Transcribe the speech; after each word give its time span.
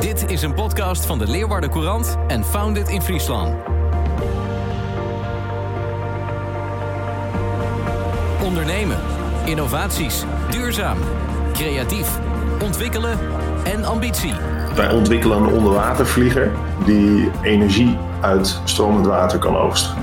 Dit 0.00 0.30
is 0.30 0.42
een 0.42 0.54
podcast 0.54 1.06
van 1.06 1.18
de 1.18 1.26
Leeuwarden 1.26 1.70
Courant 1.70 2.16
en 2.28 2.44
Founded 2.44 2.88
in 2.88 3.02
Friesland. 3.02 3.54
Ondernemen, 8.42 8.98
innovaties, 9.44 10.24
duurzaam, 10.50 10.98
creatief, 11.52 12.18
ontwikkelen 12.62 13.18
en 13.64 13.84
ambitie. 13.84 14.32
Wij 14.74 14.90
ontwikkelen 14.90 15.42
een 15.42 15.52
onderwatervlieger 15.52 16.52
die 16.84 17.30
energie 17.42 17.98
uit 18.20 18.60
stromend 18.64 19.06
water 19.06 19.38
kan 19.38 19.56
oogsten. 19.56 19.94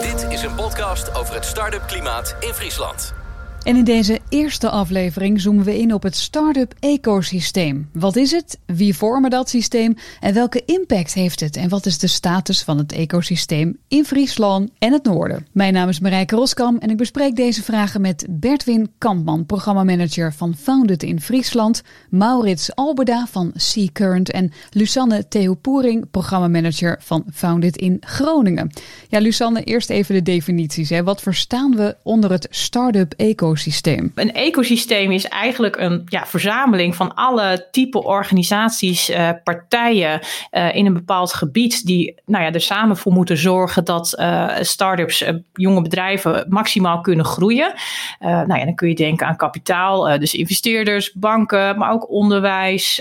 Dit 0.00 0.26
is 0.28 0.42
een 0.42 0.54
podcast 0.54 1.14
over 1.14 1.34
het 1.34 1.44
start-up 1.44 1.86
klimaat 1.86 2.36
in 2.40 2.52
Friesland. 2.52 3.14
En 3.62 3.76
in 3.76 3.84
deze 3.84 4.18
eerste 4.32 4.70
aflevering 4.70 5.40
zoomen 5.40 5.64
we 5.64 5.78
in 5.78 5.94
op 5.94 6.02
het 6.02 6.16
start-up 6.16 6.74
ecosysteem. 6.80 7.88
Wat 7.92 8.16
is 8.16 8.30
het? 8.30 8.58
Wie 8.66 8.96
vormen 8.96 9.30
dat 9.30 9.48
systeem? 9.48 9.96
En 10.20 10.34
welke 10.34 10.62
impact 10.64 11.14
heeft 11.14 11.40
het? 11.40 11.56
En 11.56 11.68
wat 11.68 11.86
is 11.86 11.98
de 11.98 12.06
status 12.06 12.62
van 12.62 12.78
het 12.78 12.92
ecosysteem 12.92 13.76
in 13.88 14.04
Friesland 14.04 14.70
en 14.78 14.92
het 14.92 15.04
noorden? 15.04 15.46
Mijn 15.52 15.72
naam 15.72 15.88
is 15.88 16.00
Marijke 16.00 16.36
Roskam 16.36 16.78
en 16.78 16.90
ik 16.90 16.96
bespreek 16.96 17.36
deze 17.36 17.62
vragen 17.62 18.00
met 18.00 18.26
Bertwin 18.30 18.90
Kampman, 18.98 19.46
programmamanager 19.46 20.32
van 20.32 20.56
Founded 20.56 21.02
in 21.02 21.20
Friesland, 21.20 21.82
Maurits 22.10 22.74
Alberda 22.74 23.26
van 23.30 23.50
Sea 23.54 23.88
Current 23.92 24.30
en 24.30 24.52
Lusanne 24.70 25.28
Theopoering, 25.28 26.10
programmamanager 26.10 26.96
van 27.00 27.24
Founded 27.32 27.76
in 27.76 27.96
Groningen. 28.00 28.70
Ja, 29.08 29.18
Lusanne, 29.18 29.62
eerst 29.64 29.90
even 29.90 30.14
de 30.14 30.22
definities. 30.22 30.90
Hè. 30.90 31.02
Wat 31.02 31.22
verstaan 31.22 31.76
we 31.76 31.96
onder 32.02 32.30
het 32.30 32.46
start-up 32.50 33.14
ecosysteem? 33.16 34.12
Een 34.22 34.32
ecosysteem 34.32 35.10
is 35.10 35.28
eigenlijk 35.28 35.76
een 35.76 36.02
ja, 36.06 36.26
verzameling 36.26 36.96
van 36.96 37.14
alle 37.14 37.68
type 37.70 38.02
organisaties, 38.02 39.10
uh, 39.10 39.30
partijen 39.44 40.20
uh, 40.50 40.74
in 40.74 40.86
een 40.86 40.92
bepaald 40.92 41.34
gebied 41.34 41.86
die 41.86 42.14
nou 42.26 42.44
ja, 42.44 42.52
er 42.52 42.60
samen 42.60 42.96
voor 42.96 43.12
moeten 43.12 43.36
zorgen 43.36 43.84
dat 43.84 44.14
uh, 44.18 44.48
start-ups, 44.60 45.24
jonge 45.52 45.82
bedrijven 45.82 46.46
maximaal 46.48 47.00
kunnen 47.00 47.24
groeien. 47.24 47.74
nou 48.20 48.58
ja, 48.58 48.64
dan 48.64 48.74
kun 48.74 48.88
je 48.88 48.94
denken 48.94 49.26
aan 49.26 49.36
kapitaal, 49.36 50.18
dus 50.18 50.34
investeerders, 50.34 51.12
banken, 51.12 51.78
maar 51.78 51.92
ook 51.92 52.10
onderwijs, 52.10 53.00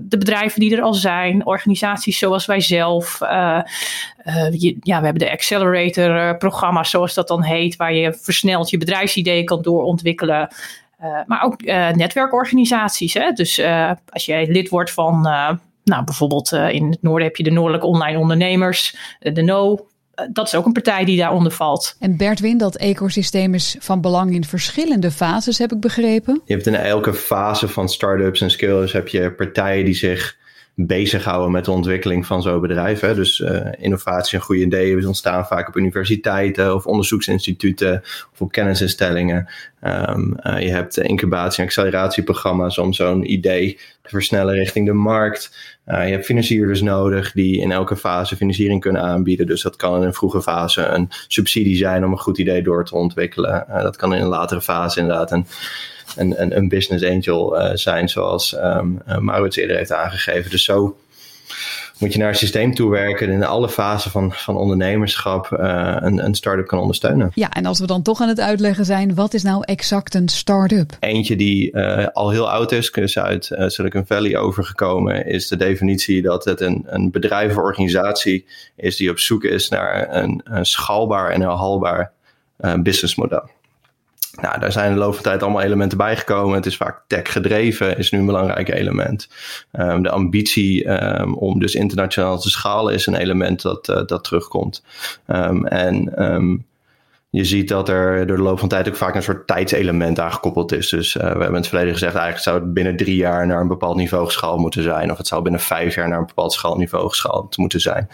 de 0.00 0.16
bedrijven 0.18 0.60
die 0.60 0.76
er 0.76 0.82
al 0.82 0.94
zijn, 0.94 1.46
organisaties 1.46 2.18
zoals 2.18 2.46
wij 2.46 2.60
zelf. 2.60 3.18
Ja, 4.80 4.98
we 4.98 5.04
hebben 5.04 5.18
de 5.18 5.30
accelerator-programma's, 5.30 6.90
zoals 6.90 7.14
dat 7.14 7.28
dan 7.28 7.42
heet, 7.42 7.76
waar 7.76 7.94
je 7.94 8.12
versneld 8.12 8.70
je 8.70 8.78
bedrijfsidee 8.78 9.44
kan 9.44 9.62
door 9.62 9.82
ontwikkelen. 9.82 10.40
Uh, 10.40 10.49
maar 11.26 11.42
ook 11.42 11.62
uh, 11.62 11.90
netwerkorganisaties. 11.90 13.14
Hè? 13.14 13.30
Dus 13.30 13.58
uh, 13.58 13.92
als 14.08 14.24
jij 14.24 14.46
lid 14.46 14.68
wordt 14.68 14.90
van, 14.90 15.20
nou 15.84 16.04
bijvoorbeeld 16.04 16.52
in 16.52 16.90
het 16.90 17.02
noorden 17.02 17.26
heb 17.26 17.36
je 17.36 17.42
de 17.42 17.50
Noordelijke 17.50 17.86
Online 17.86 18.18
Ondernemers, 18.18 18.96
de 19.18 19.42
NO. 19.42 19.86
Dat 20.32 20.46
is 20.46 20.54
ook 20.54 20.66
een 20.66 20.72
partij 20.72 21.04
die 21.04 21.18
daaronder 21.18 21.52
valt. 21.52 21.96
En 21.98 22.16
Bertwin, 22.16 22.58
dat 22.58 22.76
ecosysteem 22.76 23.54
is 23.54 23.76
van 23.78 24.00
belang 24.00 24.34
in 24.34 24.44
verschillende 24.44 25.10
fases, 25.10 25.58
heb 25.58 25.72
ik 25.72 25.80
begrepen. 25.80 26.40
Je 26.44 26.52
hebt 26.54 26.66
in 26.66 26.74
elke 26.74 27.14
fase 27.14 27.68
van 27.68 27.88
start-ups 27.88 28.40
en 28.40 28.50
skills 28.50 28.92
heb 28.92 29.08
je 29.08 29.32
partijen 29.32 29.84
die 29.84 29.94
zich 29.94 30.38
bezighouden 30.86 31.50
met 31.50 31.64
de 31.64 31.70
ontwikkeling 31.70 32.26
van 32.26 32.42
zo'n 32.42 32.60
bedrijf. 32.60 33.00
Hè. 33.00 33.14
Dus 33.14 33.38
uh, 33.38 33.66
innovatie 33.78 34.38
en 34.38 34.44
goede 34.44 34.62
ideeën 34.62 35.06
ontstaan 35.06 35.46
vaak 35.46 35.68
op 35.68 35.76
universiteiten 35.76 36.74
of 36.74 36.86
onderzoeksinstituten 36.86 38.00
of 38.32 38.40
op 38.40 38.52
kennisinstellingen. 38.52 39.48
Um, 39.84 40.36
uh, 40.42 40.60
je 40.60 40.70
hebt 40.70 40.98
incubatie- 40.98 41.62
en 41.62 41.68
acceleratieprogramma's 41.68 42.78
om 42.78 42.92
zo'n 42.92 43.32
idee 43.32 43.78
te 44.02 44.08
versnellen 44.08 44.54
richting 44.54 44.86
de 44.86 44.92
markt. 44.92 45.56
Uh, 45.86 46.06
je 46.06 46.12
hebt 46.12 46.24
financierders 46.24 46.80
nodig 46.80 47.32
die 47.32 47.60
in 47.60 47.72
elke 47.72 47.96
fase 47.96 48.36
financiering 48.36 48.80
kunnen 48.80 49.02
aanbieden. 49.02 49.46
Dus 49.46 49.62
dat 49.62 49.76
kan 49.76 49.96
in 49.96 50.02
een 50.02 50.14
vroege 50.14 50.42
fase 50.42 50.82
een 50.82 51.08
subsidie 51.28 51.76
zijn 51.76 52.04
om 52.04 52.12
een 52.12 52.18
goed 52.18 52.38
idee 52.38 52.62
door 52.62 52.84
te 52.84 52.94
ontwikkelen. 52.94 53.64
dat 53.68 53.96
kan 53.96 54.14
in 54.14 54.22
een 54.22 54.28
latere 54.28 54.60
fase 54.60 55.00
inderdaad 55.00 55.32
een 55.32 55.46
een, 56.16 56.42
een, 56.42 56.56
een 56.56 56.68
business 56.68 57.04
angel 57.04 57.60
uh, 57.60 57.70
zijn, 57.74 58.08
zoals 58.08 58.56
um, 58.56 59.02
Maurits 59.18 59.56
eerder 59.56 59.76
heeft 59.76 59.92
aangegeven. 59.92 60.50
Dus 60.50 60.64
zo 60.64 60.96
moet 61.98 62.12
je 62.12 62.18
naar 62.18 62.28
een 62.28 62.34
systeem 62.34 62.74
toewerken 62.74 63.30
in 63.30 63.44
alle 63.44 63.68
fasen 63.68 64.10
van, 64.10 64.32
van 64.32 64.56
ondernemerschap 64.56 65.50
uh, 65.52 65.96
een, 66.00 66.24
een 66.24 66.34
start-up 66.34 66.66
kan 66.66 66.78
ondersteunen. 66.78 67.30
Ja, 67.34 67.50
en 67.50 67.66
als 67.66 67.80
we 67.80 67.86
dan 67.86 68.02
toch 68.02 68.20
aan 68.20 68.28
het 68.28 68.40
uitleggen 68.40 68.84
zijn, 68.84 69.14
wat 69.14 69.34
is 69.34 69.42
nou 69.42 69.62
exact 69.64 70.14
een 70.14 70.28
start-up? 70.28 70.96
Eentje 71.00 71.36
die 71.36 71.72
uh, 71.72 72.06
al 72.12 72.30
heel 72.30 72.50
oud 72.50 72.72
is, 72.72 72.90
dus 72.90 73.18
uit 73.18 73.50
uh, 73.52 73.68
Silicon 73.68 74.06
Valley 74.06 74.36
overgekomen, 74.36 75.26
is 75.26 75.48
de 75.48 75.56
definitie 75.56 76.22
dat 76.22 76.44
het 76.44 76.60
een, 76.60 76.84
een 76.86 77.10
bedrijf 77.10 77.50
of 77.50 77.62
organisatie 77.62 78.46
is 78.76 78.96
die 78.96 79.10
op 79.10 79.18
zoek 79.18 79.44
is 79.44 79.68
naar 79.68 80.14
een, 80.14 80.40
een 80.44 80.66
schaalbaar 80.66 81.30
en 81.30 81.40
herhaalbaar 81.40 82.12
businessmodel. 82.82 83.50
Nou, 84.32 84.60
daar 84.60 84.72
zijn 84.72 84.92
de 84.92 84.98
loop 84.98 85.14
van 85.14 85.22
tijd 85.22 85.42
allemaal 85.42 85.62
elementen 85.62 85.98
bijgekomen. 85.98 86.54
Het 86.54 86.66
is 86.66 86.76
vaak 86.76 87.02
tech 87.06 87.32
gedreven, 87.32 87.98
is 87.98 88.10
nu 88.10 88.18
een 88.18 88.26
belangrijk 88.26 88.68
element. 88.68 89.28
Um, 89.72 90.02
de 90.02 90.10
ambitie 90.10 90.88
um, 91.20 91.34
om 91.34 91.58
dus 91.60 91.74
internationaal 91.74 92.38
te 92.38 92.50
schalen 92.50 92.94
is 92.94 93.06
een 93.06 93.14
element 93.14 93.62
dat, 93.62 93.88
uh, 93.88 94.06
dat 94.06 94.24
terugkomt. 94.24 94.84
Um, 95.26 95.66
en 95.66 96.14
je 97.30 97.44
ziet 97.44 97.68
dat 97.68 97.88
er 97.88 98.26
door 98.26 98.36
de 98.36 98.42
loop 98.42 98.58
van 98.58 98.68
tijd 98.68 98.88
ook 98.88 98.96
vaak 98.96 99.14
een 99.14 99.22
soort 99.22 99.46
tijdselement 99.46 100.18
aangekoppeld 100.20 100.72
is. 100.72 100.88
Dus 100.88 101.14
uh, 101.14 101.22
we 101.22 101.28
hebben 101.28 101.46
in 101.46 101.54
het 101.54 101.66
verleden 101.66 101.92
gezegd, 101.92 102.14
eigenlijk 102.14 102.44
zou 102.44 102.60
het 102.60 102.72
binnen 102.72 102.96
drie 102.96 103.16
jaar 103.16 103.46
naar 103.46 103.60
een 103.60 103.68
bepaald 103.68 103.96
niveau 103.96 104.24
geschaald 104.24 104.60
moeten 104.60 104.82
zijn. 104.82 105.10
Of 105.10 105.18
het 105.18 105.26
zou 105.26 105.42
binnen 105.42 105.60
vijf 105.60 105.94
jaar 105.94 106.08
naar 106.08 106.18
een 106.18 106.26
bepaald 106.26 106.52
schaalniveau 106.52 107.08
geschaald 107.08 107.56
moeten 107.56 107.80
zijn. 107.80 108.08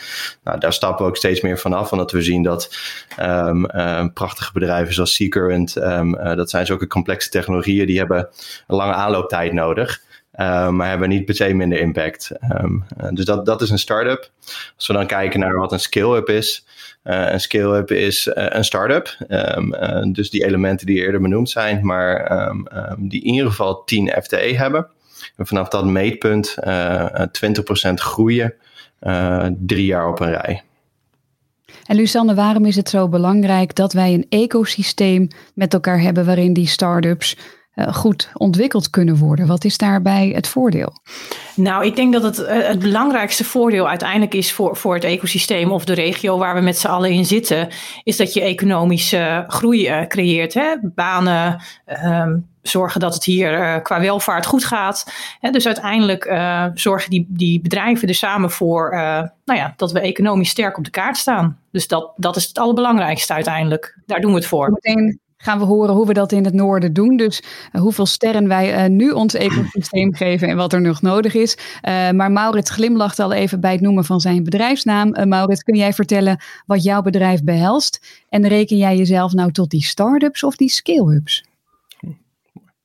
Nou, 0.44 0.58
daar 0.58 0.72
stappen 0.72 1.04
we 1.04 1.10
ook 1.10 1.16
steeds 1.16 1.40
meer 1.40 1.58
vanaf, 1.58 1.92
omdat 1.92 2.12
we 2.12 2.22
zien 2.22 2.42
dat 2.42 2.76
um, 3.20 3.70
uh, 3.74 4.04
prachtige 4.14 4.52
bedrijven 4.52 4.94
zoals 4.94 5.14
Seacurrent, 5.14 5.76
um, 5.76 6.14
uh, 6.14 6.34
dat 6.34 6.50
zijn 6.50 6.66
zulke 6.66 6.86
complexe 6.86 7.28
technologieën, 7.28 7.86
die 7.86 7.98
hebben 7.98 8.28
een 8.66 8.76
lange 8.76 8.94
aanlooptijd 8.94 9.52
nodig. 9.52 10.04
Uh, 10.40 10.68
maar 10.68 10.88
hebben 10.88 11.08
niet 11.08 11.24
per 11.24 11.34
se 11.34 11.54
minder 11.54 11.78
impact. 11.78 12.30
Dus 13.10 13.24
dat, 13.24 13.46
dat 13.46 13.62
is 13.62 13.70
een 13.70 13.78
start-up. 13.78 14.30
Als 14.76 14.86
we 14.86 14.92
dan 14.92 15.06
kijken 15.06 15.40
naar 15.40 15.58
wat 15.58 15.72
een 15.72 15.80
scale-up 15.80 16.28
is. 16.28 16.66
Uh, 17.06 17.32
een 17.32 17.40
scale-up 17.40 17.90
is 17.90 18.30
een 18.32 18.64
start-up. 18.64 19.16
Um, 19.28 20.12
dus 20.12 20.30
die 20.30 20.44
elementen 20.44 20.86
die 20.86 20.96
eerder 20.96 21.20
benoemd 21.20 21.50
zijn, 21.50 21.86
maar 21.86 22.32
um, 22.48 22.66
die 22.98 23.22
in 23.24 23.32
ieder 23.32 23.50
geval 23.50 23.84
10 23.84 24.12
FTE 24.22 24.56
hebben. 24.56 24.86
En 25.36 25.46
vanaf 25.46 25.68
dat 25.68 25.84
meetpunt 25.84 26.56
20% 26.60 26.60
groeien, 27.94 28.54
drie 29.58 29.86
jaar 29.86 30.08
op 30.08 30.20
een 30.20 30.30
rij. 30.30 30.62
En 31.86 31.96
Lusanne, 31.96 32.34
waarom 32.34 32.64
is 32.64 32.76
het 32.76 32.88
zo 32.88 33.08
belangrijk 33.08 33.74
dat 33.74 33.92
wij 33.92 34.14
een 34.14 34.26
ecosysteem 34.28 35.28
met 35.54 35.74
elkaar 35.74 36.00
hebben 36.00 36.24
waarin 36.24 36.52
die 36.52 36.66
start-ups 36.66 37.36
goed 37.76 38.30
ontwikkeld 38.32 38.90
kunnen 38.90 39.16
worden. 39.16 39.46
Wat 39.46 39.64
is 39.64 39.78
daarbij 39.78 40.32
het 40.34 40.48
voordeel? 40.48 40.92
Nou, 41.54 41.84
ik 41.84 41.96
denk 41.96 42.12
dat 42.12 42.22
het, 42.22 42.38
uh, 42.38 42.66
het 42.66 42.78
belangrijkste 42.78 43.44
voordeel 43.44 43.88
uiteindelijk 43.88 44.34
is 44.34 44.52
voor, 44.52 44.76
voor 44.76 44.94
het 44.94 45.04
ecosysteem 45.04 45.72
of 45.72 45.84
de 45.84 45.94
regio 45.94 46.38
waar 46.38 46.54
we 46.54 46.60
met 46.60 46.78
z'n 46.78 46.86
allen 46.86 47.10
in 47.10 47.24
zitten, 47.24 47.68
is 48.02 48.16
dat 48.16 48.32
je 48.32 48.40
economische 48.40 49.44
groei 49.46 49.88
uh, 49.88 50.06
creëert. 50.06 50.54
Hè? 50.54 50.74
Banen, 50.82 51.62
um, 52.04 52.48
zorgen 52.62 53.00
dat 53.00 53.14
het 53.14 53.24
hier 53.24 53.82
qua 53.82 54.00
welvaart 54.00 54.46
goed 54.46 54.64
gaat. 54.64 55.12
Hè? 55.40 55.50
Dus 55.50 55.66
uiteindelijk 55.66 56.24
zorgen 56.74 57.10
die, 57.10 57.26
die 57.28 57.60
bedrijven 57.60 58.08
er 58.08 58.14
samen 58.14 58.50
voor 58.50 58.90
nou 59.44 59.58
ja, 59.58 59.74
dat 59.76 59.92
we 59.92 60.00
economisch 60.00 60.48
sterk 60.48 60.78
op 60.78 60.84
de 60.84 60.90
kaart 60.90 61.16
staan. 61.16 61.58
Dus 61.70 61.88
dat, 61.88 62.12
dat 62.16 62.36
is 62.36 62.46
het 62.46 62.58
allerbelangrijkste 62.58 63.32
uiteindelijk. 63.32 63.98
Daar 64.06 64.20
doen 64.20 64.30
we 64.30 64.36
het 64.36 64.46
voor. 64.46 64.70
Meteen 64.70 65.20
gaan 65.36 65.58
we 65.58 65.64
horen 65.64 65.94
hoe 65.94 66.06
we 66.06 66.12
dat 66.12 66.32
in 66.32 66.44
het 66.44 66.54
noorden 66.54 66.92
doen. 66.92 67.16
Dus 67.16 67.42
uh, 67.72 67.80
hoeveel 67.80 68.06
sterren 68.06 68.48
wij 68.48 68.84
uh, 68.84 68.90
nu 68.90 69.10
ons 69.10 69.34
ecosysteem 69.34 70.14
geven 70.24 70.48
en 70.48 70.56
wat 70.56 70.72
er 70.72 70.80
nog 70.80 71.02
nodig 71.02 71.34
is. 71.34 71.58
Uh, 71.88 72.10
maar 72.10 72.32
Maurits 72.32 72.70
glimlacht 72.70 73.18
al 73.18 73.32
even 73.32 73.60
bij 73.60 73.72
het 73.72 73.80
noemen 73.80 74.04
van 74.04 74.20
zijn 74.20 74.44
bedrijfsnaam. 74.44 75.28
Maurits, 75.28 75.62
kun 75.62 75.76
jij 75.76 75.92
vertellen 75.92 76.40
wat 76.66 76.82
jouw 76.82 77.02
bedrijf 77.02 77.44
behelst? 77.44 78.24
En 78.28 78.48
reken 78.48 78.76
jij 78.76 78.96
jezelf 78.96 79.32
nou 79.32 79.52
tot 79.52 79.70
die 79.70 79.84
start-ups 79.84 80.42
of 80.42 80.56
die 80.56 80.70
scale-ups? 80.70 81.44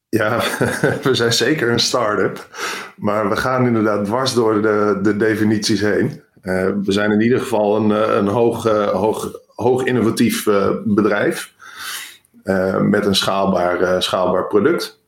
Ja, 0.09 0.39
we 1.03 1.09
zijn 1.11 1.33
zeker 1.33 1.71
een 1.71 1.79
start-up. 1.79 2.47
Maar 2.95 3.29
we 3.29 3.35
gaan 3.35 3.65
inderdaad 3.65 4.05
dwars 4.05 4.33
door 4.33 4.61
de, 4.61 4.99
de 5.03 5.17
definities 5.17 5.81
heen. 5.81 6.21
we 6.41 6.91
zijn 6.91 7.11
in 7.11 7.21
ieder 7.21 7.39
geval 7.39 7.75
een, 7.75 8.17
een 8.17 8.27
hoog, 8.27 8.63
hoog, 8.91 9.31
hoog 9.55 9.83
innovatief 9.83 10.43
bedrijf. 10.85 11.53
Uh, 12.43 12.77
met 12.77 13.05
een 13.05 13.15
schaalbaar, 13.15 13.81
uh, 13.81 13.99
schaalbaar 13.99 14.47
product. 14.47 14.99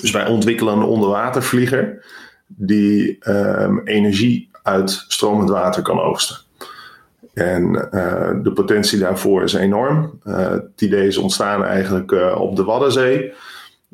Dus 0.00 0.10
wij 0.10 0.26
ontwikkelen 0.26 0.74
een 0.74 0.82
onderwatervlieger 0.82 2.04
die 2.46 3.18
um, 3.28 3.80
energie 3.84 4.50
uit 4.62 5.04
stromend 5.08 5.50
water 5.50 5.82
kan 5.82 6.00
oogsten. 6.00 6.36
En 7.34 7.88
uh, 7.92 8.30
de 8.42 8.52
potentie 8.54 8.98
daarvoor 8.98 9.42
is 9.42 9.52
enorm. 9.52 10.18
het 10.24 10.80
idee 10.80 11.06
is 11.06 11.16
ontstaan 11.16 11.64
eigenlijk 11.64 12.12
op 12.36 12.56
de 12.56 12.64
Waddenzee, 12.64 13.32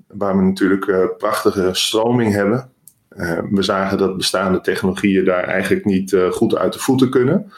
waar 0.07 0.37
we 0.37 0.43
natuurlijk 0.43 1.17
prachtige 1.19 1.69
stroming 1.73 2.33
hebben. 2.33 2.71
we 3.51 3.63
zagen 3.63 3.99
dat 3.99 4.17
bestaande 4.17 4.61
technologieën 4.61 5.25
daar 5.25 5.45
eigenlijk 5.45 5.85
niet 5.85 6.17
goed 6.31 6.57
uit 6.57 6.73
de 6.73 6.79
voeten 6.79 7.11
kunnen. 7.11 7.53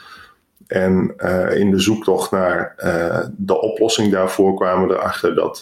En 0.71 1.15
in 1.55 1.71
de 1.71 1.79
zoektocht 1.79 2.31
naar 2.31 2.75
de 3.37 3.61
oplossing 3.61 4.13
daarvoor 4.13 4.55
kwamen 4.55 4.89
we 4.89 4.95
erachter 4.95 5.35
dat 5.35 5.59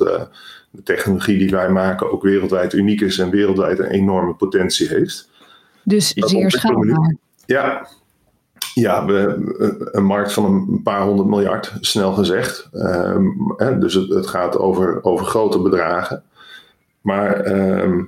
de 0.71 0.83
technologie 0.83 1.39
die 1.39 1.51
wij 1.51 1.69
maken 1.69 2.13
ook 2.13 2.23
wereldwijd 2.23 2.73
uniek 2.73 3.01
is 3.01 3.19
en 3.19 3.31
wereldwijd 3.31 3.79
een 3.79 3.91
enorme 3.91 4.35
potentie 4.35 4.89
heeft. 4.89 5.31
Dus 5.83 6.13
zeer 6.15 6.51
schaalbaar. 6.51 7.17
Ja, 7.47 7.87
ja, 8.75 9.05
we, 9.05 9.91
een 9.93 10.05
markt 10.05 10.33
van 10.33 10.45
een 10.45 10.83
paar 10.83 11.03
honderd 11.03 11.29
miljard, 11.29 11.73
snel 11.81 12.13
gezegd. 12.13 12.69
Ehm, 12.73 13.27
hè, 13.57 13.79
dus 13.79 13.95
het, 13.95 14.09
het, 14.09 14.27
gaat 14.27 14.59
over, 14.59 15.05
over 15.05 15.27
grote 15.27 15.59
bedragen. 15.59 16.23
Maar 17.01 17.41
ehm, 17.41 18.03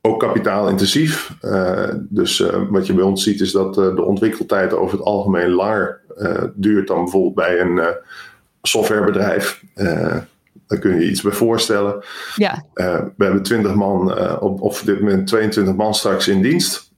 ook 0.00 0.20
kapitaalintensief. 0.20 1.34
Uh, 1.42 1.90
dus 1.94 2.40
uh, 2.40 2.62
wat 2.70 2.86
je 2.86 2.94
bij 2.94 3.04
ons 3.04 3.22
ziet 3.22 3.40
is 3.40 3.52
dat 3.52 3.78
uh, 3.78 3.94
de 3.94 4.02
ontwikkeltijd 4.02 4.72
over 4.72 4.98
het 4.98 5.06
algemeen 5.06 5.50
langer 5.50 6.00
duurt 6.54 6.86
dan 6.86 7.02
bijvoorbeeld 7.02 7.34
bij 7.34 7.60
een 7.60 7.80
softwarebedrijf. 8.62 9.64
daar 9.74 10.78
kun 10.80 10.94
je 10.94 11.00
je 11.00 11.10
iets 11.10 11.22
bij 11.22 11.32
voorstellen. 11.32 12.04
Ja. 12.34 12.64
we 13.16 13.24
hebben 13.24 13.42
20 13.42 13.74
man, 13.74 14.18
op, 14.40 14.80
dit 14.84 15.00
moment 15.00 15.26
22 15.26 15.74
man 15.74 15.94
straks 15.94 16.28
in 16.28 16.42
dienst. 16.42 16.92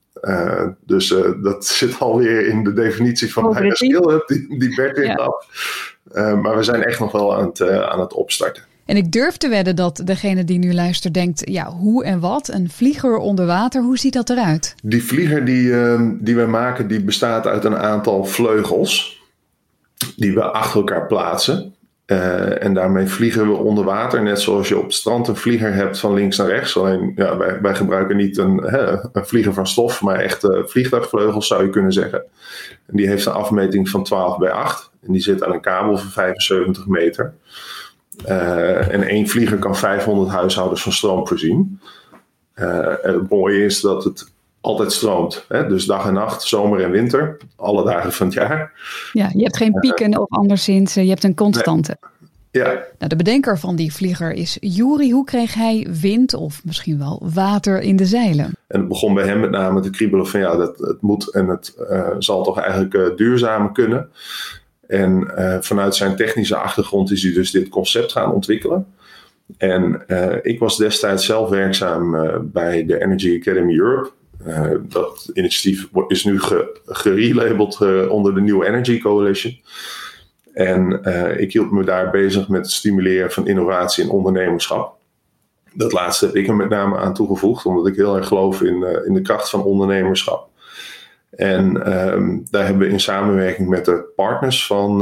Dus 0.87 1.14
dat 1.43 1.67
zit 1.81 1.99
alweer 1.99 2.46
in 2.46 2.64
de 2.64 2.73
definitie 2.73 3.32
van 3.32 3.53
mijn 3.53 3.76
skill 3.76 4.23
die, 4.26 4.58
die 4.58 4.75
Bert 4.75 4.96
in 4.96 5.06
ja. 5.06 6.35
Maar 6.35 6.56
we 6.56 6.62
zijn 6.62 6.85
echt 6.85 7.00
nog 7.00 7.12
wel 7.12 7.37
aan 7.37 7.46
het, 7.46 7.69
aan 7.69 8.00
het 8.00 8.12
opstarten. 8.12 8.62
En 8.91 8.97
ik 8.97 9.13
durf 9.13 9.37
te 9.37 9.49
wedden 9.49 9.77
dat 9.77 10.03
degene 10.05 10.45
die 10.45 10.59
nu 10.59 10.75
luistert 10.75 11.15
denkt: 11.15 11.43
ja, 11.45 11.71
hoe 11.71 12.05
en 12.05 12.21
wat? 12.21 12.49
Een 12.49 12.71
vlieger 12.71 13.17
onder 13.17 13.47
water, 13.47 13.83
hoe 13.83 13.99
ziet 13.99 14.13
dat 14.13 14.31
eruit? 14.31 14.75
Die 14.83 15.05
vlieger 15.05 15.45
die, 15.45 15.73
ehm, 15.73 16.13
die 16.19 16.37
we 16.37 16.47
maken, 16.47 16.89
die 16.89 17.05
bestaat 17.05 17.47
uit 17.47 17.65
een 17.65 17.77
aantal 17.77 18.25
vleugels 18.25 19.23
die 20.17 20.35
we 20.35 20.43
achter 20.43 20.79
elkaar 20.79 21.07
plaatsen. 21.07 21.75
Uh, 22.07 22.65
en 22.65 22.75
daarmee 22.75 23.07
vliegen 23.07 23.47
we 23.47 23.57
onder 23.57 23.85
water, 23.85 24.23
net 24.23 24.41
zoals 24.41 24.69
je 24.69 24.79
op 24.79 24.85
het 24.85 24.95
strand 24.95 25.29
een 25.29 25.37
vlieger 25.37 25.75
hebt 25.75 25.99
van 25.99 26.15
links 26.15 26.37
naar 26.37 26.49
rechts. 26.49 26.77
Alleen 26.77 27.13
ja, 27.17 27.37
wij, 27.37 27.61
wij 27.61 27.75
gebruiken 27.75 28.17
niet 28.17 28.39
een, 28.39 28.57
hè, 28.57 28.91
een 28.93 29.27
vlieger 29.27 29.55
van 29.55 29.67
stof, 29.67 30.03
maar 30.03 30.19
echt 30.19 30.45
uh, 30.45 30.65
vliegtuigvleugels 30.65 31.47
zou 31.47 31.65
je 31.65 31.71
kunnen 31.71 31.93
zeggen. 31.93 32.23
En 32.87 32.97
die 32.97 33.09
heeft 33.09 33.27
een 33.27 33.33
afmeting 33.33 33.89
van 33.89 34.05
12 34.05 34.39
bij 34.39 34.51
8 34.51 34.91
en 35.07 35.13
die 35.13 35.23
zit 35.23 35.45
aan 35.45 35.53
een 35.53 35.61
kabel 35.61 35.97
van 35.97 36.11
75 36.11 36.87
meter. 36.87 37.35
Uh, 38.28 38.93
en 38.93 39.02
één 39.02 39.28
vlieger 39.28 39.58
kan 39.58 39.76
500 39.76 40.31
huishoudens 40.31 40.82
van 40.82 40.93
stroom 40.93 41.26
voorzien. 41.26 41.81
en 42.55 42.99
het 43.02 43.31
mooie 43.31 43.64
is 43.64 43.81
dat 43.81 44.05
het 44.05 44.32
altijd 44.61 44.93
stroomt. 44.93 45.44
Hè? 45.49 45.69
Dus 45.69 45.84
dag 45.84 46.06
en 46.06 46.14
nacht, 46.14 46.43
zomer 46.43 46.82
en 46.82 46.90
winter, 46.90 47.37
alle 47.56 47.84
dagen 47.84 48.12
van 48.12 48.26
het 48.26 48.34
jaar. 48.34 48.72
Ja, 49.12 49.31
je 49.32 49.43
hebt 49.43 49.56
geen 49.56 49.72
pieken 49.72 50.20
of 50.20 50.28
anderszins, 50.28 50.94
je 50.94 51.08
hebt 51.08 51.25
een 51.25 51.34
constante. 51.34 51.96
Ja. 52.52 52.64
Nou, 52.72 53.08
de 53.08 53.17
bedenker 53.17 53.58
van 53.58 53.76
die 53.76 53.93
vlieger 53.93 54.32
is 54.32 54.56
Juri. 54.61 55.12
Hoe 55.12 55.25
kreeg 55.25 55.55
hij 55.55 55.87
wind 56.00 56.34
of 56.34 56.64
misschien 56.64 56.99
wel 56.99 57.22
water 57.34 57.81
in 57.81 57.96
de 57.96 58.06
zeilen? 58.06 58.44
En 58.44 58.81
het 58.81 58.88
begon 58.88 59.14
bij 59.14 59.26
hem 59.26 59.40
met 59.40 59.50
name 59.50 59.81
te 59.81 59.90
kriebelen 59.90 60.26
van 60.26 60.40
ja, 60.40 60.56
dat, 60.56 60.78
het 60.78 61.00
moet 61.00 61.28
en 61.28 61.49
het 61.49 61.75
uh, 61.90 62.08
zal 62.19 62.43
toch 62.43 62.58
eigenlijk 62.61 62.94
uh, 62.94 63.17
duurzaam 63.17 63.72
kunnen. 63.72 64.08
En 64.91 65.33
uh, 65.39 65.57
vanuit 65.61 65.95
zijn 65.95 66.17
technische 66.17 66.57
achtergrond 66.57 67.11
is 67.11 67.23
hij 67.23 67.33
dus 67.33 67.51
dit 67.51 67.69
concept 67.69 68.13
gaan 68.13 68.33
ontwikkelen. 68.33 68.87
En 69.59 70.05
ik 70.43 70.59
was 70.59 70.77
destijds 70.77 71.25
zelf 71.25 71.49
werkzaam 71.49 72.17
bij 72.53 72.87
de 72.87 73.03
Energy 73.03 73.37
Academy 73.41 73.79
Europe. 73.79 74.11
Dat 74.89 75.31
initiatief 75.35 75.89
is 76.09 76.25
nu 76.25 76.41
gerelabeld 76.87 77.81
onder 78.09 78.35
de 78.35 78.41
New 78.41 78.63
Energy 78.63 79.01
Coalition. 79.01 79.61
En 80.53 81.03
ik 81.39 81.53
hield 81.53 81.71
me 81.71 81.85
daar 81.85 82.11
bezig 82.11 82.49
met 82.49 82.61
het 82.61 82.71
stimuleren 82.71 83.31
van 83.31 83.47
innovatie 83.47 84.05
en 84.05 84.11
ondernemerschap. 84.11 84.97
Dat 85.73 85.93
laatste 85.93 86.27
heb 86.27 86.35
ik 86.35 86.49
er 86.49 86.57
met 86.57 86.69
name 86.69 86.97
aan 86.97 87.15
toegevoegd, 87.15 87.65
omdat 87.65 87.87
ik 87.87 87.97
heel 87.97 88.17
erg 88.17 88.27
geloof 88.27 88.63
in, 88.63 89.05
in 89.07 89.15
de 89.15 89.23
kracht 89.23 89.51
van 89.51 89.63
ondernemerschap. 89.63 90.50
En 91.31 91.93
um, 92.12 92.44
daar 92.50 92.67
hebben 92.67 92.87
we 92.87 92.93
in 92.93 93.00
samenwerking 93.00 93.69
met 93.69 93.85
de 93.85 94.12
partners 94.17 94.67
van, 94.67 95.00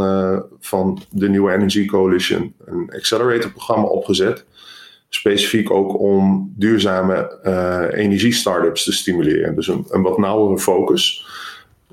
van 0.60 1.02
de 1.10 1.28
New 1.28 1.48
Energy 1.48 1.86
Coalition 1.86 2.54
een 2.64 2.90
accelerator-programma 2.94 3.86
opgezet 3.86 4.44
specifiek 5.08 5.70
ook 5.70 6.00
om 6.00 6.52
duurzame 6.56 7.38
uh, 7.44 8.00
energie-startups 8.00 8.84
te 8.84 8.92
stimuleren. 8.92 9.54
Dus 9.54 9.68
een, 9.68 9.86
een 9.88 10.02
wat 10.02 10.18
nauwere 10.18 10.58
focus. 10.58 11.26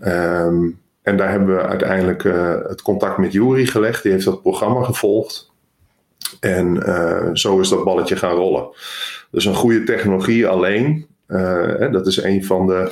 Um, 0.06 0.80
en 1.02 1.18
daar 1.18 1.30
hebben 1.30 1.56
we 1.56 1.62
uiteindelijk 1.62 2.24
uh, 2.24 2.56
het 2.68 2.82
contact 2.82 3.18
met 3.18 3.34
Jury 3.34 3.66
gelegd. 3.66 4.04
Die 4.04 4.12
heeft 4.12 4.26
dat 4.26 4.42
programma 4.42 4.84
gevolgd. 4.84 5.54
En 6.40 6.82
zo 7.34 7.60
is 7.60 7.70
dat 7.70 7.84
balletje 7.84 8.16
gaan 8.16 8.36
rollen. 8.36 8.68
Dus 9.32 9.46
een 9.46 9.56
goede 9.56 9.84
technologie 9.84 10.48
alleen. 10.48 11.08
Hè, 11.28 11.90
dat 11.90 12.08
is 12.08 12.24
een 12.24 12.46
van 12.46 12.68
de, 12.68 12.92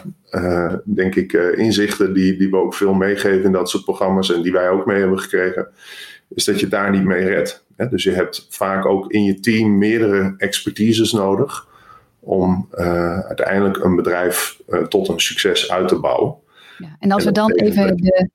denk 0.83 1.15
ik, 1.15 1.33
inzichten 1.33 2.13
die, 2.13 2.37
die 2.37 2.49
we 2.49 2.57
ook 2.57 2.73
veel 2.73 2.93
meegeven 2.93 3.43
in 3.43 3.51
dat 3.51 3.69
soort 3.69 3.83
programma's. 3.83 4.33
En 4.33 4.41
die 4.41 4.51
wij 4.51 4.69
ook 4.69 4.85
mee 4.85 4.99
hebben 4.99 5.19
gekregen. 5.19 5.67
Is 6.29 6.45
dat 6.45 6.59
je 6.59 6.67
daar 6.67 6.91
niet 6.91 7.03
mee 7.03 7.25
redt. 7.25 7.65
Dus 7.89 8.03
je 8.03 8.11
hebt 8.11 8.47
vaak 8.49 8.85
ook 8.85 9.11
in 9.11 9.23
je 9.23 9.39
team 9.39 9.77
meerdere 9.77 10.33
expertises 10.37 11.11
nodig 11.11 11.67
om 12.19 12.67
uiteindelijk 13.27 13.83
een 13.83 13.95
bedrijf 13.95 14.59
tot 14.89 15.07
een 15.07 15.19
succes 15.19 15.71
uit 15.71 15.87
te 15.87 15.99
bouwen. 15.99 16.35
Ja, 16.77 16.95
en 16.99 17.11
als 17.11 17.21
en 17.21 17.27
we 17.27 17.33
dan 17.33 17.51
even 17.51 17.97
de, 17.97 18.29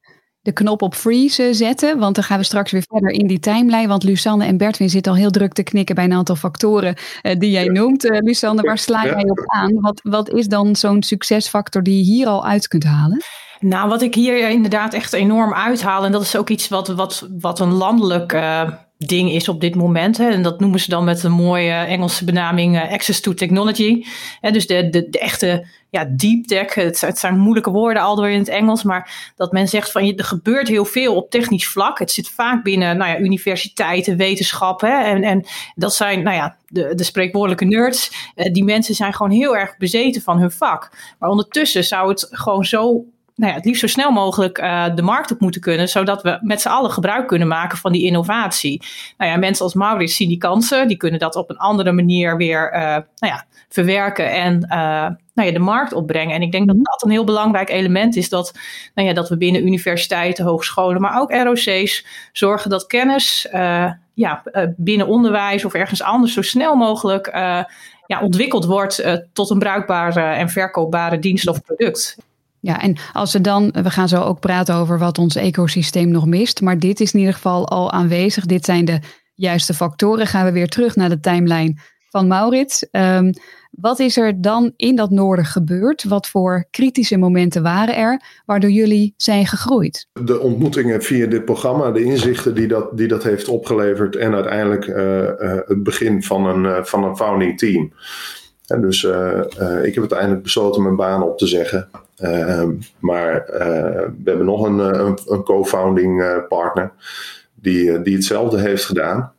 de 0.48 0.54
knop 0.54 0.82
op 0.82 0.94
freeze 0.94 1.48
zetten, 1.54 1.98
want 1.98 2.14
dan 2.14 2.24
gaan 2.24 2.38
we 2.38 2.44
straks 2.44 2.70
weer 2.70 2.84
verder 2.88 3.10
in 3.10 3.26
die 3.26 3.40
timeline. 3.40 3.88
Want 3.88 4.02
Lusanne 4.02 4.44
en 4.44 4.56
Bertwin 4.56 4.90
zitten 4.90 5.12
al 5.12 5.18
heel 5.18 5.30
druk 5.30 5.52
te 5.52 5.62
knikken 5.62 5.94
bij 5.94 6.04
een 6.04 6.12
aantal 6.12 6.36
factoren 6.36 6.96
uh, 7.22 7.38
die 7.38 7.50
jij 7.50 7.64
ja. 7.64 7.72
noemt. 7.72 8.02
Lusanne, 8.02 8.62
waar 8.62 8.78
sla 8.78 9.04
jij 9.04 9.24
op 9.28 9.44
aan? 9.46 9.80
Wat, 9.80 10.00
wat 10.02 10.30
is 10.30 10.46
dan 10.46 10.76
zo'n 10.76 11.02
succesfactor 11.02 11.82
die 11.82 11.96
je 11.96 12.02
hier 12.02 12.26
al 12.26 12.46
uit 12.46 12.68
kunt 12.68 12.84
halen? 12.84 13.22
Nou, 13.60 13.88
wat 13.88 14.02
ik 14.02 14.14
hier 14.14 14.48
inderdaad 14.48 14.94
echt 14.94 15.12
enorm 15.12 15.54
uithaal, 15.54 16.04
en 16.04 16.12
dat 16.12 16.22
is 16.22 16.36
ook 16.36 16.48
iets 16.48 16.68
wat, 16.68 16.88
wat, 16.88 17.28
wat 17.38 17.60
een 17.60 17.72
landelijk 17.72 18.32
uh, 18.32 18.70
ding 18.98 19.32
is 19.32 19.48
op 19.48 19.60
dit 19.60 19.74
moment. 19.74 20.16
Hè, 20.16 20.30
en 20.30 20.42
dat 20.42 20.60
noemen 20.60 20.80
ze 20.80 20.90
dan 20.90 21.04
met 21.04 21.22
een 21.22 21.32
mooie 21.32 21.72
Engelse 21.72 22.24
benaming 22.24 22.74
uh, 22.74 22.90
access 22.90 23.20
to 23.20 23.34
technology. 23.34 24.04
Hè, 24.40 24.50
dus 24.50 24.66
de, 24.66 24.88
de, 24.88 25.08
de 25.10 25.18
echte 25.18 25.66
ja, 25.90 26.04
deep 26.04 26.46
tech, 26.46 26.74
het, 26.74 27.18
zijn 27.18 27.38
moeilijke 27.38 27.70
woorden 27.70 28.02
al 28.02 28.16
door 28.16 28.28
in 28.28 28.38
het 28.38 28.48
Engels, 28.48 28.82
maar 28.82 29.32
dat 29.36 29.52
men 29.52 29.68
zegt 29.68 29.90
van 29.90 30.16
er 30.16 30.24
gebeurt 30.24 30.68
heel 30.68 30.84
veel 30.84 31.16
op 31.16 31.30
technisch 31.30 31.68
vlak. 31.68 31.98
Het 31.98 32.10
zit 32.10 32.28
vaak 32.28 32.64
binnen 32.64 32.96
nou 32.96 33.10
ja, 33.10 33.18
universiteiten, 33.18 34.16
wetenschappen. 34.16 35.04
En, 35.04 35.22
en 35.22 35.46
dat 35.74 35.94
zijn 35.94 36.22
nou 36.22 36.36
ja, 36.36 36.56
de, 36.66 36.94
de 36.94 37.04
spreekwoordelijke 37.04 37.64
nerds. 37.64 38.30
Uh, 38.36 38.52
die 38.52 38.64
mensen 38.64 38.94
zijn 38.94 39.14
gewoon 39.14 39.32
heel 39.32 39.56
erg 39.56 39.76
bezeten 39.76 40.22
van 40.22 40.38
hun 40.38 40.50
vak. 40.50 40.90
Maar 41.18 41.30
ondertussen 41.30 41.84
zou 41.84 42.08
het 42.08 42.28
gewoon 42.30 42.64
zo 42.64 43.04
nou 43.38 43.50
ja, 43.50 43.56
het 43.56 43.64
liefst 43.64 43.80
zo 43.80 43.86
snel 43.86 44.10
mogelijk 44.10 44.58
uh, 44.58 44.86
de 44.94 45.02
markt 45.02 45.30
op 45.30 45.40
moeten 45.40 45.60
kunnen, 45.60 45.88
zodat 45.88 46.22
we 46.22 46.38
met 46.40 46.60
z'n 46.60 46.68
allen 46.68 46.90
gebruik 46.90 47.26
kunnen 47.26 47.48
maken 47.48 47.78
van 47.78 47.92
die 47.92 48.04
innovatie. 48.04 48.82
Nou 49.16 49.30
ja, 49.30 49.36
mensen 49.36 49.64
als 49.64 49.74
Maurits 49.74 50.16
zien 50.16 50.28
die 50.28 50.38
kansen, 50.38 50.88
die 50.88 50.96
kunnen 50.96 51.18
dat 51.18 51.36
op 51.36 51.50
een 51.50 51.56
andere 51.56 51.92
manier 51.92 52.36
weer 52.36 52.72
uh, 52.74 52.80
nou 52.80 53.04
ja, 53.16 53.44
verwerken 53.68 54.30
en 54.30 54.54
uh, 54.62 54.78
nou 55.34 55.48
ja, 55.48 55.52
de 55.52 55.58
markt 55.58 55.92
opbrengen. 55.92 56.34
En 56.34 56.42
ik 56.42 56.52
denk 56.52 56.66
dat 56.66 56.76
mhm. 56.76 56.84
dat 56.84 57.02
een 57.02 57.10
heel 57.10 57.24
belangrijk 57.24 57.70
element 57.70 58.16
is, 58.16 58.28
dat, 58.28 58.52
nou 58.94 59.08
ja, 59.08 59.14
dat 59.14 59.28
we 59.28 59.36
binnen 59.36 59.66
universiteiten, 59.66 60.44
hogescholen, 60.44 61.00
maar 61.00 61.20
ook 61.20 61.32
ROC's 61.32 62.06
zorgen 62.32 62.70
dat 62.70 62.86
kennis 62.86 63.48
ja, 64.14 64.42
binnen 64.76 65.06
onderwijs 65.06 65.64
of 65.64 65.74
ergens 65.74 66.02
anders 66.02 66.32
zo 66.32 66.42
snel 66.42 66.74
mogelijk 66.74 67.30
ja, 68.06 68.20
ontwikkeld 68.20 68.64
wordt 68.64 69.18
tot 69.32 69.50
een 69.50 69.58
bruikbare 69.58 70.20
en 70.20 70.48
verkoopbare 70.48 71.18
dienst 71.18 71.48
of 71.48 71.62
product. 71.62 72.16
Ja, 72.68 72.80
en 72.80 72.96
als 73.12 73.32
we 73.32 73.40
dan, 73.40 73.70
we 73.82 73.90
gaan 73.90 74.08
zo 74.08 74.20
ook 74.22 74.40
praten 74.40 74.74
over 74.74 74.98
wat 74.98 75.18
ons 75.18 75.36
ecosysteem 75.36 76.08
nog 76.08 76.26
mist, 76.26 76.60
maar 76.60 76.78
dit 76.78 77.00
is 77.00 77.12
in 77.12 77.18
ieder 77.18 77.34
geval 77.34 77.68
al 77.68 77.92
aanwezig. 77.92 78.46
Dit 78.46 78.64
zijn 78.64 78.84
de 78.84 78.98
juiste 79.34 79.74
factoren. 79.74 80.26
Gaan 80.26 80.44
we 80.44 80.52
weer 80.52 80.68
terug 80.68 80.96
naar 80.96 81.08
de 81.08 81.20
timeline 81.20 81.76
van 82.10 82.26
Maurits. 82.26 82.86
Um, 82.90 83.32
wat 83.70 83.98
is 83.98 84.16
er 84.16 84.40
dan 84.40 84.72
in 84.76 84.96
dat 84.96 85.10
noorden 85.10 85.44
gebeurd? 85.44 86.04
Wat 86.04 86.28
voor 86.28 86.66
kritische 86.70 87.16
momenten 87.16 87.62
waren 87.62 87.96
er 87.96 88.22
waardoor 88.46 88.70
jullie 88.70 89.14
zijn 89.16 89.46
gegroeid? 89.46 90.08
De 90.12 90.40
ontmoetingen 90.40 91.02
via 91.02 91.26
dit 91.26 91.44
programma, 91.44 91.90
de 91.90 92.04
inzichten 92.04 92.54
die 92.54 92.66
dat, 92.66 92.96
die 92.96 93.08
dat 93.08 93.22
heeft 93.22 93.48
opgeleverd 93.48 94.16
en 94.16 94.34
uiteindelijk 94.34 94.86
uh, 94.86 95.22
uh, 95.22 95.56
het 95.66 95.82
begin 95.82 96.22
van 96.22 96.46
een, 96.46 96.64
uh, 96.64 96.84
van 96.84 97.04
een 97.04 97.16
founding 97.16 97.58
team. 97.58 97.92
Dus 98.76 99.04
ik 99.82 99.94
heb 99.94 99.98
uiteindelijk 99.98 100.42
besloten 100.42 100.82
mijn 100.82 100.96
baan 100.96 101.22
op 101.22 101.38
te 101.38 101.46
zeggen. 101.46 101.88
Ehm, 102.18 102.72
maar 102.98 103.44
eh, 103.44 104.02
we 104.22 104.30
hebben 104.30 104.46
nog 104.46 104.66
een, 104.66 104.80
eh, 104.80 105.12
een, 105.26 105.42
co-founding 105.42 106.22
eh, 106.22 106.36
partner 106.48 106.92
die, 107.54 108.02
die 108.02 108.14
hetzelfde 108.14 108.60
heeft 108.60 108.84
gedaan. 108.84 109.32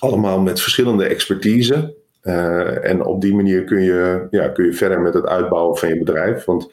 Allemaal 0.00 0.40
met 0.40 0.60
verschillende 0.60 1.04
expertise. 1.04 1.94
en 2.82 3.04
op 3.04 3.20
die 3.20 3.34
manier 3.34 3.64
kun 3.64 3.82
je, 3.82 4.26
ja, 4.30 4.48
kun 4.48 4.64
je 4.64 4.72
verder 4.72 5.00
met 5.00 5.14
het 5.14 5.26
uitbouwen 5.26 5.76
van 5.76 5.88
je 5.88 5.98
bedrijf. 5.98 6.44
Want 6.44 6.70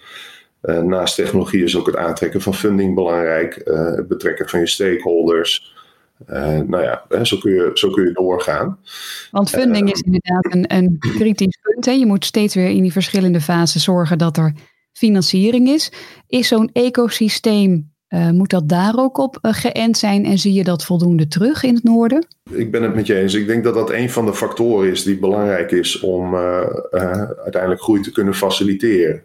naast 0.62 1.16
technologie 1.16 1.64
is 1.64 1.78
ook 1.78 1.86
het 1.86 1.96
aantrekken 1.96 2.42
van 2.42 2.54
funding 2.54 2.96
belangrijk, 2.96 3.62
het 3.64 4.08
betrekken 4.08 4.50
van 4.50 4.60
je 4.60 4.68
stakeholders. 4.68 5.74
Nou 6.66 6.82
ja, 6.82 7.24
zo 7.24 7.38
kun, 7.38 7.52
je, 7.52 7.72
zo 7.74 7.90
kun 7.90 8.04
je 8.04 8.12
doorgaan. 8.12 8.78
Want 9.32 9.50
funding 9.50 9.92
is 9.92 10.00
inderdaad 10.00 10.54
een, 10.54 10.76
een 10.76 10.98
kritisch 11.00 11.58
punt. 11.62 11.86
Hè? 11.86 11.92
Je 11.92 12.06
moet 12.06 12.26
steeds 12.26 12.56
weer 12.56 12.70
in 12.70 12.82
die 12.82 12.92
verschillende 12.92 13.42
fases 13.42 13.84
zorgen 13.84 14.18
dat 14.18 14.38
er 14.38 14.54
financiering 14.92 15.68
is. 15.68 15.92
Is 16.28 16.48
zo'n 16.48 16.70
ecosysteem 16.74 17.92
uh, 18.10 18.30
moet 18.30 18.50
dat 18.50 18.70
daar 18.70 18.94
ook 18.98 19.18
op 19.18 19.40
uh, 19.42 19.54
geënt 19.54 19.98
zijn 19.98 20.26
en 20.26 20.38
zie 20.38 20.54
je 20.54 20.64
dat 20.64 20.86
voldoende 20.86 21.28
terug 21.28 21.64
in 21.64 21.74
het 21.74 21.84
noorden? 21.84 22.28
Ik 22.52 22.72
ben 22.72 22.84
het 22.84 22.96
met 22.96 23.08
je 23.08 23.16
eens. 23.16 23.34
Ik 23.34 23.48
denk 23.48 23.64
dat 23.64 23.74
dat 23.74 23.92
een 23.92 24.10
van 24.10 24.26
de 24.26 24.34
factoren 24.34 24.92
is 24.92 25.04
die 25.04 25.20
belangrijk 25.20 25.72
is 25.72 26.00
om 26.00 26.36
uiteindelijk 26.36 27.82
groei 27.82 28.02
te 28.02 28.12
kunnen 28.12 28.34
faciliteren. 28.34 29.22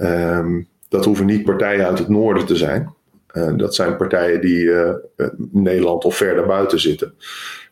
Um, 0.00 0.68
dat 0.88 1.04
hoeven 1.04 1.26
niet 1.26 1.44
partijen 1.44 1.86
uit 1.86 1.98
het 1.98 2.08
noorden 2.08 2.46
te 2.46 2.56
zijn. 2.56 2.94
Dat 3.56 3.74
zijn 3.74 3.96
partijen 3.96 4.40
die 4.40 4.70
Nederland 5.50 6.04
of 6.04 6.16
verder 6.16 6.46
buiten 6.46 6.80
zitten. 6.80 7.14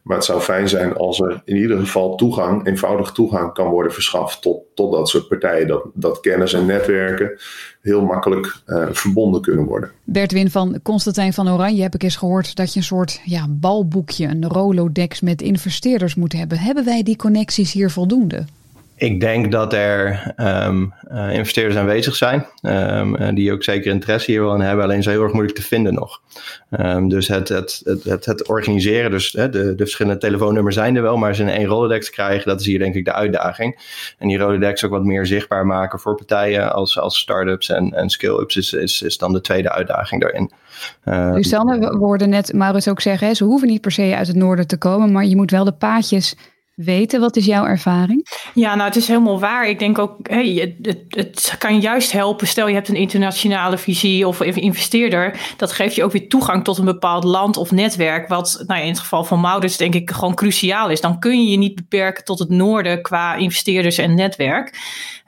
Maar 0.03 0.17
het 0.17 0.27
zou 0.27 0.41
fijn 0.41 0.69
zijn 0.69 0.97
als 0.97 1.21
er 1.21 1.43
in 1.45 1.57
ieder 1.57 1.79
geval 1.79 2.15
toegang, 2.15 2.67
eenvoudig 2.67 3.11
toegang 3.11 3.53
kan 3.53 3.69
worden 3.69 3.93
verschaft 3.93 4.43
tot, 4.43 4.63
tot 4.75 4.93
dat 4.93 5.09
soort 5.09 5.29
partijen. 5.29 5.69
Dat, 5.69 5.85
dat 5.95 6.21
kennis 6.21 6.53
en 6.53 6.67
netwerken 6.67 7.39
heel 7.81 8.03
makkelijk 8.03 8.57
verbonden 8.91 9.41
kunnen 9.41 9.65
worden. 9.65 9.91
Bert 10.05 10.33
Win 10.33 10.51
van 10.51 10.81
Constantijn 10.83 11.33
van 11.33 11.51
Oranje 11.51 11.83
heb 11.83 11.95
ik 11.95 12.03
eens 12.03 12.17
gehoord 12.17 12.57
dat 12.57 12.73
je 12.73 12.79
een 12.79 12.85
soort 12.85 13.21
ja, 13.25 13.47
balboekje, 13.49 14.27
een 14.27 14.49
Rolodex 14.49 15.21
met 15.21 15.43
investeerders 15.43 16.15
moet 16.15 16.33
hebben. 16.33 16.59
Hebben 16.59 16.85
wij 16.85 17.03
die 17.03 17.17
connecties 17.17 17.73
hier 17.73 17.91
voldoende? 17.91 18.45
Ik 19.01 19.21
denk 19.21 19.53
dat 19.53 19.73
er 19.73 20.33
um, 20.37 20.95
uh, 21.13 21.33
investeerders 21.33 21.77
aanwezig 21.77 22.17
zijn, 22.17 22.47
um, 22.63 23.35
die 23.35 23.53
ook 23.53 23.65
zeker 23.65 23.91
interesse 23.91 24.31
hier 24.31 24.41
willen 24.41 24.61
hebben, 24.61 24.85
alleen 24.85 25.03
zo 25.03 25.11
heel 25.11 25.23
erg 25.23 25.33
moeilijk 25.33 25.57
te 25.57 25.63
vinden 25.63 25.95
nog. 25.95 26.21
Um, 26.71 27.09
dus 27.09 27.29
het, 27.29 27.49
het, 27.49 27.83
het, 28.05 28.25
het, 28.25 28.49
organiseren, 28.49 29.11
dus 29.11 29.31
de, 29.31 29.49
de 29.49 29.75
verschillende 29.77 30.19
telefoonnummers 30.19 30.75
zijn 30.75 30.97
er 30.97 31.03
wel, 31.03 31.17
maar 31.17 31.35
ze 31.35 31.43
in 31.43 31.49
één 31.49 31.67
Rolodex 31.67 32.11
krijgen, 32.11 32.49
dat 32.49 32.61
is 32.61 32.67
hier 32.67 32.79
denk 32.79 32.95
ik 32.95 33.05
de 33.05 33.13
uitdaging. 33.13 33.79
En 34.19 34.29
die 34.29 34.39
Rolodex 34.39 34.85
ook 34.85 34.91
wat 34.91 35.05
meer 35.05 35.27
zichtbaar 35.27 35.67
maken 35.67 35.99
voor 35.99 36.15
partijen 36.15 36.73
als, 36.73 36.99
als 36.99 37.19
start-ups 37.19 37.69
en, 37.69 37.95
en 37.95 38.11
skill-ups 38.11 38.57
is, 38.57 38.73
is, 38.73 39.03
is 39.03 39.19
dan 39.19 39.33
de 39.33 39.41
tweede 39.41 39.71
uitdaging 39.71 40.23
daarin. 40.23 40.51
dus 41.35 41.51
dan, 41.51 41.79
we 41.79 41.97
hoorden 41.97 42.29
net 42.29 42.53
Maurits 42.53 42.89
ook 42.89 43.01
zeggen, 43.01 43.27
hè, 43.27 43.35
ze 43.35 43.45
hoeven 43.45 43.69
niet 43.69 43.81
per 43.81 43.93
se 43.93 44.15
uit 44.17 44.27
het 44.27 44.37
noorden 44.37 44.67
te 44.67 44.79
komen, 44.79 45.13
maar 45.13 45.25
je 45.25 45.37
moet 45.37 45.51
wel 45.51 45.65
de 45.65 45.73
paadjes 45.73 46.37
weten. 46.85 47.21
Wat 47.21 47.37
is 47.37 47.45
jouw 47.45 47.65
ervaring? 47.65 48.27
Ja, 48.55 48.75
nou, 48.75 48.87
het 48.87 48.97
is 48.97 49.09
helemaal 49.09 49.41
waar. 49.41 49.69
Ik 49.69 49.79
denk 49.79 49.99
ook, 49.99 50.17
het, 50.31 51.05
het, 51.09 51.55
kan 51.59 51.81
juist 51.81 52.13
helpen. 52.13 52.47
Stel 52.47 52.69
je 52.69 52.75
hebt 52.75 52.89
een 52.89 52.95
internationale 52.95 53.79
visie 53.79 54.27
of 54.27 54.41
investeerder. 54.41 55.41
Dat 55.57 55.73
geeft 55.73 55.95
je 55.95 56.05
ook 56.05 56.13
weer 56.13 56.29
toegang 56.29 56.65
tot 56.65 56.79
een 56.79 56.85
bepaald 56.85 57.25
land 57.25 57.57
of 57.57 57.71
netwerk. 57.71 58.29
Wat 58.29 58.65
nou 58.67 58.81
in 58.81 58.89
het 58.89 58.99
geval 58.99 59.25
van 59.25 59.41
Maurits 59.41 59.77
denk 59.77 59.95
ik 59.95 60.11
gewoon 60.11 60.35
cruciaal 60.35 60.91
is. 60.91 61.01
Dan 61.01 61.19
kun 61.19 61.43
je 61.43 61.51
je 61.51 61.57
niet 61.57 61.75
beperken 61.75 62.25
tot 62.25 62.39
het 62.39 62.49
noorden 62.49 63.03
qua 63.03 63.35
investeerders 63.35 63.99
en 63.99 64.15
netwerk. 64.15 64.79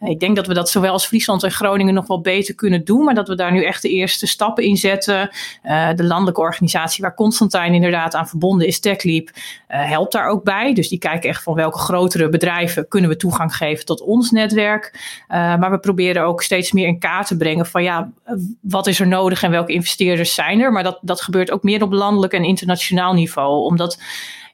Ik 0.05 0.21
denk 0.21 0.37
dat 0.37 0.47
we 0.47 0.55
dat 0.55 0.71
zowel 0.71 0.93
als 0.93 1.07
Friesland 1.07 1.43
en 1.43 1.51
Groningen 1.51 1.95
nog 1.95 2.07
wel 2.07 2.21
beter 2.21 2.55
kunnen 2.55 2.85
doen. 2.85 3.05
Maar 3.05 3.15
dat 3.15 3.29
we 3.29 3.35
daar 3.35 3.53
nu 3.53 3.65
echt 3.65 3.83
de 3.83 3.89
eerste 3.89 4.27
stappen 4.27 4.65
in 4.65 4.77
zetten. 4.77 5.31
Uh, 5.65 5.89
de 5.95 6.05
landelijke 6.05 6.41
organisatie 6.41 7.03
waar 7.03 7.15
Constantijn 7.15 7.75
inderdaad 7.75 8.15
aan 8.15 8.29
verbonden 8.29 8.67
is, 8.67 8.81
TechLeap, 8.81 9.29
uh, 9.29 9.35
helpt 9.69 10.13
daar 10.13 10.29
ook 10.29 10.45
bij. 10.45 10.75
Dus 10.75 10.89
die 10.89 10.99
kijken 10.99 11.29
echt 11.29 11.42
van 11.43 11.55
welke 11.55 11.79
grotere 11.79 12.29
bedrijven 12.29 12.89
kunnen 12.89 13.11
we 13.11 13.17
toegang 13.17 13.57
geven 13.57 13.85
tot 13.85 14.01
ons 14.01 14.31
netwerk. 14.31 14.91
Uh, 15.29 15.37
maar 15.57 15.71
we 15.71 15.79
proberen 15.79 16.23
ook 16.23 16.43
steeds 16.43 16.73
meer 16.73 16.87
in 16.87 16.99
kaart 16.99 17.27
te 17.27 17.37
brengen 17.37 17.67
van 17.67 17.83
ja, 17.83 18.13
wat 18.61 18.87
is 18.87 19.01
er 19.01 19.07
nodig 19.07 19.43
en 19.43 19.51
welke 19.51 19.73
investeerders 19.73 20.35
zijn 20.35 20.61
er. 20.61 20.73
Maar 20.73 20.83
dat, 20.83 20.99
dat 21.03 21.21
gebeurt 21.21 21.51
ook 21.51 21.63
meer 21.63 21.83
op 21.83 21.93
landelijk 21.93 22.33
en 22.33 22.45
internationaal 22.45 23.13
niveau. 23.13 23.65
Omdat 23.65 23.99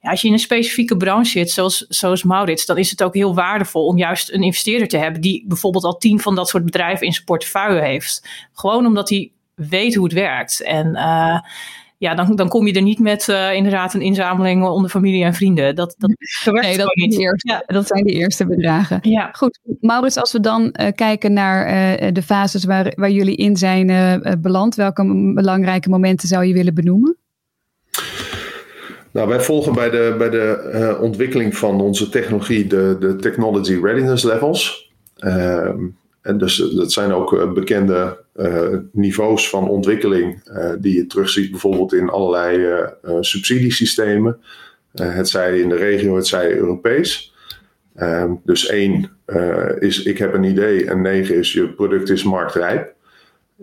ja, 0.01 0.11
als 0.11 0.21
je 0.21 0.27
in 0.27 0.33
een 0.33 0.39
specifieke 0.39 0.97
branche 0.97 1.31
zit, 1.31 1.51
zoals, 1.51 1.87
zoals 1.89 2.23
Maurits, 2.23 2.67
dan 2.67 2.79
is 2.79 2.91
het 2.91 3.03
ook 3.03 3.15
heel 3.15 3.35
waardevol 3.35 3.87
om 3.87 3.99
juist 3.99 4.33
een 4.33 4.43
investeerder 4.43 4.89
te 4.89 4.97
hebben 4.97 5.21
die 5.21 5.45
bijvoorbeeld 5.47 5.85
al 5.85 5.99
tien 5.99 6.21
van 6.21 6.35
dat 6.35 6.49
soort 6.49 6.65
bedrijven 6.65 7.07
in 7.07 7.13
zijn 7.13 7.25
portefeuille 7.25 7.81
heeft. 7.81 8.29
Gewoon 8.53 8.87
omdat 8.87 9.09
hij 9.09 9.31
weet 9.55 9.95
hoe 9.95 10.05
het 10.05 10.15
werkt. 10.15 10.63
En 10.63 10.87
uh, 10.87 11.41
ja, 11.99 12.15
dan, 12.15 12.37
dan 12.37 12.49
kom 12.49 12.67
je 12.67 12.73
er 12.73 12.83
niet 12.83 12.99
met 12.99 13.29
uh, 13.29 13.55
inderdaad 13.55 13.95
een 13.95 14.01
inzameling 14.01 14.65
onder 14.65 14.91
familie 14.91 15.25
en 15.25 15.35
vrienden. 15.35 15.75
Dat, 15.75 15.95
dat, 15.99 16.11
nee, 16.63 16.77
dat, 16.77 16.95
niet. 16.95 17.19
Eerste, 17.19 17.49
ja. 17.49 17.63
dat 17.67 17.87
zijn 17.87 18.05
de 18.05 18.13
eerste 18.13 18.47
bedragen. 18.47 18.99
Ja. 19.03 19.29
Goed, 19.33 19.59
Maurits, 19.81 20.17
als 20.17 20.33
we 20.33 20.41
dan 20.41 20.63
uh, 20.81 20.87
kijken 20.95 21.33
naar 21.33 21.67
uh, 22.03 22.13
de 22.13 22.23
fases 22.23 22.65
waar, 22.65 22.93
waar 22.97 23.11
jullie 23.11 23.37
in 23.37 23.57
zijn 23.57 23.87
beland, 24.41 24.75
welke 24.75 25.33
belangrijke 25.35 25.89
momenten 25.89 26.29
zou 26.29 26.45
je 26.45 26.53
willen 26.53 26.75
benoemen? 26.75 27.17
Nou, 29.11 29.29
wij 29.29 29.41
volgen 29.41 29.75
bij 29.75 29.91
de, 29.91 30.15
bij 30.19 30.31
de 30.31 30.71
uh, 30.75 31.03
ontwikkeling 31.03 31.57
van 31.57 31.81
onze 31.81 32.09
technologie 32.09 32.67
de, 32.67 32.97
de 33.01 33.17
Technology 33.17 33.79
Readiness 33.83 34.25
Levels. 34.25 34.93
Uh, 35.19 35.71
en 36.23 36.39
dus 36.39 36.57
dat 36.57 36.93
zijn 36.93 37.13
ook 37.13 37.33
uh, 37.33 37.53
bekende 37.53 38.27
niveaus 38.93 39.49
van 39.49 39.69
ontwikkeling 39.69 40.43
die 40.79 40.95
je 40.95 41.07
terugziet 41.07 41.51
bijvoorbeeld 41.51 41.93
in 41.93 42.09
allerlei 42.09 42.85
subsidiesystemen. 43.21 44.41
het 44.93 45.29
zij 45.29 45.61
in 45.61 45.69
de 45.69 45.77
regio, 45.77 46.17
het 46.17 46.27
zij 46.27 46.57
Europees. 46.57 47.35
Ehm, 47.95 48.33
dus 48.45 48.67
één 48.67 49.11
is 49.79 50.03
ik 50.03 50.19
heb 50.19 50.35
een 50.35 50.45
idee 50.45 50.87
en 50.87 51.03
negen 51.03 51.37
is 51.37 51.53
je 51.53 51.69
product 51.69 52.09
is 52.09 52.23
marktrijp. 52.23 52.95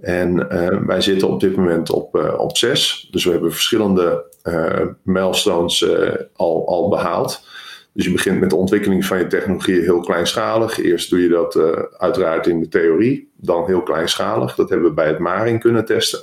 En 0.02 0.48
wij 0.88 1.02
zitten 1.02 1.30
op 1.30 1.40
dit 1.40 1.56
moment 1.56 1.90
op, 1.90 2.36
op 2.38 2.58
zes. 2.58 3.08
Dus 3.12 3.26
we 3.26 3.32
hebben 3.32 3.52
verschillende 3.52 4.24
uh, 4.48 4.88
milestones 5.04 5.82
uh, 5.82 6.10
al, 6.36 6.68
al 6.68 6.90
behaald. 6.90 7.48
Dus 7.96 8.06
je 8.06 8.12
begint 8.12 8.40
met 8.40 8.50
de 8.50 8.56
ontwikkeling 8.56 9.06
van 9.06 9.18
je 9.18 9.28
technologie 9.28 9.82
heel 9.82 10.00
kleinschalig. 10.00 10.80
Eerst 10.80 11.10
doe 11.10 11.22
je 11.22 11.28
dat 11.28 11.56
uh, 11.56 11.72
uiteraard 11.98 12.48
in 12.48 12.60
de 12.60 12.68
theorie, 12.68 13.32
dan 13.36 13.66
heel 13.66 13.84
kleinschalig. 13.84 14.56
Dat 14.56 14.70
hebben 14.70 14.88
we 14.88 14.94
bij 14.94 15.08
het 15.08 15.20
Maring 15.20 15.60
kunnen 15.60 15.86
testen. 15.86 16.20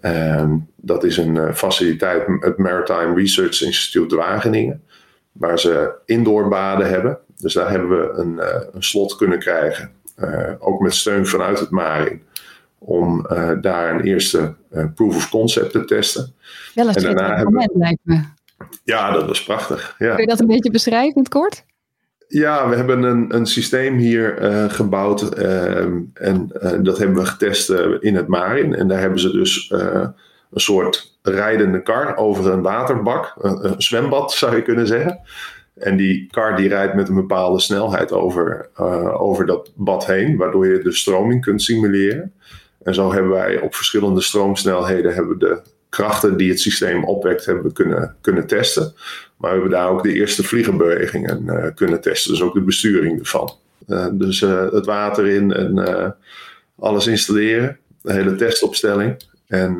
Ehm, 0.00 0.56
dat 0.76 1.04
is 1.04 1.16
een 1.16 1.54
faciliteit, 1.54 2.26
het 2.40 2.58
Maritime 2.58 3.14
Research 3.14 3.62
Institute 3.62 4.16
Wageningen, 4.16 4.82
waar 5.32 5.58
ze 5.58 5.92
indoorbaden 6.04 6.88
hebben. 6.88 7.18
Dus 7.36 7.52
daar 7.54 7.70
hebben 7.70 7.88
we 7.88 8.12
een, 8.12 8.40
een 8.74 8.82
slot 8.82 9.16
kunnen 9.16 9.38
krijgen, 9.38 9.90
ook 10.58 10.80
met 10.80 10.94
steun 10.94 11.26
vanuit 11.26 11.60
het 11.60 11.70
Maring 11.70 12.20
om 12.78 13.26
daar 13.60 13.94
een 13.94 14.00
eerste 14.00 14.54
proof 14.94 15.16
of 15.16 15.30
concept 15.30 15.72
te 15.72 15.84
testen. 15.84 16.34
Wel 16.74 16.86
een 16.86 16.94
schitterend 16.94 17.44
moment, 17.44 17.72
we... 17.72 17.78
lijkt 17.78 18.00
me. 18.02 18.20
Ja, 18.84 19.10
dat 19.10 19.26
was 19.26 19.44
prachtig. 19.44 19.94
Ja. 19.98 20.14
Kun 20.14 20.20
je 20.20 20.30
dat 20.30 20.40
een 20.40 20.46
beetje 20.46 20.70
beschrijven 20.70 21.14
in 21.14 21.22
het 21.22 21.32
kort? 21.32 21.64
Ja, 22.28 22.68
we 22.68 22.76
hebben 22.76 23.02
een, 23.02 23.34
een 23.34 23.46
systeem 23.46 23.96
hier 23.96 24.42
uh, 24.42 24.70
gebouwd 24.70 25.22
ehm, 25.34 25.98
en 26.14 26.48
dat 26.82 26.98
hebben 26.98 27.16
we 27.16 27.26
getest 27.26 27.70
in 28.00 28.16
het 28.16 28.26
Marin. 28.26 28.74
En 28.74 28.88
daar 28.88 29.00
hebben 29.00 29.20
ze 29.20 29.30
dus 29.30 29.70
een 29.70 30.60
soort 30.60 31.18
rijdende 31.22 31.82
kar 31.82 32.16
over 32.16 32.52
een 32.52 32.62
waterbak, 32.62 33.34
een, 33.40 33.64
een 33.64 33.82
zwembad 33.82 34.32
zou 34.32 34.56
je 34.56 34.62
kunnen 34.62 34.86
zeggen. 34.86 35.20
En 35.74 35.96
die 35.96 36.26
kar 36.30 36.56
die 36.56 36.68
rijdt 36.68 36.94
met 36.94 37.08
een 37.08 37.14
bepaalde 37.14 37.60
snelheid 37.60 38.12
over, 38.12 38.70
over 39.18 39.46
dat 39.46 39.72
bad 39.74 40.06
heen, 40.06 40.36
waardoor 40.36 40.66
je 40.66 40.82
de 40.82 40.92
stroming 40.92 41.42
kunt 41.42 41.62
simuleren. 41.62 42.32
En 42.82 42.94
zo 42.94 43.12
hebben 43.12 43.30
wij 43.30 43.60
op 43.60 43.74
verschillende 43.74 44.20
stroomsnelheden 44.20 45.14
hebben 45.14 45.38
de 45.38 45.62
krachten 45.92 46.36
die 46.36 46.50
het 46.50 46.60
systeem 46.60 47.04
opwekt 47.04 47.44
hebben 47.44 47.64
we 47.64 47.72
kunnen, 47.72 48.16
kunnen 48.20 48.46
testen. 48.46 48.94
Maar 49.36 49.50
we 49.50 49.60
hebben 49.60 49.78
daar 49.78 49.88
ook 49.88 50.02
de 50.02 50.12
eerste 50.12 50.42
vliegenbewegingen 50.42 51.42
uh, 51.46 51.66
kunnen 51.74 52.00
testen. 52.00 52.30
Dus 52.30 52.42
ook 52.42 52.54
de 52.54 52.60
besturing 52.60 53.18
ervan. 53.18 53.52
Uh, 53.88 54.06
dus 54.12 54.40
uh, 54.40 54.72
het 54.72 54.86
water 54.86 55.26
in 55.26 55.52
en 55.52 56.16
alles 56.78 57.06
installeren. 57.06 57.78
De 58.02 58.12
hele 58.12 58.34
testopstelling. 58.34 59.16
En 59.46 59.76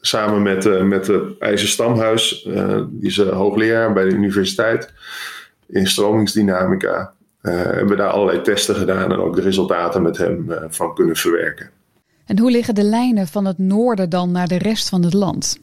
samen 0.00 0.42
met, 0.42 0.84
met 0.84 1.06
het 1.06 1.38
IJzerstamhuis, 1.38 2.48
die 2.90 3.08
is 3.08 3.16
hoogleraar 3.16 3.92
bij 3.92 4.04
de 4.04 4.14
universiteit 4.14 4.92
in 5.68 5.86
stromingsdynamica, 5.86 7.12
hebben 7.40 7.88
we 7.88 7.96
daar 7.96 8.10
allerlei 8.10 8.42
testen 8.42 8.74
gedaan 8.74 9.12
en 9.12 9.18
ook 9.18 9.36
de 9.36 9.42
resultaten 9.42 10.02
met 10.02 10.16
hem 10.16 10.46
van 10.68 10.94
kunnen 10.94 11.16
verwerken. 11.16 11.70
En 12.26 12.38
hoe 12.38 12.50
liggen 12.50 12.74
de 12.74 12.82
lijnen 12.82 13.26
van 13.26 13.44
het 13.44 13.58
noorden 13.58 14.10
dan 14.10 14.30
naar 14.30 14.48
de 14.48 14.58
rest 14.58 14.88
van 14.88 15.02
het 15.02 15.14
land? 15.14 15.58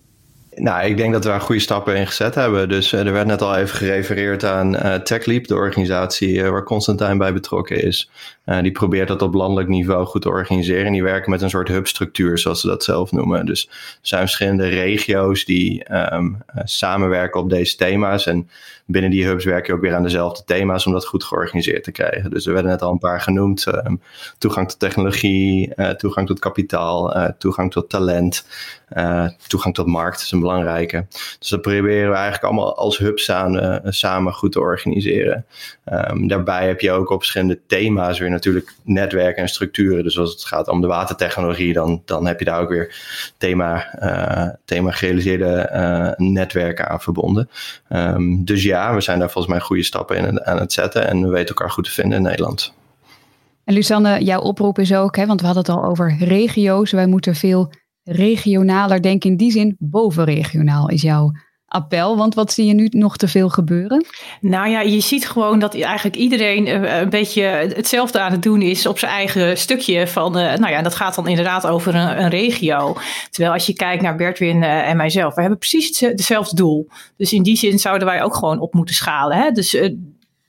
Nou, 0.55 0.86
ik 0.86 0.98
denk 0.98 1.13
dat 1.13 1.24
we 1.24 1.29
daar 1.29 1.41
goede 1.41 1.62
stappen 1.62 1.96
in 1.96 2.08
gezet 2.08 2.36
hebben. 2.36 2.70
Dus 2.70 2.91
er 2.91 3.12
werd 3.12 3.27
net 3.27 3.41
al 3.41 3.55
even 3.55 3.75
gerefereerd 3.77 4.43
aan 4.43 4.75
uh, 4.75 4.96
TechLeap, 4.96 5.48
de 5.48 5.55
organisatie 5.55 6.43
waar 6.43 6.63
Constantijn 6.63 7.17
bij 7.17 7.34
betrokken 7.34 7.84
is. 7.84 8.10
die 8.62 8.72
probeert 8.72 9.08
dat 9.08 9.22
op 9.22 9.34
landelijk 9.34 9.70
niveau 9.70 10.05
goed 10.05 10.22
te 10.22 10.29
organiseren. 10.29 10.86
En 10.86 10.91
die 10.91 11.03
werken 11.03 11.32
met 11.32 11.41
een 11.41 11.50
soort 11.50 11.67
hubstructuur, 11.67 12.38
zoals 12.38 12.62
ze 12.62 12.67
dat 12.67 12.84
zelf 12.84 13.12
noemen. 13.12 13.46
Dus 13.46 13.67
er 13.67 13.98
zijn 14.01 14.22
verschillende 14.22 14.67
regio's 14.67 15.46
die 15.46 15.93
um, 16.13 16.43
samenwerken 16.63 17.39
op 17.39 17.50
deze 17.50 17.75
thema's. 17.75 18.25
En 18.25 18.50
binnen 18.86 19.12
die 19.12 19.25
hubs 19.25 19.46
werk 19.46 19.68
je 19.68 19.74
ook 19.74 19.82
weer 19.82 19.96
aan 19.96 20.04
dezelfde 20.04 20.44
thema's 20.46 20.86
om 20.86 20.92
dat 20.92 21.06
goed 21.06 21.24
georganiseerd 21.24 21.84
te 21.84 21.92
krijgen. 21.92 22.30
Dus 22.30 22.46
er 22.46 22.54
werden 22.54 22.72
net 22.72 22.82
al 22.82 22.92
een 22.92 22.98
paar 22.98 23.22
genoemd. 23.22 23.66
Um, 23.66 24.02
toegang 24.38 24.70
tot 24.70 24.80
technologie, 24.80 25.72
uh, 25.75 25.90
toegang 25.90 26.28
tot 26.28 26.40
kapitaal, 26.40 27.18
uh, 27.18 27.30
toegang 27.38 27.72
tot 27.72 27.90
talent, 27.90 28.48
uh, 28.98 29.28
toegang 29.48 29.74
tot 29.74 29.88
markt 29.88 30.22
is 30.22 30.32
een 30.32 30.40
belangrijke. 30.40 31.06
Dus 31.40 31.50
dat 31.50 31.62
proberen 31.62 32.10
we 32.10 32.16
eigenlijk 32.16 32.44
allemaal 32.44 32.78
als 32.78 32.98
hub 32.98 33.20
samen, 33.20 33.94
samen 33.94 34.34
goed 34.34 34.52
te 34.52 34.60
organiseren. 34.60 35.46
Um, 35.92 36.28
daarbij 36.28 36.68
heb 36.68 36.80
je 36.80 36.92
ook 36.92 37.10
op 37.10 37.20
verschillende 37.20 37.60
thema's 37.68 38.20
weer 38.20 38.30
natuurlijk 38.30 38.74
netwerken 38.84 39.42
en 39.42 39.50
structuren. 39.50 40.04
Dus 40.04 40.20
als 40.20 40.32
het 40.32 40.46
gaat 40.46 40.68
om 40.68 40.82
de 40.82 40.88
watertechnologie, 40.88 41.74
dan, 41.74 42.02
dan 42.06 42.28
heb 42.28 42.40
je 42.40 42.46
daar 42.46 42.62
ook 42.62 42.70
weer 42.70 42.96
thema, 43.38 43.86
thema 44.66 44.92
gerealiseerde 44.92 46.16
netwerken 46.18 46.90
aan 46.90 47.02
verbonden. 47.02 47.50
Um, 47.90 48.46
dus 48.46 48.63
ja, 48.63 48.73
we 48.94 49.01
zijn 49.01 49.20
daar 49.20 49.32
volgens 49.32 49.53
mij 49.53 49.63
goede 49.63 49.84
stappen 49.84 50.18
in 50.18 50.46
aan 50.46 50.60
het 50.60 50.74
zetten 50.74 51.08
en 51.08 51.22
we 51.22 51.27
weten 51.27 51.48
elkaar 51.48 51.72
goed 51.72 51.84
te 51.84 51.92
vinden 51.92 52.18
in 52.18 52.24
Nederland. 52.24 52.74
En 53.63 53.74
Lusanne, 53.74 54.24
jouw 54.24 54.42
oproep 54.42 54.80
is 54.80 54.94
ook, 54.94 55.15
hè, 55.15 55.25
want 55.25 55.39
we 55.39 55.46
hadden 55.46 55.65
het 55.65 55.75
al 55.75 55.89
over 55.89 56.15
regio's. 56.20 56.92
Wij 56.92 57.08
moeten 57.08 57.36
veel 57.36 57.72
regionaler 58.03 59.01
denken. 59.01 59.30
In 59.30 59.38
die 59.38 59.51
zin, 59.51 59.75
bovenregionaal 59.80 60.89
is 60.89 61.01
jouw 61.01 61.32
appel. 61.74 62.18
Want 62.18 62.34
wat 62.34 62.53
zie 62.53 62.65
je 62.65 62.74
nu 62.74 62.88
nog 62.92 63.18
te 63.18 63.27
veel 63.27 63.50
gebeuren? 63.50 64.06
Nou 64.42 64.70
ja, 64.70 64.82
je 64.82 65.00
ziet 65.00 65.27
gewoon 65.27 65.60
dat 65.60 65.80
eigenlijk 65.80 66.15
iedereen 66.15 66.68
eh, 66.68 67.00
een 67.00 67.10
beetje 67.10 67.44
hetzelfde 67.75 68.20
aan 68.20 68.32
het 68.32 68.44
doen 68.44 68.62
is 68.62 68.86
op 68.86 69.00
zijn 69.00 69.12
eigen 69.12 69.58
stukje 69.58 70.08
van. 70.08 70.38
Uh, 70.38 70.56
nou 70.56 70.72
ja, 70.72 70.82
dat 70.82 70.96
gaat 70.96 71.15
dan 71.15 71.27
inderdaad 71.27 71.68
over 71.68 71.96
een, 71.96 72.22
een 72.22 72.30
regio. 72.30 72.96
Terwijl 73.30 73.53
als 73.53 73.65
je 73.65 73.74
kijkt 73.74 74.01
naar 74.01 74.15
Bertwin 74.15 74.62
uh, 74.62 74.89
en 74.89 74.98
mijzelf, 74.98 75.36
we 75.36 75.42
hebben 75.42 75.60
precies 75.60 76.00
hetzelfde 76.00 76.56
doel. 76.56 76.88
Dus 77.18 77.34
in 77.34 77.44
die 77.44 77.58
zin 77.58 77.80
zouden 77.80 78.08
wij 78.08 78.24
ook 78.24 78.36
gewoon 78.36 78.60
op 78.60 78.74
moeten 78.74 78.96
schalen. 78.96 79.38
Hè? 79.38 79.51
Dus 79.51 79.74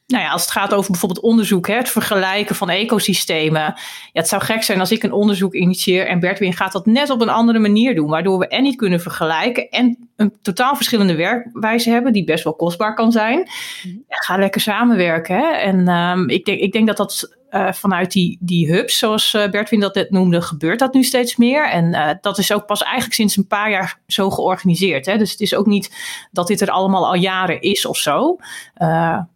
nou 0.06 0.22
ja, 0.22 0.30
als 0.30 0.42
het 0.42 0.50
gaat 0.50 0.74
over 0.74 0.90
bijvoorbeeld 0.90 1.24
onderzoek, 1.24 1.66
hè, 1.66 1.74
het 1.74 1.90
vergelijken 1.90 2.54
van 2.54 2.70
ecosystemen. 2.70 3.60
Ja, 3.62 3.74
het 4.12 4.28
zou 4.28 4.42
gek 4.42 4.62
zijn 4.62 4.80
als 4.80 4.92
ik 4.92 5.02
een 5.02 5.12
onderzoek 5.12 5.54
initieer 5.54 6.06
en 6.06 6.20
Bertwin 6.20 6.52
gaat 6.52 6.72
dat 6.72 6.86
net 6.86 7.10
op 7.10 7.20
een 7.20 7.28
andere 7.28 7.58
manier 7.58 7.94
doen. 7.94 8.10
Waardoor 8.10 8.38
we 8.38 8.48
en 8.48 8.62
niet 8.62 8.76
kunnen 8.76 9.00
vergelijken 9.00 9.68
en 9.68 10.08
een 10.16 10.32
totaal 10.42 10.76
verschillende 10.76 11.14
werkwijze 11.14 11.90
hebben, 11.90 12.12
die 12.12 12.24
best 12.24 12.44
wel 12.44 12.54
kostbaar 12.54 12.94
kan 12.94 13.12
zijn. 13.12 13.38
Mhm. 13.38 13.94
Ja, 14.08 14.16
ga 14.16 14.36
lekker 14.36 14.60
samenwerken. 14.60 15.36
Hè. 15.36 15.52
En 15.52 15.88
um, 15.88 16.28
ik, 16.28 16.44
denk, 16.44 16.60
ik 16.60 16.72
denk 16.72 16.86
dat 16.86 16.96
dat 16.96 17.36
uh, 17.50 17.72
vanuit 17.72 18.12
die, 18.12 18.38
die 18.40 18.72
hubs, 18.72 18.98
zoals 18.98 19.34
uh, 19.34 19.50
Bertwin 19.50 19.80
dat 19.80 19.94
net 19.94 20.10
noemde, 20.10 20.42
gebeurt 20.42 20.78
dat 20.78 20.94
nu 20.94 21.02
steeds 21.02 21.36
meer. 21.36 21.70
En 21.70 21.84
uh, 21.84 22.10
dat 22.20 22.38
is 22.38 22.52
ook 22.52 22.66
pas 22.66 22.82
eigenlijk 22.82 23.14
sinds 23.14 23.36
een 23.36 23.46
paar 23.46 23.70
jaar 23.70 24.00
zo 24.06 24.30
georganiseerd. 24.30 25.06
Hè? 25.06 25.18
Dus 25.18 25.30
het 25.30 25.40
is 25.40 25.54
ook 25.54 25.66
niet 25.66 25.96
dat 26.32 26.46
dit 26.46 26.60
er 26.60 26.70
allemaal 26.70 27.06
al 27.06 27.14
jaren 27.14 27.60
is 27.60 27.86
of 27.86 27.96
zo 27.96 28.36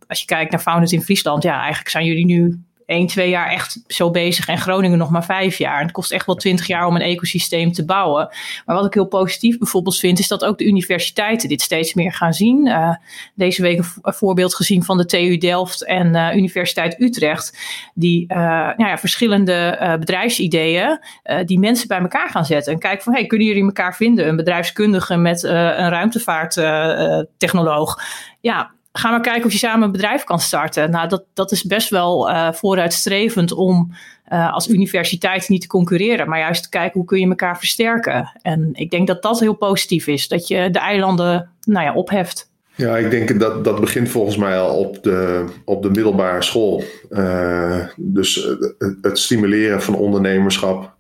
als 0.09 0.21
je 0.21 0.27
kijkt 0.27 0.51
naar 0.51 0.61
Founders 0.61 0.93
in 0.93 1.03
Friesland, 1.03 1.43
ja, 1.43 1.59
eigenlijk 1.59 1.89
zijn 1.89 2.05
jullie 2.05 2.27
nu 2.27 2.63
1, 2.89 3.07
2 3.07 3.29
jaar 3.29 3.51
echt 3.51 3.83
zo 3.87 4.11
bezig 4.11 4.49
en 4.49 4.59
Groningen 4.59 4.99
nog 4.99 5.11
maar 5.11 5.25
5 5.25 5.59
jaar. 5.59 5.79
En 5.79 5.83
het 5.83 5.93
kost 5.93 6.13
echt 6.13 6.27
wel 6.27 6.35
20 6.35 6.67
jaar 6.67 6.87
om 6.87 6.95
een 6.95 7.01
ecosysteem 7.01 7.73
te 7.73 7.85
bouwen. 7.85 8.29
Maar 8.67 8.77
wat 8.77 8.87
ik 8.87 8.95
heel 8.95 9.07
positief 9.07 9.59
bijvoorbeeld 9.59 9.99
vind, 9.99 10.19
is 10.19 10.29
dat 10.29 10.45
ook 10.45 10.59
de 10.59 10.65
universiteiten 10.65 11.49
dit 11.49 11.61
steeds 11.61 11.95
meer 11.95 12.13
gaan 12.13 12.33
zien. 12.33 12.67
Uh, 12.67 12.95
deze 13.35 13.63
week 13.63 13.79
een, 13.79 14.15
voorbeeld 14.15 14.55
gezien 14.55 14.85
van 14.85 14.97
de 14.97 15.07
TU 15.07 15.39
Delft 15.39 15.85
en 15.85 16.15
uh, 16.15 16.35
Universiteit 16.35 17.01
Utrecht, 17.01 17.59
die 17.95 18.25
uh, 18.29 18.37
nou 18.77 18.89
ja, 18.89 18.99
verschillende 18.99 19.97
bedrijfsideeën 19.99 21.01
die 21.45 21.59
mensen 21.59 21.89
bij 21.89 21.99
elkaar 21.99 22.31
gaan 22.31 22.45
zetten. 22.45 22.73
En 22.73 22.79
kijken 22.79 23.03
van, 23.03 23.13
hey, 23.13 23.27
kunnen 23.27 23.47
jullie 23.47 23.65
elkaar 23.65 23.97
vinden? 23.97 24.29
Een 24.29 24.37
bedrijfskundige 24.37 25.17
met 25.17 25.43
een 25.43 25.89
ruimtevaarttechnoloog. 25.89 28.03
ja, 28.41 28.77
ga 28.93 29.11
maar 29.11 29.21
kijken 29.21 29.45
of 29.45 29.53
je 29.53 29.59
samen 29.59 29.87
een 29.87 29.93
bedrijf 29.93 30.25
kan 30.25 30.41
starten. 30.41 30.91
Nou, 30.91 31.09
dat, 31.09 31.25
dat 31.35 31.53
is 31.53 31.65
best 31.65 31.89
wel 31.89 32.31
uh, 32.31 32.53
vooruitstrevend 32.53 33.53
om 33.53 33.93
uh, 34.33 34.53
als 34.53 34.69
universiteit 34.69 35.49
niet 35.49 35.61
te 35.61 35.67
concurreren, 35.67 36.29
maar 36.29 36.39
juist 36.39 36.63
te 36.63 36.69
kijken 36.69 36.99
hoe 36.99 37.09
kun 37.09 37.21
je 37.21 37.29
elkaar 37.29 37.59
versterken. 37.59 38.39
En 38.43 38.71
ik 38.73 38.91
denk 38.91 39.07
dat 39.07 39.23
dat 39.23 39.41
heel 39.41 39.55
positief 39.55 40.07
is, 40.07 40.29
dat 40.29 40.49
je 40.49 40.71
de 40.71 40.79
eilanden 40.79 41.51
nou 41.61 41.85
ja, 41.85 41.95
opheft. 41.95 42.51
Ja, 42.75 42.97
ik 42.97 43.11
denk 43.11 43.41
dat 43.41 43.65
dat 43.65 43.81
begint 43.81 44.09
volgens 44.09 44.37
mij 44.37 44.59
al 44.59 44.77
op 44.77 45.03
de, 45.03 45.45
op 45.65 45.83
de 45.83 45.91
middelbare 45.91 46.43
school. 46.43 46.83
Uh, 47.11 47.87
dus 47.97 48.57
het, 49.03 49.19
stimuleren 49.19 49.83
van 49.83 49.95
ondernemerschap 49.95 50.93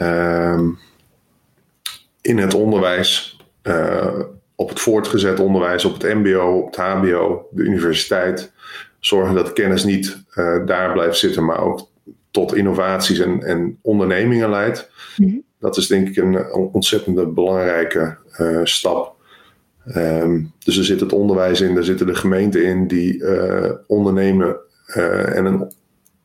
uh, 0.00 0.60
in 2.20 2.38
het 2.38 2.54
onderwijs 2.54 3.36
op 4.56 4.68
het 4.68 4.80
voortgezet 4.80 5.40
onderwijs, 5.40 5.84
op 5.84 5.92
het 5.92 6.14
MBO, 6.14 6.58
op 6.58 6.66
het 6.66 6.76
HBO, 6.76 7.48
de 7.50 7.62
universiteit. 7.62 8.52
Zorgen 9.00 9.34
dat 9.34 9.52
kennis 9.52 9.84
niet 9.84 10.22
uh, 10.34 10.66
daar 10.66 10.92
blijft 10.92 11.18
zitten, 11.18 11.44
maar 11.44 11.60
ook 11.60 11.88
tot 12.30 12.54
innovaties 12.54 13.18
en, 13.18 13.42
en 13.42 13.78
ondernemingen 13.82 14.50
leidt. 14.50 14.90
Mm 15.16 15.44
Dat 15.58 15.76
is 15.76 15.86
denk 15.86 16.08
ik 16.08 16.16
een, 16.16 16.52
ontzettend 16.52 17.34
belangrijke 17.34 18.16
uh, 18.40 18.60
stap. 18.62 19.14
Um, 19.96 20.52
dus 20.58 20.76
er 20.76 20.84
zit 20.84 21.00
het 21.00 21.12
onderwijs 21.12 21.60
in, 21.60 21.74
daar 21.74 21.84
zitten 21.84 22.06
de 22.06 22.14
gemeenten 22.14 22.64
in 22.64 22.86
die 22.86 23.18
uh, 23.18 23.70
ondernemen 23.86 24.56
en 24.86 25.44
een 25.44 25.72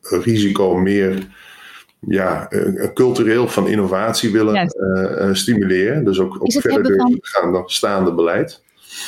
risico 0.02 0.76
meer 0.76 1.28
ja, 2.08 2.48
cultureel 2.94 3.48
van 3.48 3.68
innovatie 3.68 4.32
willen 4.32 4.72
uh, 4.76 5.34
stimuleren. 5.34 6.04
Dus 6.04 6.20
ook, 6.20 6.36
ook 6.40 6.52
verder 6.52 6.84
durven 6.84 7.20
gaan 7.22 7.52
dan 7.52 7.70
staande 7.70 8.14
beleid. 8.14 8.62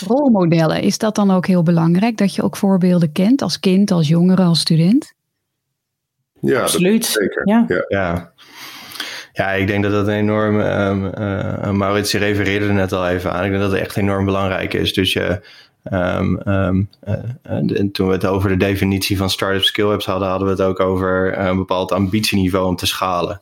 Rolmodellen, 0.08 0.82
is 0.82 0.98
dat 0.98 1.16
dan 1.16 1.32
ook 1.32 1.48
heel 1.48 1.64
belangrijk? 1.64 2.18
Dat 2.18 2.36
je 2.36 2.44
ook 2.44 2.58
voorbeelden 2.58 3.12
kent 3.12 3.42
als 3.42 3.60
kind, 3.60 3.92
als 3.92 4.08
jongere, 4.08 4.44
als 4.44 4.60
student? 4.60 5.14
Ja, 6.40 6.62
absoluut. 6.62 7.06
zeker. 7.06 7.42
Ja. 7.48 7.66
ja. 7.88 8.34
ja. 9.34 9.52
ik 9.52 9.68
denk 9.68 9.84
dat 9.84 9.92
dat 9.92 10.08
een 10.08 10.14
enorm. 10.14 10.60
Um, 10.60 11.06
uh, 11.06 11.72
Maurits, 11.72 12.12
je 12.12 12.18
refereerde 12.18 12.66
er 12.66 12.74
net 12.74 12.92
al 12.92 13.08
even 13.08 13.34
aan. 13.34 13.44
Ik 13.44 13.50
denk 13.50 13.64
dat 13.64 13.72
het 13.72 13.82
echt 13.82 13.98
enorm 13.98 14.26
belangrijk 14.26 14.74
is. 14.74 14.94
Dus 14.94 15.14
je, 15.14 15.42
Um, 15.92 16.40
um, 16.46 16.90
uh, 17.08 17.14
en 17.44 17.92
toen 17.92 18.08
we 18.08 18.14
het 18.14 18.26
over 18.26 18.50
de 18.50 18.58
definitie 18.58 19.18
van 19.18 19.30
startup 19.30 19.64
skill 19.64 19.92
apps 19.92 20.06
hadden, 20.06 20.28
hadden 20.28 20.48
we 20.48 20.54
het 20.54 20.62
ook 20.62 20.80
over 20.80 21.38
een 21.38 21.58
bepaald 21.58 21.92
ambitieniveau 21.92 22.68
om 22.68 22.76
te 22.76 22.86
schalen. 22.86 23.42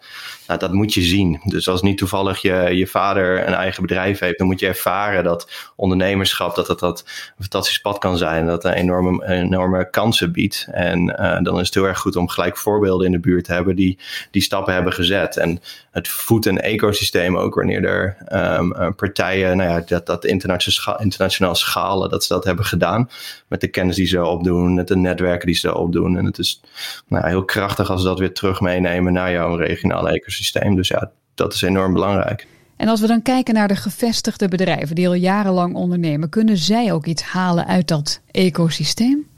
Nou, 0.51 0.63
dat 0.63 0.73
moet 0.73 0.93
je 0.93 1.01
zien. 1.01 1.39
Dus 1.43 1.67
als 1.67 1.81
niet 1.81 1.97
toevallig 1.97 2.41
je, 2.41 2.69
je 2.73 2.87
vader 2.87 3.47
een 3.47 3.53
eigen 3.53 3.81
bedrijf 3.81 4.19
heeft, 4.19 4.37
dan 4.37 4.47
moet 4.47 4.59
je 4.59 4.67
ervaren 4.67 5.23
dat 5.23 5.71
ondernemerschap 5.75 6.55
dat, 6.55 6.67
dat, 6.67 6.79
dat 6.79 7.03
een 7.07 7.43
fantastisch 7.43 7.81
pad 7.81 7.97
kan 7.97 8.17
zijn. 8.17 8.45
Dat 8.45 8.63
een 8.63 8.73
enorme, 8.73 9.27
enorme 9.27 9.89
kansen 9.89 10.31
biedt. 10.31 10.67
En 10.71 11.09
uh, 11.09 11.37
dan 11.41 11.59
is 11.59 11.65
het 11.65 11.73
heel 11.73 11.87
erg 11.87 11.99
goed 11.99 12.15
om 12.15 12.27
gelijk 12.27 12.57
voorbeelden 12.57 13.05
in 13.05 13.11
de 13.11 13.19
buurt 13.19 13.45
te 13.45 13.53
hebben 13.53 13.75
die 13.75 13.99
die 14.31 14.41
stappen 14.41 14.73
hebben 14.73 14.93
gezet. 14.93 15.37
En 15.37 15.61
het 15.91 16.07
voedt 16.07 16.45
een 16.45 16.61
ecosysteem 16.61 17.37
ook 17.37 17.55
wanneer 17.55 17.85
er 17.85 18.17
um, 18.59 18.95
partijen, 18.95 19.57
nou 19.57 19.83
dat, 19.85 20.05
dat 20.05 20.25
internationaal 20.25 21.55
schalen, 21.55 22.09
dat 22.09 22.23
ze 22.23 22.33
dat 22.33 22.43
hebben 22.43 22.65
gedaan. 22.65 23.09
Met 23.47 23.61
de 23.61 23.67
kennis 23.67 23.95
die 23.95 24.07
ze 24.07 24.25
opdoen, 24.25 24.73
met 24.73 24.87
de 24.87 24.95
netwerken 24.95 25.45
die 25.45 25.55
ze 25.55 25.75
opdoen. 25.75 26.17
En 26.17 26.25
het 26.25 26.37
is 26.37 26.61
nou, 27.07 27.27
heel 27.27 27.45
krachtig 27.45 27.89
als 27.89 28.01
ze 28.01 28.07
dat 28.07 28.19
weer 28.19 28.33
terug 28.33 28.61
meenemen 28.61 29.13
naar 29.13 29.31
jouw 29.31 29.55
regionale 29.55 30.09
ecosysteem 30.09 30.39
systeem. 30.41 30.75
Dus 30.75 30.87
ja, 30.87 31.11
dat 31.35 31.53
is 31.53 31.61
enorm 31.61 31.93
belangrijk. 31.93 32.47
En 32.77 32.87
als 32.87 33.01
we 33.01 33.07
dan 33.07 33.21
kijken 33.21 33.53
naar 33.53 33.67
de 33.67 33.75
gevestigde 33.75 34.47
bedrijven 34.47 34.95
die 34.95 35.07
al 35.07 35.13
jarenlang 35.13 35.75
ondernemen, 35.75 36.29
kunnen 36.29 36.57
zij 36.57 36.93
ook 36.93 37.05
iets 37.05 37.23
halen 37.23 37.67
uit 37.67 37.87
dat 37.87 38.21
ecosysteem? 38.31 39.29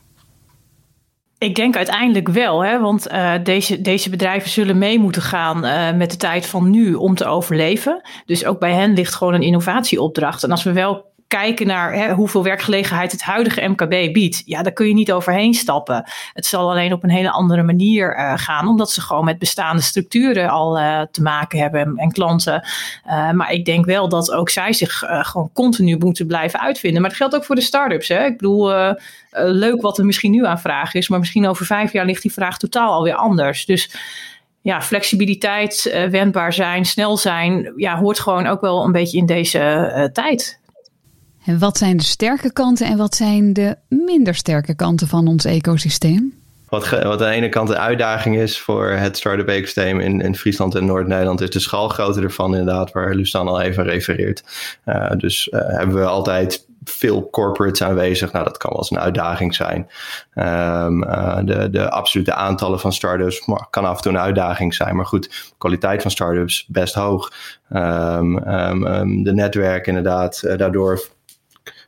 Ik 1.38 1.56
denk 1.56 1.76
uiteindelijk 1.76 2.28
wel, 2.28 2.64
hè, 2.64 2.80
want 2.80 3.12
uh, 3.12 3.34
deze, 3.44 3.82
deze 3.82 4.10
bedrijven 4.10 4.50
zullen 4.50 4.78
mee 4.78 5.00
moeten 5.00 5.22
gaan 5.22 5.66
uh, 5.66 5.98
met 5.98 6.12
de 6.12 6.18
tijd 6.18 6.46
van 6.46 6.70
nu 6.70 6.94
om 6.94 7.16
te 7.16 7.26
overleven. 7.26 8.02
Dus 8.26 8.46
ook 8.46 8.60
bij 8.60 8.74
hen 8.74 8.94
ligt 8.94 9.16
gewoon 9.16 9.34
een 9.34 9.42
innovatieopdracht. 9.42 10.44
En 10.44 10.52
als 10.52 10.64
we 10.64 10.72
wel 10.72 11.13
kijken 11.40 11.68
naar 11.68 11.94
hè, 11.94 12.14
hoeveel 12.14 12.44
werkgelegenheid 12.44 13.12
het 13.12 13.22
huidige 13.22 13.68
MKB 13.68 14.14
biedt, 14.14 14.42
ja, 14.46 14.62
daar 14.64 14.74
kun 14.74 14.88
je 14.88 14.94
niet 14.94 15.12
overheen 15.12 15.54
stappen. 15.54 16.04
Het 16.34 16.46
zal 16.46 16.70
alleen 16.70 16.94
op 16.94 17.04
een 17.04 17.10
hele 17.10 17.32
andere 17.32 17.64
manier 17.64 18.18
uh, 18.18 18.34
gaan, 18.36 18.68
omdat 18.68 18.92
ze 18.92 19.02
gewoon 19.02 19.26
met 19.26 19.40
bestaande 19.40 19.82
structuren 19.82 20.50
al 20.50 20.80
uh, 20.80 21.02
te 21.12 21.22
maken 21.22 21.60
hebben 21.60 21.82
en, 21.82 21.94
en 21.96 22.12
klanten. 22.12 22.68
Uh, 23.08 23.32
maar 23.32 23.52
ik 23.52 23.66
denk 23.66 23.86
wel 23.86 24.10
dat 24.10 24.32
ook 24.32 24.50
zij 24.50 24.74
zich 24.74 25.04
gewoon 25.08 25.50
continu 25.54 25.98
moeten 25.98 26.28
blijven 26.28 26.60
uitvinden. 26.60 27.02
Maar 27.02 27.10
dat 27.10 27.20
geldt 27.20 27.36
ook 27.36 27.46
voor 27.46 27.56
de 27.56 27.62
start-ups. 27.62 28.08
Hè? 28.08 28.26
Ik 28.26 28.38
bedoel, 28.38 28.96
leuk 29.32 29.82
wat 29.82 29.98
er 29.98 30.06
misschien 30.06 30.32
nu 30.32 30.46
aan 30.46 30.60
vraag 30.60 30.94
is, 30.94 31.08
maar 31.08 31.20
misschien 31.20 31.48
over 31.48 31.66
vijf 31.66 31.92
jaar 31.92 32.06
ligt 32.06 32.22
die 32.22 32.34
vraag 32.34 32.58
totaal 32.58 32.94
alweer 32.94 33.16
anders. 33.16 33.66
Dus 33.66 33.96
ja, 34.62 34.82
flexibiliteit, 34.82 36.08
wendbaar 36.10 36.54
zijn, 36.54 36.86
snel 36.86 37.18
zijn, 37.18 37.74
ja, 37.76 37.98
hoort 37.98 38.20
gewoon 38.20 38.48
ook 38.48 38.62
wel 38.62 38.84
een 38.84 38.92
beetje 38.92 39.18
in 39.18 39.26
deze 39.26 40.10
tijd. 40.14 40.62
En 41.46 41.60
wat 41.60 41.78
zijn 41.78 41.98
de 41.98 42.04
sterke 42.04 42.54
kanten 42.54 42.88
en 42.88 42.98
wat 42.98 43.16
zijn 43.16 43.54
de 43.54 43.78
minder 43.88 44.36
sterke 44.36 44.76
kanten 44.76 45.08
van 45.08 45.28
ons 45.28 45.46
ecosysteem? 45.46 46.34
Wat, 46.70 46.90
wat 46.90 47.04
aan 47.04 47.18
de 47.18 47.26
ene 47.26 47.50
kant 47.50 47.68
de 47.68 47.78
uitdaging 47.78 48.38
is 48.38 48.60
voor 48.60 48.90
het 48.90 49.18
start-up 49.18 49.48
ecosysteem 49.48 50.00
in, 50.00 50.22
in 50.22 50.36
Friesland 50.36 50.76
en 50.76 50.86
Noord-Nederland, 50.86 51.42
is 51.42 51.50
de 51.50 51.60
schaalgrootte 51.60 52.22
ervan 52.22 52.56
inderdaad, 52.56 52.92
waar 52.92 53.16
Lucian 53.16 53.48
al 53.48 53.62
even 53.62 53.84
refereert. 53.84 54.44
Uh, 54.86 55.12
dus 55.18 55.48
uh, 55.48 55.60
hebben 55.66 55.96
we 55.96 56.06
altijd 56.06 56.66
veel 56.84 57.30
corporates 57.30 57.84
aanwezig. 57.84 58.32
Nou, 58.32 58.46
dat 58.46 58.58
kan 58.58 58.70
wel 58.70 58.80
eens 58.80 58.92
een 58.92 59.00
uitdaging 59.00 59.56
zijn. 59.56 59.88
Um, 60.36 61.04
uh, 61.04 61.38
de, 61.44 61.70
de 61.70 61.90
absolute 61.90 62.34
aantallen 62.34 62.80
van 62.80 62.94
startups 62.94 63.46
kan 63.70 63.86
af 63.86 63.96
en 63.96 64.02
toe 64.02 64.12
een 64.12 64.20
uitdaging 64.20 64.74
zijn. 64.74 64.96
Maar 64.96 65.06
goed, 65.06 65.24
de 65.24 65.56
kwaliteit 65.58 66.02
van 66.02 66.12
startups 66.12 66.66
best 66.68 66.94
hoog. 66.94 67.32
Um, 67.74 68.38
um, 68.48 69.24
de 69.24 69.34
netwerk 69.34 69.88
inderdaad, 69.88 70.58
daardoor 70.58 71.02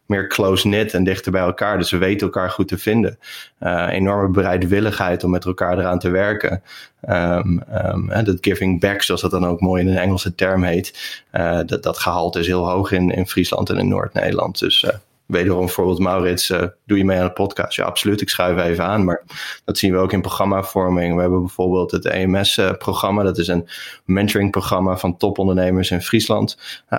meer 0.06 0.28
close-knit 0.28 0.94
en 0.94 1.04
dichter 1.04 1.32
bij 1.32 1.42
elkaar. 1.42 1.78
Dus 1.78 1.92
we 1.92 1.98
weten 1.98 2.28
elkaar 2.28 2.50
goed 2.50 2.68
te 2.68 2.78
vinden. 2.78 3.20
Uh, 3.60 3.88
enorme 3.90 4.30
bereidwilligheid 4.30 5.24
om 5.24 5.32
met 5.32 5.46
elkaar 5.46 5.80
eraan 5.80 6.00
te 6.00 6.10
werken. 6.10 6.62
Um, 7.10 7.64
dat 8.08 8.38
giving 8.42 8.80
back, 8.80 9.02
zoals 9.02 9.22
dat 9.22 9.32
dan 9.32 9.46
ook 9.46 9.60
mooi 9.60 9.84
in 9.84 9.90
een 9.90 9.98
Engelse 9.98 10.36
term 10.36 10.64
heet. 10.64 11.22
Uh, 11.34 11.60
dat, 11.66 11.84
dat 11.84 11.98
gehalte 11.98 12.40
is 12.40 12.48
heel 12.48 12.70
hoog 12.70 12.92
in, 12.92 13.10
in 13.10 13.28
Friesland 13.28 13.70
en 13.70 13.78
in 13.78 13.88
Noord-Nederland. 13.88 14.60
Dus 14.60 14.84
uh, 14.84 14.92
wederom 15.26 15.60
bijvoorbeeld 15.60 16.00
Maurits, 16.00 16.50
uh, 16.50 16.64
doe 16.86 16.98
je 16.98 17.06
mee 17.06 17.20
aan 17.20 17.26
de 17.26 17.32
podcast? 17.32 17.76
Ja, 17.76 17.84
absoluut. 17.84 18.22
Ik 18.22 18.30
schuif 18.30 18.60
even 18.60 18.84
aan. 18.84 19.04
Maar 19.04 19.24
dat 19.66 19.78
zien 19.78 19.92
we 19.92 19.98
ook 19.98 20.14
in 20.14 20.22
programmavorming. 20.22 21.16
We 21.16 21.22
hebben 21.22 21.40
bijvoorbeeld 21.40 21.92
het 21.92 22.06
EMS-programma. 22.06 23.24
Dat 23.24 23.38
is 23.38 23.48
een 23.48 23.68
mentoring-programma 24.06 24.98
van 24.98 25.18
topondernemers 25.18 25.92
in 25.92 26.02
Friesland. 26.02 26.58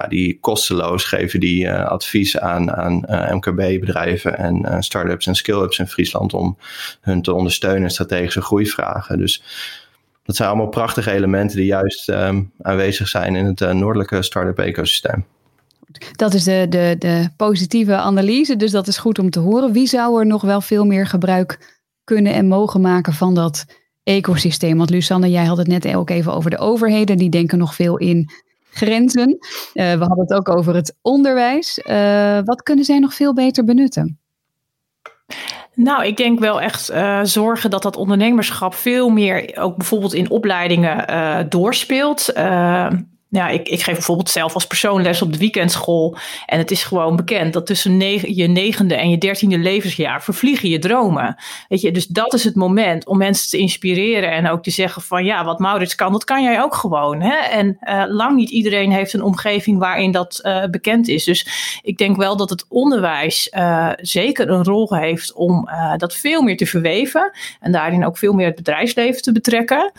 Die 0.08 0.38
kosteloos 0.40 1.04
geven 1.04 1.40
die 1.40 1.64
uh, 1.64 1.86
advies 1.86 2.38
aan, 2.38 2.72
aan 2.72 3.02
uh, 3.08 3.32
MKB-bedrijven 3.32 4.38
en 4.38 4.82
start-ups 4.82 5.26
en 5.26 5.34
skill-ups 5.34 5.78
in 5.78 5.86
Friesland 5.86 6.34
om 6.34 6.58
hun 7.00 7.22
te 7.22 7.32
ondersteunen 7.32 7.82
in 7.82 7.90
strategische 7.90 8.42
groeivragen. 8.42 9.18
Dus 9.18 9.42
dat 10.24 10.36
zijn 10.36 10.48
allemaal 10.48 10.68
prachtige 10.68 11.12
elementen 11.12 11.56
die 11.56 11.66
juist 11.66 12.08
um, 12.08 12.52
aanwezig 12.62 13.08
zijn 13.08 13.36
in 13.36 13.44
het 13.44 13.72
noordelijke 13.72 14.22
start-up 14.22 14.58
ecosysteem. 14.58 15.26
Dat 16.12 16.34
is 16.34 16.44
de, 16.44 16.66
de, 16.68 16.96
de 16.98 17.28
positieve 17.36 17.94
analyse, 17.94 18.56
dus 18.56 18.70
dat 18.70 18.86
is 18.86 18.98
goed 18.98 19.18
om 19.18 19.30
te 19.30 19.40
horen. 19.40 19.72
Wie 19.72 19.86
zou 19.86 20.20
er 20.20 20.26
nog 20.26 20.42
wel 20.42 20.60
veel 20.60 20.84
meer 20.84 21.06
gebruik 21.06 21.74
kunnen 22.04 22.32
en 22.32 22.48
mogen 22.48 22.80
maken 22.80 23.12
van 23.12 23.34
dat 23.34 23.64
ecosysteem? 24.02 24.76
Want 24.76 24.90
Lusanne, 24.90 25.30
jij 25.30 25.44
had 25.44 25.56
het 25.56 25.66
net 25.66 25.94
ook 25.94 26.10
even 26.10 26.34
over 26.34 26.50
de 26.50 26.58
overheden, 26.58 27.16
die 27.16 27.30
denken 27.30 27.58
nog 27.58 27.74
veel 27.74 27.96
in 27.96 28.30
grenzen. 28.70 29.28
Uh, 29.30 29.92
we 29.92 30.04
hadden 30.04 30.20
het 30.20 30.32
ook 30.32 30.48
over 30.48 30.74
het 30.74 30.96
onderwijs. 31.02 31.78
Uh, 31.84 32.38
wat 32.44 32.62
kunnen 32.62 32.84
zij 32.84 32.98
nog 32.98 33.14
veel 33.14 33.34
beter 33.34 33.64
benutten? 33.64 34.18
Nou, 35.74 36.04
ik 36.04 36.16
denk 36.16 36.38
wel 36.38 36.60
echt 36.60 36.90
uh, 36.90 37.20
zorgen 37.22 37.70
dat 37.70 37.82
dat 37.82 37.96
ondernemerschap 37.96 38.74
veel 38.74 39.08
meer 39.08 39.56
ook 39.58 39.76
bijvoorbeeld 39.76 40.14
in 40.14 40.30
opleidingen 40.30 41.48
doorspeelt. 41.48 42.32
Ja, 43.36 43.48
ik, 43.48 43.68
ik 43.68 43.82
geef 43.82 43.94
bijvoorbeeld 43.94 44.30
zelf 44.30 44.54
als 44.54 44.66
persoon 44.66 45.02
les 45.02 45.22
op 45.22 45.32
de 45.32 45.38
weekendschool. 45.38 46.16
En 46.46 46.58
het 46.58 46.70
is 46.70 46.84
gewoon 46.84 47.16
bekend 47.16 47.52
dat 47.52 47.66
tussen 47.66 48.00
je 48.34 48.46
negende 48.46 48.94
en 48.94 49.10
je 49.10 49.18
dertiende 49.18 49.58
levensjaar 49.58 50.22
vervliegen 50.22 50.68
je 50.68 50.78
dromen. 50.78 51.36
Weet 51.68 51.80
je, 51.80 51.92
dus 51.92 52.06
dat 52.06 52.34
is 52.34 52.44
het 52.44 52.54
moment 52.54 53.06
om 53.06 53.18
mensen 53.18 53.50
te 53.50 53.58
inspireren 53.58 54.30
en 54.30 54.48
ook 54.48 54.62
te 54.62 54.70
zeggen 54.70 55.02
van 55.02 55.24
ja, 55.24 55.44
wat 55.44 55.58
Maurits 55.58 55.94
kan, 55.94 56.12
dat 56.12 56.24
kan 56.24 56.42
jij 56.42 56.62
ook 56.62 56.74
gewoon. 56.74 57.20
Hè? 57.20 57.36
En 57.36 57.78
uh, 57.80 58.04
lang 58.06 58.36
niet 58.36 58.50
iedereen 58.50 58.92
heeft 58.92 59.12
een 59.12 59.22
omgeving 59.22 59.78
waarin 59.78 60.10
dat 60.10 60.40
uh, 60.42 60.64
bekend 60.64 61.08
is. 61.08 61.24
Dus 61.24 61.80
ik 61.82 61.98
denk 61.98 62.16
wel 62.16 62.36
dat 62.36 62.50
het 62.50 62.64
onderwijs 62.68 63.52
uh, 63.56 63.92
zeker 63.96 64.50
een 64.50 64.64
rol 64.64 64.94
heeft 64.94 65.32
om 65.32 65.68
dat 65.96 66.14
veel 66.14 66.42
meer 66.42 66.56
te 66.56 66.66
verweven. 66.66 67.30
En 67.60 67.72
daarin 67.72 68.04
ook 68.04 68.18
veel 68.18 68.32
meer 68.32 68.46
het 68.46 68.56
bedrijfsleven 68.56 69.22
te 69.22 69.32
betrekken. 69.32 69.92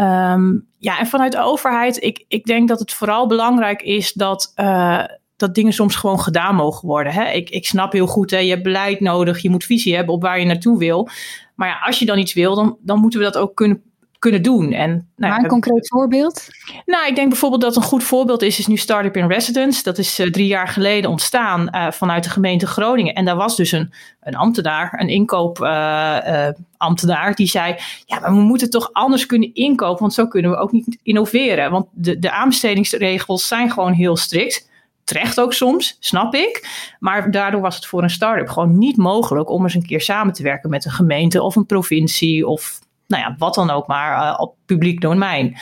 Um, 0.00 0.66
ja, 0.86 0.98
en 0.98 1.06
vanuit 1.06 1.32
de 1.32 1.40
overheid, 1.40 2.02
ik, 2.02 2.24
ik 2.28 2.44
denk 2.44 2.68
dat 2.68 2.78
het 2.78 2.92
vooral 2.92 3.26
belangrijk 3.26 3.82
is 3.82 4.12
dat, 4.12 4.52
uh, 4.56 5.04
dat 5.36 5.54
dingen 5.54 5.72
soms 5.72 5.96
gewoon 5.96 6.20
gedaan 6.20 6.54
mogen 6.54 6.88
worden. 6.88 7.12
Hè? 7.12 7.30
Ik, 7.30 7.50
ik 7.50 7.66
snap 7.66 7.92
heel 7.92 8.06
goed, 8.06 8.30
hè, 8.30 8.38
je 8.38 8.50
hebt 8.50 8.62
beleid 8.62 9.00
nodig, 9.00 9.38
je 9.38 9.50
moet 9.50 9.64
visie 9.64 9.94
hebben 9.94 10.14
op 10.14 10.22
waar 10.22 10.38
je 10.38 10.46
naartoe 10.46 10.78
wil. 10.78 11.08
Maar 11.54 11.68
ja, 11.68 11.78
als 11.78 11.98
je 11.98 12.06
dan 12.06 12.18
iets 12.18 12.32
wil, 12.32 12.54
dan, 12.54 12.76
dan 12.80 13.00
moeten 13.00 13.18
we 13.18 13.24
dat 13.24 13.36
ook 13.36 13.54
kunnen 13.54 13.82
kunnen 14.18 14.42
doen. 14.42 14.72
En, 14.72 15.08
nou, 15.16 15.32
maar 15.32 15.42
een 15.42 15.48
concreet 15.48 15.88
voorbeeld? 15.88 16.48
Nou, 16.86 17.06
ik 17.06 17.14
denk 17.14 17.28
bijvoorbeeld 17.28 17.62
dat 17.62 17.76
een 17.76 17.82
goed 17.82 18.04
voorbeeld 18.04 18.42
is, 18.42 18.58
is 18.58 18.66
nu 18.66 18.76
Startup 18.76 19.16
in 19.16 19.28
Residence. 19.28 19.82
Dat 19.82 19.98
is 19.98 20.20
uh, 20.20 20.30
drie 20.30 20.46
jaar 20.46 20.68
geleden 20.68 21.10
ontstaan 21.10 21.68
uh, 21.70 21.90
vanuit 21.90 22.24
de 22.24 22.30
gemeente 22.30 22.66
Groningen. 22.66 23.14
En 23.14 23.24
daar 23.24 23.36
was 23.36 23.56
dus 23.56 23.72
een, 23.72 23.92
een 24.20 24.36
ambtenaar, 24.36 25.00
een 25.00 25.08
inkoopambtenaar, 25.08 27.28
uh, 27.28 27.34
die 27.34 27.48
zei: 27.48 27.76
Ja, 28.06 28.20
maar 28.20 28.34
we 28.34 28.40
moeten 28.40 28.70
toch 28.70 28.92
anders 28.92 29.26
kunnen 29.26 29.54
inkopen, 29.54 30.00
want 30.00 30.14
zo 30.14 30.26
kunnen 30.26 30.50
we 30.50 30.56
ook 30.56 30.72
niet 30.72 30.98
innoveren. 31.02 31.70
Want 31.70 31.86
de, 31.92 32.18
de 32.18 32.30
aanbestedingsregels 32.30 33.46
zijn 33.46 33.70
gewoon 33.70 33.92
heel 33.92 34.16
strikt 34.16 34.74
terecht 35.06 35.40
ook 35.40 35.52
soms, 35.52 35.96
snap 36.00 36.34
ik. 36.34 36.68
Maar 36.98 37.30
daardoor 37.30 37.60
was 37.60 37.76
het 37.76 37.86
voor 37.86 38.02
een 38.02 38.10
start-up 38.10 38.48
gewoon 38.48 38.78
niet 38.78 38.96
mogelijk 38.96 39.50
om 39.50 39.62
eens 39.62 39.74
een 39.74 39.86
keer 39.86 40.00
samen 40.00 40.32
te 40.32 40.42
werken 40.42 40.70
met 40.70 40.84
een 40.84 40.90
gemeente 40.90 41.42
of 41.42 41.56
een 41.56 41.66
provincie 41.66 42.46
of 42.46 42.78
nou 43.06 43.22
ja, 43.22 43.34
wat 43.38 43.54
dan 43.54 43.70
ook 43.70 43.86
maar 43.86 44.22
uh, 44.22 44.40
op 44.40 44.54
publiek 44.66 45.00
domein. 45.00 45.56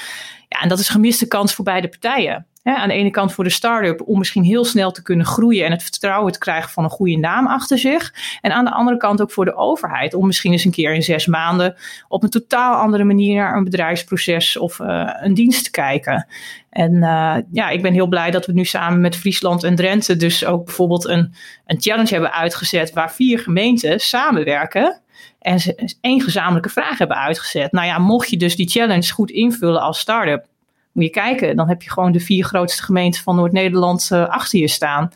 Ja, 0.48 0.60
en 0.60 0.68
dat 0.68 0.78
is 0.78 0.88
gemiste 0.88 1.28
kans 1.28 1.54
voor 1.54 1.64
beide 1.64 1.88
partijen. 1.88 2.46
aan 2.62 2.88
de 2.88 2.94
ene 2.94 3.10
kant 3.10 3.32
voor 3.32 3.44
de 3.44 3.50
start-up 3.50 4.02
om 4.06 4.18
misschien 4.18 4.44
heel 4.44 4.64
snel 4.64 4.90
te 4.90 5.02
kunnen 5.02 5.26
groeien 5.26 5.64
en 5.64 5.72
het 5.72 5.82
vertrouwen 5.82 6.32
te 6.32 6.38
krijgen 6.38 6.70
van 6.70 6.84
een 6.84 6.90
goede 6.90 7.16
naam 7.16 7.46
achter 7.46 7.78
zich. 7.78 8.14
En 8.40 8.52
aan 8.52 8.64
de 8.64 8.70
andere 8.70 8.96
kant 8.96 9.22
ook 9.22 9.32
voor 9.32 9.44
de 9.44 9.56
overheid 9.56 10.14
om 10.14 10.26
misschien 10.26 10.52
eens 10.52 10.64
een 10.64 10.70
keer 10.70 10.94
in 10.94 11.02
zes 11.02 11.26
maanden 11.26 11.76
op 12.08 12.22
een 12.22 12.30
totaal 12.30 12.74
andere 12.74 13.04
manier 13.04 13.36
naar 13.36 13.56
een 13.56 13.64
bedrijfsproces 13.64 14.56
of 14.56 14.78
uh, 14.78 15.10
een 15.20 15.34
dienst 15.34 15.64
te 15.64 15.70
kijken. 15.70 16.26
En 16.70 16.92
uh, 16.92 17.36
ja, 17.52 17.68
ik 17.68 17.82
ben 17.82 17.92
heel 17.92 18.06
blij 18.06 18.30
dat 18.30 18.46
we 18.46 18.52
nu 18.52 18.64
samen 18.64 19.00
met 19.00 19.16
Friesland 19.16 19.64
en 19.64 19.74
Drenthe 19.74 20.16
dus 20.16 20.44
ook 20.44 20.64
bijvoorbeeld 20.64 21.08
een, 21.08 21.34
een 21.66 21.80
challenge 21.80 22.12
hebben 22.12 22.32
uitgezet 22.32 22.92
waar 22.92 23.12
vier 23.12 23.38
gemeenten 23.38 24.00
samenwerken 24.00 25.02
en 25.38 25.60
ze 25.60 25.96
één 26.00 26.20
gezamenlijke 26.20 26.68
vraag 26.68 26.98
hebben 26.98 27.16
uitgezet. 27.16 27.72
Nou 27.72 27.86
ja, 27.86 27.98
mocht 27.98 28.30
je 28.30 28.36
dus 28.36 28.56
die 28.56 28.68
challenge 28.68 29.12
goed 29.12 29.30
invullen 29.30 29.80
als 29.80 29.98
start-up, 29.98 30.46
moet 30.92 31.04
je 31.04 31.10
kijken, 31.10 31.56
dan 31.56 31.68
heb 31.68 31.82
je 31.82 31.90
gewoon 31.90 32.12
de 32.12 32.20
vier 32.20 32.44
grootste 32.44 32.82
gemeenten 32.82 33.22
van 33.22 33.36
Noord-Nederland 33.36 34.08
uh, 34.12 34.28
achter 34.28 34.58
je 34.58 34.68
staan. 34.68 35.10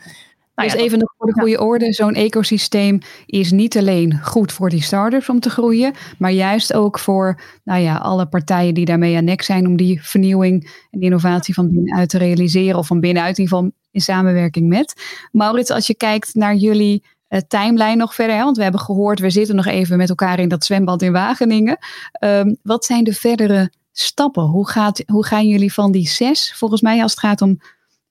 Nou 0.55 0.71
dus 0.71 0.79
ja, 0.79 0.85
even 0.85 0.99
nog 0.99 1.15
voor 1.19 1.27
de 1.27 1.41
goede 1.41 1.61
orde, 1.61 1.93
zo'n 1.93 2.15
ecosysteem 2.15 2.99
is 3.27 3.51
niet 3.51 3.77
alleen 3.77 4.21
goed 4.23 4.53
voor 4.53 4.71
die 4.71 4.83
start-ups 4.83 5.29
om 5.29 5.41
te 5.41 5.51
groeien, 5.51 5.93
maar 6.19 6.31
juist 6.31 6.73
ook 6.73 6.99
voor 6.99 7.41
nou 7.65 7.81
ja, 7.81 7.97
alle 7.97 8.27
partijen 8.27 8.75
die 8.75 8.85
daarmee 8.85 9.17
aan 9.17 9.25
nek 9.25 9.43
zijn 9.43 9.67
om 9.67 9.77
die 9.77 10.03
vernieuwing 10.03 10.87
en 10.91 11.01
innovatie 11.01 11.55
van 11.55 11.71
binnenuit 11.71 12.09
te 12.09 12.19
realiseren 12.19 12.79
of 12.79 12.87
van 12.87 13.01
binnenuit 13.01 13.39
in 13.39 13.45
ieder 13.45 13.57
geval 13.57 13.73
in 13.91 14.01
samenwerking 14.01 14.69
met. 14.69 14.95
Maurits, 15.33 15.71
als 15.71 15.87
je 15.87 15.95
kijkt 15.95 16.35
naar 16.35 16.55
jullie 16.55 17.03
timeline 17.49 17.97
nog 17.97 18.14
verder? 18.14 18.37
Hè? 18.37 18.43
Want 18.43 18.57
we 18.57 18.62
hebben 18.62 18.81
gehoord, 18.81 19.19
we 19.19 19.31
zitten 19.31 19.57
nog 19.57 19.67
even 19.67 19.97
met 19.97 20.09
elkaar 20.09 20.38
in 20.38 20.49
dat 20.49 20.64
zwembad 20.64 21.03
in 21.03 21.12
Wageningen. 21.12 21.79
Um, 22.25 22.57
wat 22.62 22.85
zijn 22.85 23.05
de 23.05 23.12
verdere 23.12 23.73
stappen? 23.93 24.43
Hoe, 24.43 24.69
gaat, 24.69 25.03
hoe 25.07 25.27
gaan 25.27 25.49
jullie 25.49 25.73
van 25.73 25.93
die 25.93 26.09
zes, 26.09 26.55
volgens 26.57 26.81
mij 26.81 27.03
als 27.03 27.11
het 27.11 27.21
gaat 27.21 27.43
om, 27.43 27.61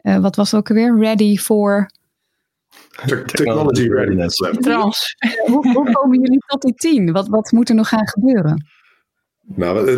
uh, 0.02 0.18
wat 0.18 0.36
was 0.36 0.52
het 0.52 0.60
ook 0.60 0.70
alweer? 0.70 0.98
Ready 1.00 1.38
for... 1.38 1.90
Technology 3.26 3.88
readiness. 3.88 4.36
Trans. 4.60 5.16
hoe, 5.46 5.72
hoe 5.74 5.92
komen 5.92 6.20
jullie 6.20 6.44
tot 6.48 6.62
die 6.62 6.74
tien? 6.74 7.12
Wat, 7.12 7.28
wat 7.28 7.52
moet 7.52 7.70
er 7.70 7.76
nog 7.76 7.88
gaan 7.88 8.08
gebeuren? 8.08 8.66
Nou, 9.56 9.92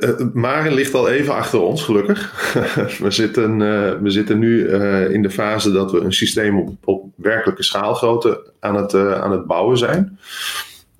het 0.00 0.34
Maren 0.34 0.74
ligt 0.74 0.94
al 0.94 1.08
even 1.08 1.34
achter 1.34 1.60
ons, 1.60 1.82
gelukkig. 1.82 2.52
we, 3.02 3.10
zitten, 3.10 3.60
uh, 3.60 3.92
we 4.00 4.10
zitten 4.10 4.38
nu 4.38 4.58
uh, 4.58 5.10
in 5.10 5.22
de 5.22 5.30
fase 5.30 5.72
dat 5.72 5.92
we 5.92 6.00
een 6.00 6.12
systeem 6.12 6.58
op, 6.58 6.76
op 6.84 7.05
werkelijke 7.26 7.62
schaalgrootte 7.62 8.50
aan 8.60 8.76
het, 8.76 8.92
uh, 8.92 9.20
aan 9.20 9.30
het 9.30 9.46
bouwen 9.46 9.78
zijn. 9.78 10.18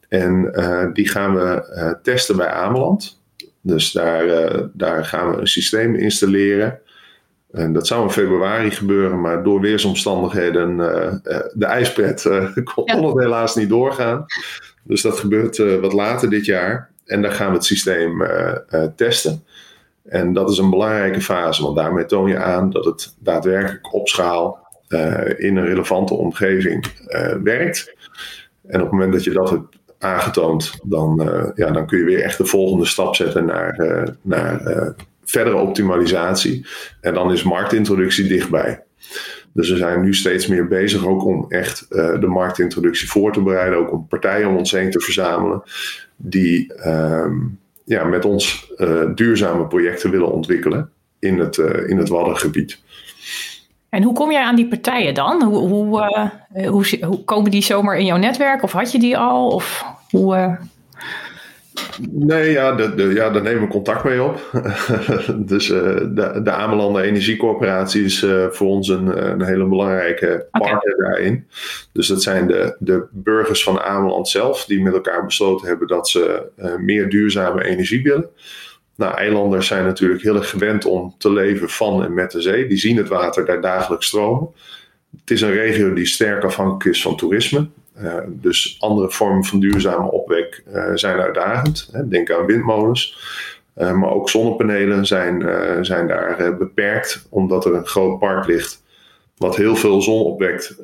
En 0.09 0.51
die 0.93 1.09
gaan 1.09 1.35
we 1.35 1.99
testen 2.03 2.37
bij 2.37 2.49
Ameland. 2.49 3.21
Dus 3.61 3.93
daar, 3.93 4.27
daar 4.73 5.05
gaan 5.05 5.31
we 5.31 5.41
een 5.41 5.47
systeem 5.47 5.95
installeren. 5.95 6.79
En 7.53 7.73
dat 7.73 7.87
zou 7.87 8.03
in 8.03 8.11
februari 8.11 8.71
gebeuren, 8.71 9.21
maar 9.21 9.43
door 9.43 9.61
weersomstandigheden, 9.61 10.77
de 11.55 11.67
ijspret, 11.67 12.23
kon 12.75 12.85
ja. 12.85 13.07
het 13.07 13.19
helaas 13.19 13.55
niet 13.55 13.69
doorgaan. 13.69 14.27
Dus 14.83 15.03
dat 15.03 15.19
gebeurt 15.19 15.81
wat 15.81 15.93
later 15.93 16.31
dit 16.31 16.45
jaar. 16.45 16.91
En 17.07 17.23
daar 17.23 17.33
gaan 17.33 17.49
we 17.49 17.55
het 17.55 17.65
systeem 17.65 18.23
uh, 18.23 18.55
uh, 18.71 18.85
testen. 18.97 19.45
En 20.05 20.33
dat 20.33 20.51
is 20.51 20.59
een 20.59 20.71
belangrijke 20.71 21.21
fase, 21.21 21.63
want 21.63 21.77
daarmee 21.77 22.07
toon 22.07 22.29
je 22.29 22.39
aan 22.39 22.71
dat 22.71 22.85
het 22.85 23.15
daadwerkelijk 23.19 23.95
op 23.95 24.09
schaal 24.09 24.59
uh, 24.59 24.66
in 25.37 25.57
een 25.57 25.67
relevante 25.67 26.15
omgeving 26.15 26.87
werkt. 27.43 27.95
En 28.67 28.81
op 28.81 28.87
het 28.87 28.91
moment 28.91 29.13
dat 29.13 29.25
je 29.25 29.31
dat 29.31 29.51
hebt 29.51 29.77
aangetoond, 29.99 30.73
dan, 30.83 31.31
ja, 31.55 31.71
dan 31.71 31.87
kun 31.87 31.99
je 31.99 32.05
weer 32.05 32.23
echt 32.23 32.39
de 32.39 32.45
volgende 32.45 32.85
stap 32.85 33.15
zetten 33.15 33.45
naar, 33.45 34.09
naar 34.23 34.61
verdere 35.25 35.57
optimalisatie. 35.57 36.67
En 37.01 37.15
dan 37.15 37.33
is 37.33 37.43
marktintroductie 37.43 38.29
dichtbij. 38.29 38.83
Dus 39.53 39.71
we 39.71 39.77
zijn 39.77 40.01
nu 40.01 40.15
steeds 40.15 40.47
meer 40.47 40.69
bezig 40.69 41.07
ook 41.07 41.25
om 41.25 41.45
echt 41.49 41.87
de 41.89 42.27
marktintroductie 42.27 43.09
voor 43.09 43.33
te 43.33 43.43
bereiden. 43.43 43.79
Ook 43.79 43.93
om 43.93 44.07
partijen 44.09 44.49
om 44.49 44.57
ons 44.57 44.71
heen 44.71 44.91
te 44.91 45.01
verzamelen 45.01 45.63
die 46.17 46.75
ehm, 46.75 47.35
ja, 47.85 48.05
met 48.05 48.25
ons 48.25 48.73
duurzame 49.15 49.67
projecten 49.67 50.11
willen 50.11 50.33
ontwikkelen 50.33 50.91
in 51.19 51.39
het, 51.39 51.57
in 51.87 51.99
het 51.99 52.09
Waddengebied. 52.09 52.81
En 53.97 54.03
hoe 54.03 54.15
kom 54.15 54.31
jij 54.31 54.43
aan 54.43 54.57
die 54.57 54.69
partijen 54.69 55.15
dan? 55.15 55.43
Hoe, 55.43 55.59
hoe, 55.59 56.01
uh, 56.55 56.69
hoe, 56.69 56.99
hoe, 57.01 57.25
komen 57.25 57.51
die 57.51 57.63
zomaar 57.63 57.99
in 57.99 58.05
jouw 58.05 58.17
netwerk? 58.17 58.63
Of 58.63 58.73
had 58.73 58.93
je 58.93 58.99
die 58.99 59.19
al? 59.19 59.49
Of 59.49 59.85
hoe, 60.11 60.37
uh... 60.37 60.55
Nee, 62.11 62.51
ja, 62.51 62.73
de, 62.73 62.95
de, 62.95 63.03
ja, 63.03 63.31
daar 63.31 63.43
nemen 63.43 63.63
we 63.63 63.69
contact 63.69 64.05
mee 64.05 64.23
op. 64.23 64.51
dus 65.53 65.69
uh, 65.69 65.79
de, 66.09 66.41
de 66.43 66.51
Amelanden 66.51 67.03
Energiecorporatie 67.03 68.05
is 68.05 68.27
voor 68.51 68.67
ons 68.67 68.89
een, 68.89 69.31
een 69.31 69.43
hele 69.43 69.65
belangrijke 69.65 70.47
partner 70.51 70.95
okay. 70.95 71.09
daarin. 71.09 71.47
Dus 71.93 72.07
dat 72.07 72.23
zijn 72.23 72.47
de, 72.47 72.77
de 72.79 73.07
burgers 73.11 73.63
van 73.63 73.81
Ameland 73.81 74.29
zelf 74.29 74.65
die 74.65 74.83
met 74.83 74.95
elkaar 74.95 75.25
besloten 75.25 75.69
hebben 75.69 75.89
dat 75.89 76.09
ze 76.09 76.43
meer 76.79 77.09
duurzame 77.09 77.65
energie 77.65 78.03
willen. 78.03 78.29
Nou, 78.97 79.15
eilanders 79.15 79.67
zijn 79.67 79.85
natuurlijk 79.85 80.23
heel 80.23 80.37
erg 80.37 80.51
gewend 80.51 80.85
om 80.85 81.15
te 81.19 81.33
leven 81.33 81.69
van 81.69 82.05
en 82.05 82.15
met 82.15 82.31
de 82.31 82.41
zee. 82.41 82.67
Die 82.67 82.79
zien 82.79 82.97
het 82.97 83.09
water 83.09 83.47
daar 83.47 83.61
dagelijks 83.61 84.07
stromen. 84.07 84.49
Het 85.21 85.31
is 85.31 85.41
een 85.41 85.53
regio 85.53 85.95
die 85.95 86.07
sterk 86.07 86.45
afhankelijk 86.45 86.85
is 86.85 87.03
van 87.03 87.17
toerisme. 87.17 87.69
Uh, 88.03 88.17
dus 88.29 88.77
andere 88.81 89.11
vormen 89.11 89.45
van 89.45 89.61
duurzame 89.61 90.11
opwek 90.11 90.63
uh, 90.69 90.91
zijn 90.95 91.21
uitdagend. 91.21 91.91
Denk 92.11 92.31
aan 92.31 92.47
windmolens. 92.47 93.19
Uh, 93.77 93.93
maar 93.93 94.11
ook 94.11 94.31
zonnepanelen 94.31 95.07
zijn, 95.07 95.49
zijn 95.85 96.07
daar 96.07 96.57
beperkt, 96.57 97.27
omdat 97.31 97.65
er 97.65 97.75
een 97.75 97.87
groot 97.87 98.19
park 98.19 98.47
ligt. 98.47 98.85
Wat 99.37 99.57
heel 99.57 99.77
veel 99.77 100.03
zon 100.03 100.25
opwekt 100.25 100.77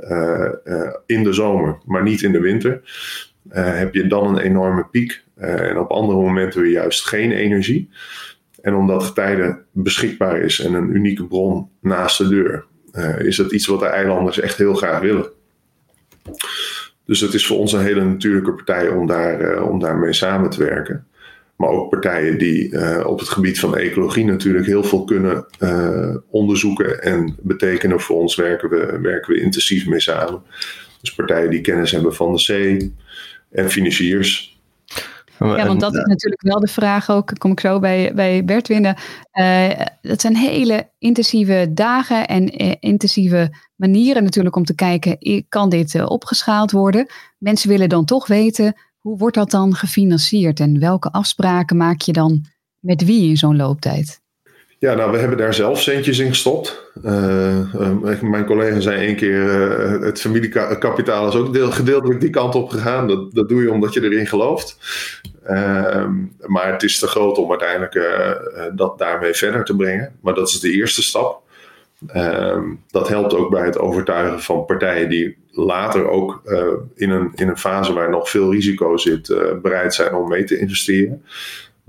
in 1.07 1.25
de 1.25 1.33
zomer, 1.33 1.79
maar 1.85 2.03
niet 2.03 2.23
in 2.23 2.33
de 2.33 2.41
winter. 2.41 2.81
heb 3.51 3.95
je 3.95 4.07
dan 4.07 4.27
een 4.27 4.39
enorme 4.39 4.85
piek. 4.91 5.23
Uh, 5.43 5.61
en 5.61 5.79
op 5.79 5.91
andere 5.91 6.19
momenten 6.19 6.63
weer 6.63 6.71
juist 6.71 7.07
geen 7.07 7.33
energie. 7.33 7.91
En 8.61 8.75
omdat 8.75 9.03
getijden 9.03 9.65
beschikbaar 9.73 10.41
is 10.41 10.61
en 10.61 10.75
een 10.75 10.95
unieke 10.95 11.27
bron 11.27 11.69
naast 11.81 12.19
de 12.19 12.29
deur, 12.29 12.65
uh, 12.95 13.21
is 13.21 13.37
dat 13.37 13.53
iets 13.53 13.67
wat 13.67 13.81
de 13.81 13.87
eilanders 13.87 14.41
echt 14.41 14.59
heel 14.59 14.75
graag 14.75 15.01
willen. 15.01 15.31
Dus 17.05 17.21
het 17.21 17.35
is 17.35 17.47
voor 17.47 17.59
ons 17.59 17.73
een 17.73 17.83
hele 17.83 18.05
natuurlijke 18.05 18.53
partij 18.53 18.89
om, 18.89 19.07
daar, 19.07 19.55
uh, 19.55 19.69
om 19.69 19.79
daarmee 19.79 20.13
samen 20.13 20.51
te 20.51 20.65
werken. 20.65 21.07
Maar 21.57 21.71
ook 21.71 21.91
partijen 21.91 22.39
die 22.39 23.05
op 23.07 23.19
het 23.19 23.29
gebied 23.29 23.61
van 23.61 23.77
ecologie 23.77 24.25
natuurlijk 24.25 24.67
heel 24.67 24.85
veel 24.85 25.05
kunnen 25.05 25.47
onderzoeken 26.31 27.03
en 27.03 27.37
betekenen 27.41 28.01
voor 28.01 28.17
ons, 28.17 28.35
werken 28.35 28.71
we, 28.71 28.99
werken 29.03 29.35
we 29.35 29.41
intensief 29.41 29.87
mee 29.87 30.01
samen. 30.01 30.43
Dus 31.01 31.15
partijen 31.15 31.51
die 31.51 31.61
kennis 31.61 31.91
hebben 31.91 32.15
van 32.15 32.33
de 32.33 32.39
zee 32.39 32.95
en 33.51 33.71
financiers. 33.71 34.52
Ja, 35.47 35.67
want 35.67 35.81
dat 35.81 35.95
is 35.95 36.05
natuurlijk 36.05 36.43
wel 36.43 36.61
de 36.61 36.67
vraag 36.67 37.11
ook, 37.11 37.33
kom 37.39 37.51
ik 37.51 37.61
zo 37.61 37.79
bij, 37.79 38.15
bij 38.15 38.45
Bert 38.45 38.69
winnen. 38.69 38.97
Uh, 39.33 39.71
dat 40.01 40.21
zijn 40.21 40.37
hele 40.37 40.91
intensieve 40.99 41.71
dagen 41.71 42.29
en 42.29 42.63
uh, 42.63 42.75
intensieve 42.81 43.55
manieren 43.77 44.25
natuurlijk 44.25 44.57
om 44.57 44.65
te 44.65 44.75
kijken, 44.75 45.45
kan 45.49 45.69
dit 45.69 45.95
uh, 45.95 46.07
opgeschaald 46.07 46.71
worden? 46.71 47.07
Mensen 47.39 47.69
willen 47.69 47.89
dan 47.89 48.05
toch 48.05 48.27
weten, 48.27 48.75
hoe 48.99 49.19
wordt 49.19 49.37
dat 49.37 49.51
dan 49.51 49.75
gefinancierd 49.75 50.61
en 50.61 50.79
welke 50.79 51.11
afspraken 51.11 51.77
maak 51.77 52.01
je 52.01 52.13
dan 52.13 52.45
met 52.79 53.05
wie 53.05 53.29
in 53.29 53.37
zo'n 53.37 53.57
looptijd? 53.57 54.22
Ja, 54.83 54.95
nou, 54.95 55.13
we 55.13 55.19
hebben 55.19 55.39
daar 55.39 55.55
zelf 55.55 55.81
centjes 55.81 56.19
in 56.19 56.29
gestopt. 56.29 56.91
Uh, 57.05 57.75
uh, 57.75 58.21
mijn 58.21 58.45
collega 58.45 58.81
zei 58.81 59.07
één 59.07 59.17
keer: 59.17 59.71
uh, 59.71 60.03
het 60.03 60.21
familiekapitaal 60.21 61.29
is 61.29 61.35
ook 61.35 61.53
deel, 61.53 61.71
gedeeltelijk 61.71 62.21
die 62.21 62.31
kant 62.31 62.55
op 62.55 62.69
gegaan. 62.69 63.09
Dat, 63.09 63.33
dat 63.33 63.49
doe 63.49 63.63
je 63.63 63.71
omdat 63.71 63.95
je 63.95 64.03
erin 64.03 64.27
gelooft. 64.27 64.79
Ehm, 65.45 66.13
maar 66.47 66.73
het 66.73 66.83
is 66.83 66.99
te 66.99 67.07
groot 67.07 67.39
om 67.39 67.51
uiteindelijk 67.51 68.01
dat 68.75 68.99
daarmee 68.99 69.35
verder 69.35 69.65
te 69.65 69.77
brengen. 69.77 70.13
Maar 70.21 70.35
dat 70.35 70.49
is 70.49 70.61
de 70.61 70.73
eerste 70.73 71.03
stap. 71.03 71.43
Ehm, 72.07 72.65
dat 72.91 73.09
helpt 73.09 73.35
ook 73.35 73.51
bij 73.51 73.65
het 73.65 73.79
overtuigen 73.79 74.41
van 74.41 74.65
partijen 74.65 75.09
die 75.09 75.37
later 75.51 76.09
ook 76.09 76.43
in, 76.95 77.11
een, 77.11 77.33
in 77.35 77.49
een 77.49 77.59
fase 77.59 77.93
waar 77.93 78.11
nog 78.11 78.31
veel 78.31 78.53
risico 78.53 78.97
zit, 78.97 79.37
bereid 79.63 79.95
zijn 79.95 80.15
om 80.15 80.29
mee 80.29 80.45
te 80.45 80.59
investeren. 80.59 81.23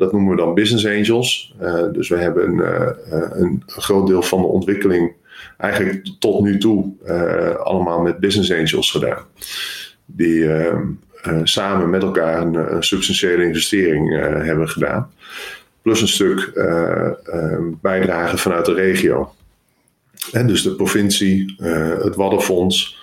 Dat 0.03 0.11
noemen 0.11 0.31
we 0.31 0.41
dan 0.41 0.53
business 0.53 0.85
angels. 0.85 1.55
Uh, 1.61 1.83
dus 1.91 2.09
we 2.09 2.15
hebben 2.15 2.53
uh, 2.53 2.89
een 3.31 3.63
groot 3.65 4.07
deel 4.07 4.21
van 4.21 4.41
de 4.41 4.47
ontwikkeling 4.47 5.13
eigenlijk 5.57 6.09
tot 6.19 6.41
nu 6.41 6.57
toe 6.57 6.93
uh, 7.05 7.55
allemaal 7.55 8.01
met 8.01 8.19
business 8.19 8.51
angels 8.51 8.91
gedaan. 8.91 9.23
Die 10.05 10.49
samen 11.43 11.89
met 11.89 12.03
elkaar 12.03 12.41
een, 12.41 12.75
een 12.75 12.83
substantiële 12.83 13.45
investering 13.45 14.17
hebben 14.43 14.69
gedaan. 14.69 15.11
Plus 15.81 16.01
een 16.01 16.07
stuk 16.07 16.51
bijdrage 17.81 18.37
vanuit 18.37 18.65
de 18.65 18.73
regio. 18.73 19.33
En 20.31 20.47
dus 20.47 20.63
de 20.63 20.75
provincie, 20.75 21.55
het 22.01 22.15
Waddenfonds. 22.15 23.01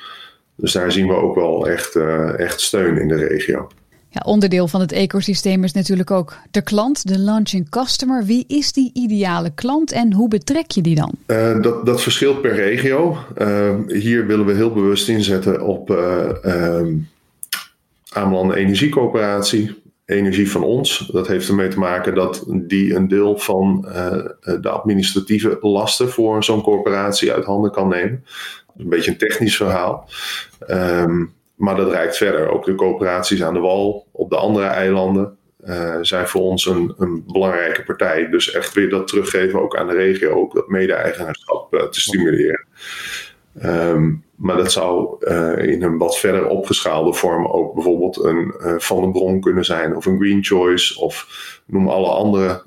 Dus 0.54 0.72
daar 0.72 0.92
zien 0.92 1.06
we 1.06 1.14
ook 1.14 1.34
wel 1.34 1.68
echt, 1.68 1.96
echt 2.36 2.60
steun 2.60 2.98
in 2.98 3.08
de 3.08 3.26
regio. 3.26 3.68
Ja, 4.12 4.20
onderdeel 4.24 4.68
van 4.68 4.80
het 4.80 4.92
ecosysteem 4.92 5.64
is 5.64 5.72
natuurlijk 5.72 6.10
ook 6.10 6.36
de 6.50 6.62
klant, 6.62 7.08
de 7.08 7.18
launching 7.18 7.68
customer. 7.68 8.24
Wie 8.24 8.44
is 8.48 8.72
die 8.72 8.90
ideale 8.94 9.50
klant 9.54 9.92
en 9.92 10.12
hoe 10.12 10.28
betrek 10.28 10.70
je 10.70 10.80
die 10.80 10.94
dan? 10.94 11.12
Uh, 11.26 11.62
dat, 11.62 11.86
dat 11.86 12.02
verschilt 12.02 12.40
per 12.40 12.54
regio. 12.54 13.16
Uh, 13.38 13.74
hier 13.86 14.26
willen 14.26 14.46
we 14.46 14.54
heel 14.54 14.72
bewust 14.72 15.08
inzetten 15.08 15.66
op 15.66 15.90
uh, 15.90 16.86
Ameland 18.12 18.54
Energiecoöperatie. 18.54 19.78
Energie 20.04 20.50
van 20.50 20.62
ons. 20.62 21.08
Dat 21.12 21.26
heeft 21.26 21.48
ermee 21.48 21.68
te 21.68 21.78
maken 21.78 22.14
dat 22.14 22.44
die 22.48 22.94
een 22.94 23.08
deel 23.08 23.38
van 23.38 23.80
de 24.60 24.68
administratieve 24.68 25.58
lasten 25.60 26.08
voor 26.08 26.44
zo'n 26.44 26.62
coöperatie 26.62 27.32
uit 27.32 27.44
handen 27.44 27.70
kan 27.70 27.88
nemen. 27.88 28.24
een 28.76 28.88
beetje 28.88 29.10
een 29.10 29.16
technisch 29.16 29.56
verhaal. 29.56 30.08
Um, 30.68 31.32
maar 31.60 31.76
dat 31.76 31.90
reikt 31.90 32.16
verder. 32.16 32.50
Ook 32.50 32.64
de 32.64 32.74
coöperaties 32.74 33.42
aan 33.42 33.54
de 33.54 33.60
wal 33.60 34.06
op 34.12 34.30
de 34.30 34.36
andere 34.36 34.66
eilanden 34.66 35.38
uh, 35.64 35.96
zijn 36.00 36.28
voor 36.28 36.40
ons 36.40 36.66
een, 36.66 36.94
een, 36.98 37.24
belangrijke 37.26 37.84
partij. 37.84 38.28
Dus 38.28 38.52
echt 38.52 38.74
weer 38.74 38.88
dat 38.88 39.06
teruggeven 39.06 39.60
ook 39.60 39.76
aan 39.76 39.88
de 39.88 39.94
regio, 39.94 40.30
ook 40.30 40.54
dat 40.54 40.68
mede-eigenaarschap 40.68 41.74
uh, 41.74 41.82
te 41.82 42.00
stimuleren. 42.00 42.66
Um, 43.64 44.24
maar 44.34 44.56
dat 44.56 44.72
zou 44.72 45.16
uh, 45.20 45.72
in 45.72 45.82
een 45.82 45.98
wat 45.98 46.18
verder 46.18 46.46
opgeschaalde 46.46 47.14
vorm 47.14 47.46
ook 47.46 47.74
bijvoorbeeld 47.74 48.24
een 48.24 48.54
Van 48.78 49.00
den 49.00 49.12
Bron 49.12 49.40
kunnen 49.40 49.64
zijn, 49.64 49.96
of 49.96 50.06
een 50.06 50.18
Green 50.18 50.44
Choice, 50.44 51.00
of 51.00 51.26
noem 51.66 51.88
alle 51.88 52.08
andere 52.08 52.62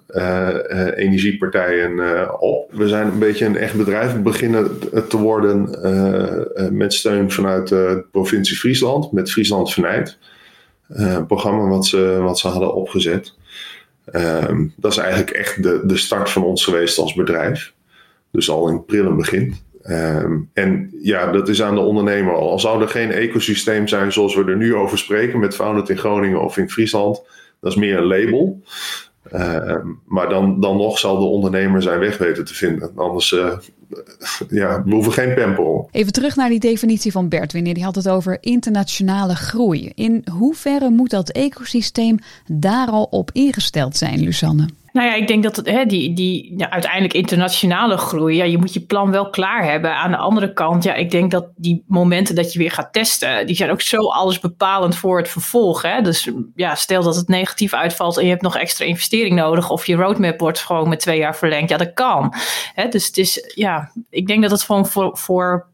energiepartijen 0.96 2.40
op. 2.40 2.72
We 2.72 2.88
zijn 2.88 3.08
een 3.08 3.20
beetje 3.20 3.46
een 3.46 3.58
echt 3.58 3.78
bedrijf 3.78 4.22
beginnen 4.22 4.80
te 5.10 5.18
worden 5.18 5.70
met 6.72 6.94
steun 6.94 7.32
vanuit 7.32 7.68
de 7.68 8.06
provincie 8.12 8.58
Friesland, 8.58 9.12
met 9.12 9.32
Friesland 9.32 9.72
Vernijd. 9.72 10.18
een 10.88 11.26
programma 11.26 11.68
wat 11.68 11.86
ze, 11.86 12.20
wat 12.22 12.40
ze 12.40 12.48
hadden 12.48 12.76
opgezet. 12.76 13.34
Um, 14.14 14.74
dat 14.78 14.92
is 14.92 14.98
eigenlijk 14.98 15.32
echt 15.32 15.64
de, 15.64 15.82
de 15.86 15.98
start 15.98 16.30
van 16.30 16.44
ons 16.44 16.64
geweest 16.64 16.98
als 16.98 17.14
bedrijf. 17.14 17.74
Dus 18.32 18.50
al 18.50 18.70
in 18.70 18.86
prille 18.86 19.14
begin. 19.14 19.56
Um, 19.90 20.50
en 20.54 20.90
ja, 21.02 21.32
dat 21.32 21.50
is 21.50 21.62
aan 21.62 21.76
de 21.76 21.82
ondernemer. 21.82 22.34
Al 22.34 22.60
zou 22.60 22.82
er 22.82 22.88
geen 22.88 23.12
ecosysteem 23.12 23.88
zijn 23.88 24.12
zoals 24.12 24.36
we 24.36 24.44
er 24.44 24.58
nu 24.58 24.76
over 24.76 24.98
spreken 24.98 25.40
met 25.40 25.56
Founded 25.56 25.90
in 25.90 25.98
Groningen 25.98 26.42
of 26.42 26.58
in 26.58 26.70
Friesland, 26.70 27.22
dat 27.60 27.72
is 27.72 27.78
meer 27.78 27.98
een 27.98 28.06
label. 28.06 28.62
Um, 29.34 30.00
maar 30.06 30.30
dan, 30.30 30.60
dan 30.60 30.78
nog 30.78 31.00
zal 31.00 31.20
de 31.20 31.26
ondernemer 31.26 31.82
zijn 31.82 32.00
weg 32.00 32.18
weten 32.18 32.46
te 32.46 32.54
vinden. 32.54 32.92
Anders, 32.96 33.32
uh, 33.32 33.58
ja, 34.50 34.84
we 34.84 34.94
hoeven 34.94 35.12
geen 35.12 35.34
pempel. 35.34 35.90
Even 35.92 36.14
terug 36.14 36.36
naar 36.36 36.50
die 36.50 36.60
definitie 36.60 37.12
van 37.12 37.30
Bert 37.30 37.54
wanneer 37.54 37.74
Die 37.74 37.84
had 37.84 37.96
het 37.96 38.10
over 38.10 38.38
internationale 38.42 39.36
groei. 39.36 39.92
In 39.96 40.26
hoeverre 40.32 40.90
moet 40.90 41.10
dat 41.10 41.30
ecosysteem 41.30 42.18
daar 42.48 42.88
al 42.88 43.04
op 43.04 43.30
ingesteld 43.32 43.98
zijn, 43.98 44.20
Lusanne? 44.20 44.68
Nou 44.94 45.08
ja, 45.08 45.14
ik 45.14 45.28
denk 45.28 45.44
dat 45.44 45.62
hè, 45.64 45.86
die, 45.86 46.14
die 46.14 46.54
ja, 46.58 46.70
uiteindelijk 46.70 47.14
internationale 47.14 47.98
groei, 47.98 48.36
ja, 48.36 48.44
je 48.44 48.58
moet 48.58 48.74
je 48.74 48.80
plan 48.80 49.12
wel 49.12 49.30
klaar 49.30 49.64
hebben. 49.64 49.96
Aan 49.96 50.12
de 50.12 50.18
andere 50.18 50.54
kant, 50.54 50.84
ja, 50.84 50.94
ik 50.94 51.12
denk 51.12 51.32
dat 51.32 51.48
die 51.56 51.84
momenten 51.88 52.36
dat 52.36 52.54
je 52.54 52.60
weer 52.60 52.72
gaat 52.72 52.94
testen, 52.94 53.46
die 53.46 53.56
zijn 53.56 53.72
ook 53.72 53.82
zo 53.82 53.98
alles 53.98 54.40
bepalend 54.40 54.96
voor 54.96 55.18
het 55.18 55.30
vervolg. 55.30 55.82
Hè? 55.82 56.02
Dus 56.02 56.30
ja, 56.56 56.76
stel 56.76 57.04
dat 57.04 57.16
het 57.16 57.28
negatief 57.28 57.74
uitvalt 57.74 58.18
en 58.18 58.24
je 58.24 58.30
hebt 58.30 58.42
nog 58.42 58.58
extra 58.58 58.86
investering 58.86 59.36
nodig, 59.36 59.70
of 59.70 59.86
je 59.86 59.96
roadmap 59.96 60.40
wordt 60.40 60.60
gewoon 60.60 60.90
met 60.90 61.00
twee 61.00 61.18
jaar 61.18 61.36
verlengd, 61.36 61.70
ja, 61.70 61.78
dat 61.78 61.94
kan. 61.94 62.34
Hè? 62.74 62.88
Dus 62.88 63.08
het 63.08 63.18
is, 63.18 63.54
ja, 63.56 63.92
ik 64.10 64.28
denk 64.28 64.42
dat 64.42 64.52
het 64.52 64.64
gewoon 64.64 64.88
voor, 64.88 65.18
voor 65.18 65.72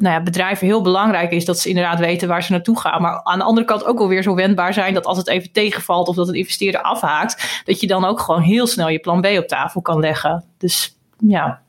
nou 0.00 0.14
ja, 0.14 0.22
bedrijven 0.22 0.66
heel 0.66 0.82
belangrijk 0.82 1.30
is 1.30 1.44
dat 1.44 1.58
ze 1.58 1.68
inderdaad 1.68 1.98
weten 1.98 2.28
waar 2.28 2.42
ze 2.42 2.52
naartoe 2.52 2.80
gaan. 2.80 3.02
Maar 3.02 3.22
aan 3.22 3.38
de 3.38 3.44
andere 3.44 3.66
kant 3.66 3.84
ook 3.84 3.98
alweer 3.98 4.22
zo 4.22 4.34
wendbaar 4.34 4.72
zijn 4.72 4.94
dat 4.94 5.06
als 5.06 5.18
het 5.18 5.28
even 5.28 5.52
tegenvalt 5.52 6.08
of 6.08 6.16
dat 6.16 6.28
een 6.28 6.34
investeerder 6.34 6.82
afhaakt, 6.82 7.62
dat 7.64 7.80
je 7.80 7.86
dan 7.86 8.04
ook 8.04 8.20
gewoon 8.20 8.40
heel 8.40 8.66
snel 8.66 8.88
je 8.88 8.98
plan 8.98 9.20
B 9.20 9.26
op 9.26 9.48
tafel 9.48 9.80
kan 9.80 10.00
leggen. 10.00 10.44
Dus 10.58 10.96
ja. 11.18 11.60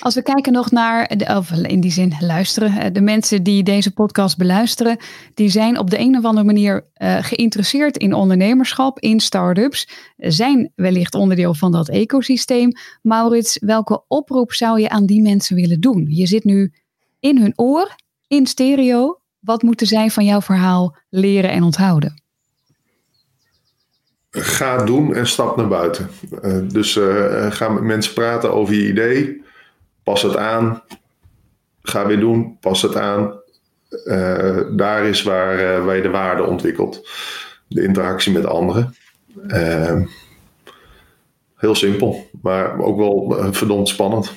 Als 0.00 0.14
we 0.14 0.22
kijken 0.22 0.52
nog 0.52 0.70
naar, 0.70 1.16
de, 1.16 1.36
of 1.36 1.50
in 1.50 1.80
die 1.80 1.90
zin 1.90 2.12
luisteren, 2.20 2.78
eh, 2.78 2.92
de 2.92 3.00
mensen 3.00 3.42
die 3.42 3.62
deze 3.62 3.92
podcast 3.92 4.36
beluisteren, 4.36 4.96
die 5.34 5.48
zijn 5.48 5.78
op 5.78 5.90
de 5.90 5.98
een 5.98 6.16
of 6.16 6.24
andere 6.24 6.46
manier 6.46 6.86
uh, 6.96 7.16
geïnteresseerd 7.20 7.96
in 7.96 8.14
ondernemerschap, 8.14 8.98
in 8.98 9.20
start-ups, 9.20 9.88
zijn 10.16 10.72
wellicht 10.74 11.14
onderdeel 11.14 11.54
van 11.54 11.72
dat 11.72 11.88
ecosysteem. 11.88 12.72
Maurits, 13.02 13.58
welke 13.60 14.04
oproep 14.08 14.52
zou 14.52 14.80
je 14.80 14.88
aan 14.88 15.06
die 15.06 15.22
mensen 15.22 15.56
willen 15.56 15.80
doen? 15.80 16.06
Je 16.08 16.26
zit 16.26 16.44
nu 16.44 16.72
in 17.24 17.38
hun 17.38 17.52
oor, 17.56 17.94
in 18.26 18.46
stereo. 18.46 19.20
Wat 19.38 19.62
moeten 19.62 19.86
zij 19.86 20.10
van 20.10 20.24
jouw 20.24 20.40
verhaal 20.40 20.96
leren 21.08 21.50
en 21.50 21.62
onthouden? 21.62 22.22
Ga 24.30 24.84
doen 24.84 25.14
en 25.14 25.26
stap 25.26 25.56
naar 25.56 25.68
buiten. 25.68 26.10
Uh, 26.42 26.68
dus 26.68 26.96
uh, 26.96 27.50
ga 27.50 27.68
met 27.68 27.82
mensen 27.82 28.14
praten 28.14 28.52
over 28.52 28.74
je 28.74 28.88
idee. 28.88 29.42
Pas 30.02 30.22
het 30.22 30.36
aan. 30.36 30.82
Ga 31.82 32.06
weer 32.06 32.20
doen. 32.20 32.58
Pas 32.60 32.82
het 32.82 32.96
aan. 32.96 33.40
Uh, 34.04 34.60
daar 34.70 35.04
is 35.04 35.22
waar, 35.22 35.84
waar 35.84 35.96
je 35.96 36.02
de 36.02 36.10
waarde 36.10 36.42
ontwikkelt. 36.42 37.08
De 37.68 37.82
interactie 37.82 38.32
met 38.32 38.46
anderen. 38.46 38.94
heel 41.56 41.74
simpel, 41.74 42.30
maar 42.42 42.78
ook 42.78 42.96
wel 42.96 43.36
verdomd 43.52 43.88
spannend. 43.88 44.32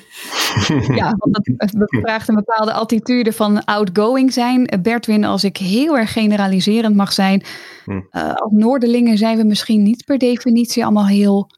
Ja, 0.94 1.14
want 1.18 1.34
dat 1.56 1.88
vraagt 1.88 2.28
een 2.28 2.34
bepaalde 2.34 2.72
attitude 2.72 3.32
van 3.32 3.64
outgoing 3.64 4.32
zijn. 4.32 4.80
Bertwin, 4.82 5.24
als 5.24 5.44
ik 5.44 5.56
heel 5.56 5.98
erg 5.98 6.12
generaliserend 6.12 6.94
mag 6.94 7.12
zijn, 7.12 7.42
hm. 7.84 7.90
uh, 7.90 8.34
als 8.34 8.52
Noorderlingen 8.52 9.18
zijn 9.18 9.36
we 9.36 9.44
misschien 9.44 9.82
niet 9.82 10.04
per 10.04 10.18
definitie 10.18 10.84
allemaal 10.84 11.06
heel 11.06 11.50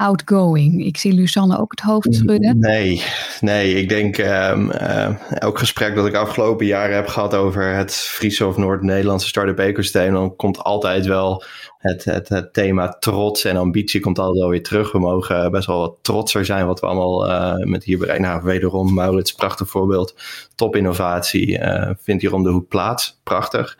outgoing. 0.00 0.84
Ik 0.86 0.96
zie 0.96 1.12
Lusanne 1.12 1.58
ook 1.58 1.70
het 1.70 1.80
hoofd 1.80 2.14
schudden. 2.14 2.58
Nee, 2.58 3.02
nee. 3.40 3.74
Ik 3.74 3.88
denk 3.88 4.18
um, 4.18 4.70
uh, 4.70 5.30
elk 5.30 5.58
gesprek 5.58 5.94
dat 5.94 6.06
ik 6.06 6.14
afgelopen 6.14 6.66
jaren 6.66 6.94
heb 6.94 7.06
gehad 7.06 7.34
over 7.34 7.74
het 7.74 7.94
Friese 7.94 8.46
of 8.46 8.56
Noord-Nederlandse 8.56 9.28
start-up 9.28 9.58
ecosysteem, 9.58 10.12
dan 10.12 10.36
komt 10.36 10.58
altijd 10.58 11.06
wel 11.06 11.44
het, 11.78 12.04
het, 12.04 12.28
het, 12.28 12.52
thema 12.52 12.88
trots 12.88 13.44
en 13.44 13.56
ambitie 13.56 14.00
komt 14.00 14.18
altijd 14.18 14.38
wel 14.38 14.48
weer 14.48 14.62
terug. 14.62 14.92
We 14.92 14.98
mogen 14.98 15.50
best 15.50 15.66
wel 15.66 15.78
wat 15.78 15.96
trotser 16.02 16.44
zijn 16.44 16.66
wat 16.66 16.80
we 16.80 16.86
allemaal 16.86 17.28
uh, 17.28 17.66
met 17.66 17.84
hier 17.84 17.98
bereiken. 17.98 18.26
Nou, 18.26 18.42
wederom 18.42 18.94
Maurits, 18.94 19.32
prachtig 19.32 19.68
voorbeeld. 19.68 20.14
Top 20.54 20.76
innovatie, 20.76 21.58
uh, 21.58 21.90
vindt 21.98 22.22
hier 22.22 22.34
om 22.34 22.42
de 22.42 22.50
hoek 22.50 22.68
plaats. 22.68 23.20
Prachtig. 23.22 23.78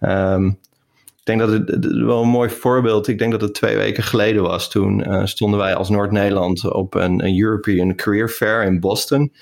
Um, 0.00 0.46
ik 0.48 0.69
denk 1.38 1.50
dat 1.50 1.68
het, 1.68 1.86
wel 1.86 2.22
een 2.22 2.28
mooi 2.28 2.50
voorbeeld. 2.50 3.08
Ik 3.08 3.18
denk 3.18 3.30
dat 3.30 3.40
het 3.40 3.54
twee 3.54 3.76
weken 3.76 4.02
geleden 4.02 4.42
was. 4.42 4.70
Toen 4.70 5.10
uh, 5.10 5.24
stonden 5.24 5.58
wij 5.58 5.74
als 5.74 5.88
Noord-Nederland 5.88 6.70
op 6.72 6.94
een, 6.94 7.24
een, 7.24 7.40
European 7.40 7.94
Career 7.94 8.28
Fair 8.28 8.64
in 8.64 8.80
Boston. 8.80 9.32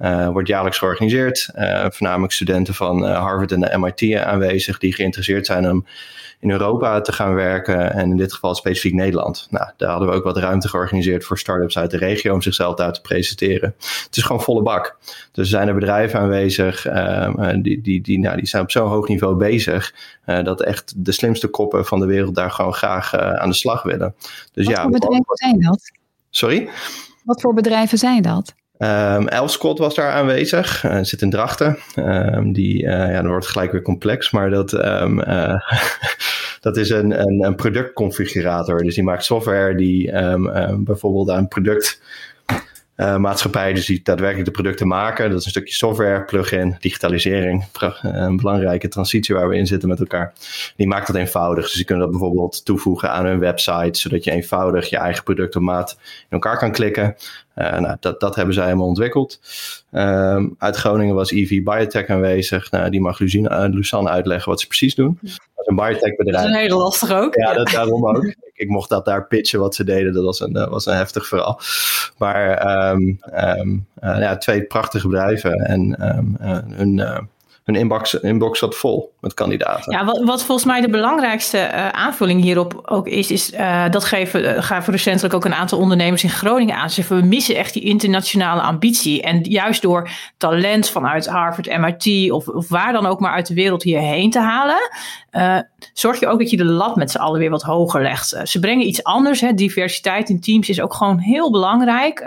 Uh, 0.00 0.28
wordt 0.28 0.48
jaarlijks 0.48 0.78
georganiseerd. 0.78 1.48
Uh, 1.54 1.86
voornamelijk 1.88 2.32
studenten 2.32 2.74
van 2.74 3.04
Harvard 3.04 3.52
en 3.52 3.60
de 3.60 3.78
MIT 3.78 4.14
aanwezig 4.16 4.78
die 4.78 4.92
geïnteresseerd 4.92 5.46
zijn 5.46 5.70
om 5.70 5.86
in 6.40 6.50
Europa 6.50 7.00
te 7.00 7.12
gaan 7.12 7.34
werken. 7.34 7.92
En 7.92 8.10
in 8.10 8.16
dit 8.16 8.32
geval 8.32 8.54
specifiek 8.54 8.94
Nederland. 8.94 9.46
Nou, 9.50 9.70
daar 9.76 9.90
hadden 9.90 10.08
we 10.08 10.14
ook 10.14 10.24
wat 10.24 10.36
ruimte 10.36 10.68
georganiseerd 10.68 11.24
voor 11.24 11.38
start-ups 11.38 11.78
uit 11.78 11.90
de 11.90 11.96
regio 11.96 12.34
om 12.34 12.42
zichzelf 12.42 12.74
daar 12.74 12.92
te 12.92 13.00
presenteren. 13.00 13.74
Het 13.78 14.16
is 14.16 14.22
gewoon 14.22 14.42
volle 14.42 14.62
bak. 14.62 14.98
Dus 15.32 15.44
er 15.44 15.46
zijn 15.46 15.68
er 15.68 15.74
bedrijven 15.74 16.20
aanwezig 16.20 16.86
uh, 16.86 17.50
die, 17.62 17.80
die, 17.80 18.00
die, 18.00 18.18
nou, 18.18 18.36
die 18.36 18.46
zijn 18.46 18.62
op 18.62 18.70
zo'n 18.70 18.88
hoog 18.88 19.08
niveau 19.08 19.36
bezig. 19.36 19.94
Uh, 20.26 20.44
dat 20.44 20.62
echt 20.62 20.94
de 20.96 21.12
slimste 21.12 21.48
koppen 21.48 21.86
van 21.86 22.00
de 22.00 22.06
wereld 22.06 22.34
daar 22.34 22.50
gewoon 22.50 22.74
graag 22.74 23.14
uh, 23.14 23.32
aan 23.32 23.48
de 23.48 23.54
slag 23.54 23.82
willen. 23.82 24.14
Dus, 24.52 24.66
Wat 24.66 24.74
ja, 24.74 24.82
voor 24.82 24.90
bedrijven 24.90 25.36
zijn 25.36 25.60
dat? 25.60 25.90
Sorry? 26.30 26.68
Wat 27.24 27.40
voor 27.40 27.54
bedrijven 27.54 27.98
zijn 27.98 28.22
dat? 28.22 28.54
Um, 28.78 29.28
Elfscott 29.28 29.78
was 29.78 29.94
daar 29.94 30.10
aanwezig, 30.10 30.84
uh, 30.84 30.98
zit 31.02 31.22
in 31.22 31.30
Drachten. 31.30 31.78
Um, 31.96 32.52
die, 32.52 32.82
uh, 32.82 32.90
ja, 32.90 33.22
dan 33.22 33.26
wordt 33.26 33.46
gelijk 33.46 33.72
weer 33.72 33.82
complex, 33.82 34.30
maar 34.30 34.50
dat, 34.50 34.72
um, 34.72 35.22
dat 36.60 36.76
is 36.76 36.90
een, 36.90 37.20
een, 37.20 37.44
een, 37.44 37.54
productconfigurator. 37.54 38.82
Dus 38.82 38.94
die 38.94 39.04
maakt 39.04 39.24
software 39.24 39.74
die 39.74 40.12
bijvoorbeeld 40.78 41.30
aan 41.30 41.48
product 41.48 42.00
uh, 42.96 43.16
maatschappij 43.16 43.72
dus 43.72 43.86
die 43.86 44.00
daadwerkelijk 44.02 44.46
de 44.46 44.52
producten 44.52 44.86
maken. 44.86 45.30
Dat 45.30 45.38
is 45.38 45.44
een 45.44 45.50
stukje 45.50 45.74
software, 45.74 46.24
plugin, 46.24 46.76
digitalisering. 46.80 47.64
Een 48.02 48.36
belangrijke 48.36 48.88
transitie 48.88 49.34
waar 49.34 49.48
we 49.48 49.56
in 49.56 49.66
zitten 49.66 49.88
met 49.88 50.00
elkaar. 50.00 50.32
Die 50.76 50.86
maakt 50.86 51.06
dat 51.06 51.16
eenvoudig. 51.16 51.64
Dus 51.64 51.78
je 51.78 51.84
kunt 51.84 52.00
dat 52.00 52.10
bijvoorbeeld 52.10 52.64
toevoegen 52.64 53.10
aan 53.10 53.26
hun 53.26 53.38
website, 53.38 53.98
zodat 53.98 54.24
je 54.24 54.30
eenvoudig 54.30 54.90
je 54.90 54.96
eigen 54.96 55.24
product 55.24 55.56
op 55.56 55.62
maat 55.62 55.98
in 56.00 56.26
elkaar 56.28 56.58
kan 56.58 56.72
klikken. 56.72 57.16
Uh, 57.56 57.78
nou, 57.78 57.96
dat, 58.00 58.20
dat 58.20 58.34
hebben 58.34 58.54
zij 58.54 58.64
helemaal 58.64 58.86
ontwikkeld. 58.86 59.40
Um, 59.92 60.54
uit 60.58 60.76
Groningen 60.76 61.14
was 61.14 61.30
EV 61.30 61.62
Biotech 61.62 62.06
aanwezig. 62.06 62.70
Nou, 62.70 62.90
die 62.90 63.00
mag 63.00 63.18
Luzanne 63.18 64.08
uitleggen 64.08 64.50
wat 64.50 64.60
ze 64.60 64.66
precies 64.66 64.94
doen. 64.94 65.18
Een 65.66 65.76
biotech 65.76 66.16
bedrijf. 66.16 66.36
Dat 66.36 66.44
is 66.44 66.54
een 66.54 66.60
hele 66.60 66.74
lastig 66.74 67.12
ook. 67.12 67.34
Ja, 67.34 67.54
dat 67.54 67.68
daarom 67.68 68.08
ook. 68.08 68.24
ik, 68.24 68.36
ik, 68.54 68.68
mocht 68.68 68.88
dat 68.88 69.04
daar 69.04 69.26
pitchen 69.26 69.60
wat 69.60 69.74
ze 69.74 69.84
deden. 69.84 70.12
Dat 70.12 70.24
was 70.24 70.40
een, 70.40 70.52
dat 70.52 70.68
was 70.68 70.86
een 70.86 70.96
heftig 70.96 71.26
verhaal. 71.26 71.60
Maar 72.18 72.66
um, 72.90 73.18
um, 73.34 73.86
uh, 74.02 74.18
ja, 74.18 74.36
twee 74.36 74.62
prachtige 74.62 75.08
bedrijven. 75.08 75.52
En 75.52 75.96
uh, 76.40 76.58
hun 76.76 77.28
hun 77.66 77.74
inbox, 77.74 78.14
inbox 78.14 78.58
zat 78.58 78.74
vol 78.74 79.12
met 79.26 79.34
kandidaten. 79.34 79.92
Ja, 79.92 80.04
wat, 80.04 80.22
wat 80.24 80.44
volgens 80.44 80.66
mij 80.66 80.80
de 80.80 80.88
belangrijkste 80.88 81.58
uh, 81.58 81.88
aanvulling 81.88 82.42
hierop 82.42 82.80
ook 82.84 83.06
is, 83.06 83.30
is 83.30 83.52
uh, 83.52 83.90
dat 83.90 84.04
geven, 84.04 84.44
uh, 84.44 84.62
gaven 84.62 84.92
recentelijk 84.92 85.34
ook 85.34 85.44
een 85.44 85.54
aantal 85.54 85.78
ondernemers 85.78 86.22
in 86.22 86.30
Groningen 86.30 86.76
aan. 86.76 86.90
Ze 86.90 87.04
we 87.08 87.14
missen 87.14 87.56
echt 87.56 87.72
die 87.72 87.82
internationale 87.82 88.60
ambitie. 88.60 89.22
En 89.22 89.42
juist 89.42 89.82
door 89.82 90.10
talent 90.36 90.90
vanuit 90.90 91.26
Harvard, 91.26 91.78
MIT 91.78 92.30
of, 92.30 92.48
of 92.48 92.68
waar 92.68 92.92
dan 92.92 93.06
ook 93.06 93.20
maar 93.20 93.32
uit 93.32 93.46
de 93.46 93.54
wereld 93.54 93.82
hierheen 93.82 94.30
te 94.30 94.40
halen, 94.40 94.90
zorg 95.92 96.20
je 96.20 96.26
ook 96.26 96.38
dat 96.38 96.50
je 96.50 96.56
de 96.56 96.64
lat 96.64 96.96
met 96.96 97.10
z'n 97.10 97.18
allen 97.18 97.38
weer 97.38 97.50
wat 97.50 97.62
hoger 97.62 98.02
legt. 98.02 98.40
ze 98.44 98.60
brengen 98.60 98.86
iets 98.86 99.02
anders. 99.02 99.40
Hè. 99.40 99.54
Diversiteit 99.54 100.28
in 100.28 100.40
teams 100.40 100.68
is 100.68 100.80
ook 100.80 100.94
gewoon 100.94 101.18
heel 101.18 101.50
belangrijk. 101.50 102.22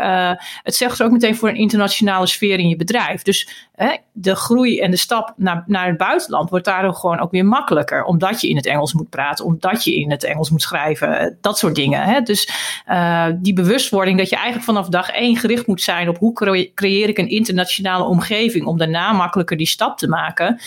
het 0.63 0.75
zegt 0.75 0.95
ze 0.95 1.03
ook 1.03 1.11
meteen 1.11 1.35
voor 1.35 1.49
een 1.49 1.55
internationale 1.55 2.27
sfeer 2.27 2.59
in 2.59 2.69
je 2.69 2.75
bedrijf. 2.75 3.21
Dus 3.21 3.67
de 4.11 4.35
groei 4.35 4.79
en 4.79 4.91
de 4.91 4.97
stap 4.97 5.33
naar, 5.35 5.63
naar 5.67 5.87
het 5.87 5.97
buitenland 5.97 6.49
wordt 6.49 6.65
gewoon 6.93 7.19
ook 7.19 7.31
weer 7.31 7.45
makkelijker. 7.45 8.03
Omdat 8.03 8.41
je 8.41 8.49
in 8.49 8.55
het 8.55 8.65
Engels 8.65 8.93
moet 8.93 9.09
praten, 9.09 9.45
omdat 9.45 9.83
je 9.83 9.95
in 9.95 10.11
het 10.11 10.23
Engels 10.23 10.49
moet 10.49 10.61
schrijven, 10.61 11.37
dat 11.41 11.57
soort 11.57 11.75
dingen. 11.75 12.01
Hè? 12.01 12.21
Dus 12.21 12.49
uh, 12.89 13.25
die 13.37 13.53
bewustwording 13.53 14.17
dat 14.17 14.29
je 14.29 14.35
eigenlijk 14.35 14.65
vanaf 14.65 14.87
dag 14.87 15.09
één 15.09 15.35
gericht 15.35 15.67
moet 15.67 15.81
zijn 15.81 16.09
op 16.09 16.17
hoe 16.17 16.33
creëer 16.73 17.09
ik 17.09 17.17
een 17.17 17.29
internationale 17.29 18.03
omgeving 18.03 18.65
om 18.65 18.77
daarna 18.77 19.11
makkelijker 19.11 19.57
die 19.57 19.67
stap 19.67 19.97
te 19.97 20.07
maken. 20.07 20.59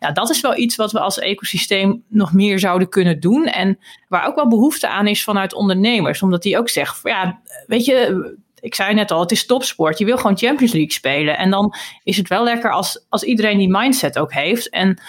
Ja, 0.00 0.12
dat 0.12 0.30
is 0.30 0.40
wel 0.40 0.56
iets 0.56 0.76
wat 0.76 0.92
we 0.92 1.00
als 1.00 1.18
ecosysteem 1.18 2.02
nog 2.08 2.32
meer 2.32 2.58
zouden 2.58 2.88
kunnen 2.88 3.20
doen. 3.20 3.44
En 3.44 3.78
waar 4.08 4.26
ook 4.26 4.34
wel 4.34 4.48
behoefte 4.48 4.88
aan 4.88 5.06
is 5.06 5.24
vanuit 5.24 5.54
ondernemers. 5.54 6.22
Omdat 6.22 6.42
die 6.42 6.58
ook 6.58 6.68
zeggen, 6.68 7.10
ja, 7.10 7.40
weet 7.66 7.84
je, 7.84 8.36
ik 8.62 8.74
zei 8.74 8.94
net 8.94 9.10
al, 9.10 9.20
het 9.20 9.30
is 9.30 9.46
topsport. 9.46 9.98
Je 9.98 10.04
wil 10.04 10.16
gewoon 10.16 10.38
Champions 10.38 10.72
League 10.72 10.92
spelen. 10.92 11.38
En 11.38 11.50
dan 11.50 11.74
is 12.02 12.16
het 12.16 12.28
wel 12.28 12.44
lekker 12.44 12.72
als, 12.72 13.06
als 13.08 13.22
iedereen 13.22 13.58
die 13.58 13.70
mindset 13.70 14.18
ook 14.18 14.32
heeft. 14.32 14.68
En 14.68 15.00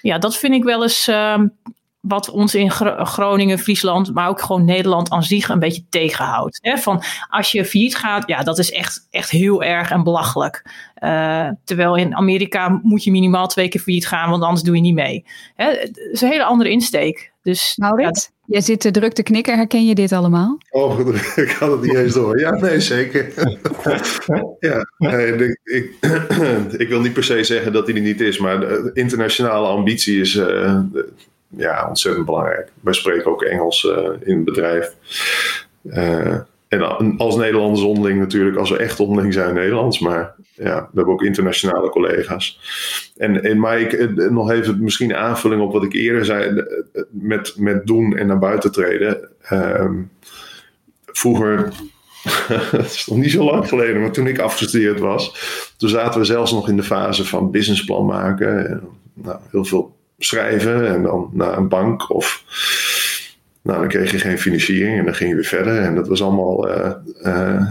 ja, 0.00 0.18
dat 0.18 0.36
vind 0.36 0.54
ik 0.54 0.64
wel 0.64 0.82
eens 0.82 1.08
uh, 1.08 1.38
wat 2.00 2.30
ons 2.30 2.54
in 2.54 2.70
Groningen, 2.70 3.58
Friesland, 3.58 4.14
maar 4.14 4.28
ook 4.28 4.40
gewoon 4.40 4.64
Nederland 4.64 5.10
aan 5.10 5.22
zich 5.22 5.48
een 5.48 5.58
beetje 5.58 5.84
tegenhoudt. 5.88 6.58
Hè? 6.62 6.76
Van 6.76 7.02
als 7.28 7.52
je 7.52 7.64
failliet 7.64 7.96
gaat, 7.96 8.28
ja, 8.28 8.42
dat 8.42 8.58
is 8.58 8.72
echt, 8.72 9.06
echt 9.10 9.30
heel 9.30 9.62
erg 9.62 9.90
en 9.90 10.02
belachelijk. 10.02 10.70
Uh, 10.98 11.48
terwijl 11.64 11.96
in 11.96 12.14
Amerika 12.16 12.80
moet 12.82 13.04
je 13.04 13.10
minimaal 13.10 13.46
twee 13.46 13.68
keer 13.68 13.80
failliet 13.80 14.08
gaan, 14.08 14.30
want 14.30 14.42
anders 14.42 14.62
doe 14.62 14.74
je 14.74 14.80
niet 14.80 14.94
mee. 14.94 15.24
Hè? 15.54 15.66
Het 15.66 15.96
is 16.12 16.20
een 16.20 16.30
hele 16.30 16.44
andere 16.44 16.70
insteek. 16.70 17.32
Dus, 17.42 17.76
Maurits, 17.76 18.30
jij 18.46 18.60
zit 18.60 18.80
te 18.80 18.90
druk 18.90 19.12
te 19.12 19.22
knikken. 19.22 19.56
Herken 19.56 19.86
je 19.86 19.94
dit 19.94 20.12
allemaal? 20.12 20.58
Oh, 20.70 20.98
ik 21.36 21.50
had 21.50 21.70
het 21.70 21.80
niet 21.80 21.94
eens 21.94 22.12
door. 22.12 22.38
Ja, 22.38 22.50
nee, 22.50 22.80
zeker. 22.80 23.32
ja, 24.60 24.86
nee, 24.98 25.34
ik, 25.34 25.60
ik, 25.64 25.94
ik, 26.80 26.88
wil 26.88 27.00
niet 27.00 27.12
per 27.12 27.24
se 27.24 27.44
zeggen 27.44 27.72
dat 27.72 27.86
hij 27.86 27.96
er 27.96 28.02
niet 28.02 28.20
is, 28.20 28.38
maar 28.38 28.60
de 28.60 28.90
internationale 28.94 29.66
ambitie 29.66 30.20
is 30.20 30.34
uh, 30.34 30.80
ja, 31.56 31.88
ontzettend 31.88 32.26
belangrijk. 32.26 32.72
Wij 32.80 32.92
spreken 32.92 33.30
ook 33.30 33.42
Engels 33.42 33.84
uh, 33.84 34.08
in 34.20 34.36
het 34.36 34.44
bedrijf. 34.44 34.94
Uh, 35.84 36.38
en 36.78 37.16
als 37.16 37.36
Nederlanders 37.36 37.82
onderling 37.82 38.18
natuurlijk, 38.18 38.56
als 38.56 38.70
we 38.70 38.76
echt 38.76 39.00
onderling 39.00 39.32
zijn 39.32 39.54
Nederlands. 39.54 39.98
Maar 39.98 40.34
ja, 40.54 40.80
we 40.80 40.96
hebben 40.96 41.14
ook 41.14 41.22
internationale 41.22 41.90
collega's. 41.90 42.60
En, 43.16 43.42
en 43.42 43.58
maar 43.58 43.80
eh, 43.80 44.30
nog 44.30 44.50
even 44.50 44.82
misschien 44.82 45.14
aanvulling 45.14 45.62
op 45.62 45.72
wat 45.72 45.84
ik 45.84 45.92
eerder 45.92 46.24
zei. 46.24 46.64
Met, 47.10 47.54
met 47.56 47.86
doen 47.86 48.16
en 48.16 48.26
naar 48.26 48.38
buiten 48.38 48.72
treden. 48.72 49.28
Um, 49.52 50.10
vroeger, 51.06 51.72
het 52.76 52.92
is 52.92 53.06
nog 53.06 53.18
niet 53.18 53.30
zo 53.30 53.44
lang 53.44 53.68
geleden, 53.68 54.00
maar 54.00 54.12
toen 54.12 54.26
ik 54.26 54.38
afgestudeerd 54.38 55.00
was. 55.00 55.36
Toen 55.76 55.88
zaten 55.88 56.20
we 56.20 56.26
zelfs 56.26 56.52
nog 56.52 56.68
in 56.68 56.76
de 56.76 56.82
fase 56.82 57.24
van 57.24 57.50
businessplan 57.50 58.06
maken. 58.06 58.82
Nou, 59.14 59.38
heel 59.50 59.64
veel 59.64 59.96
schrijven 60.18 60.86
en 60.86 61.02
dan 61.02 61.30
naar 61.32 61.56
een 61.56 61.68
bank 61.68 62.10
of 62.10 62.44
nou, 63.62 63.78
dan 63.78 63.88
kreeg 63.88 64.10
je 64.10 64.18
geen 64.18 64.38
financiering 64.38 64.98
en 64.98 65.04
dan 65.04 65.14
ging 65.14 65.30
je 65.30 65.36
weer 65.36 65.44
verder. 65.44 65.78
En 65.78 65.94
dat 65.94 66.08
was 66.08 66.22
allemaal 66.22 66.70
uh, 66.70 66.92
uh, 67.24 67.66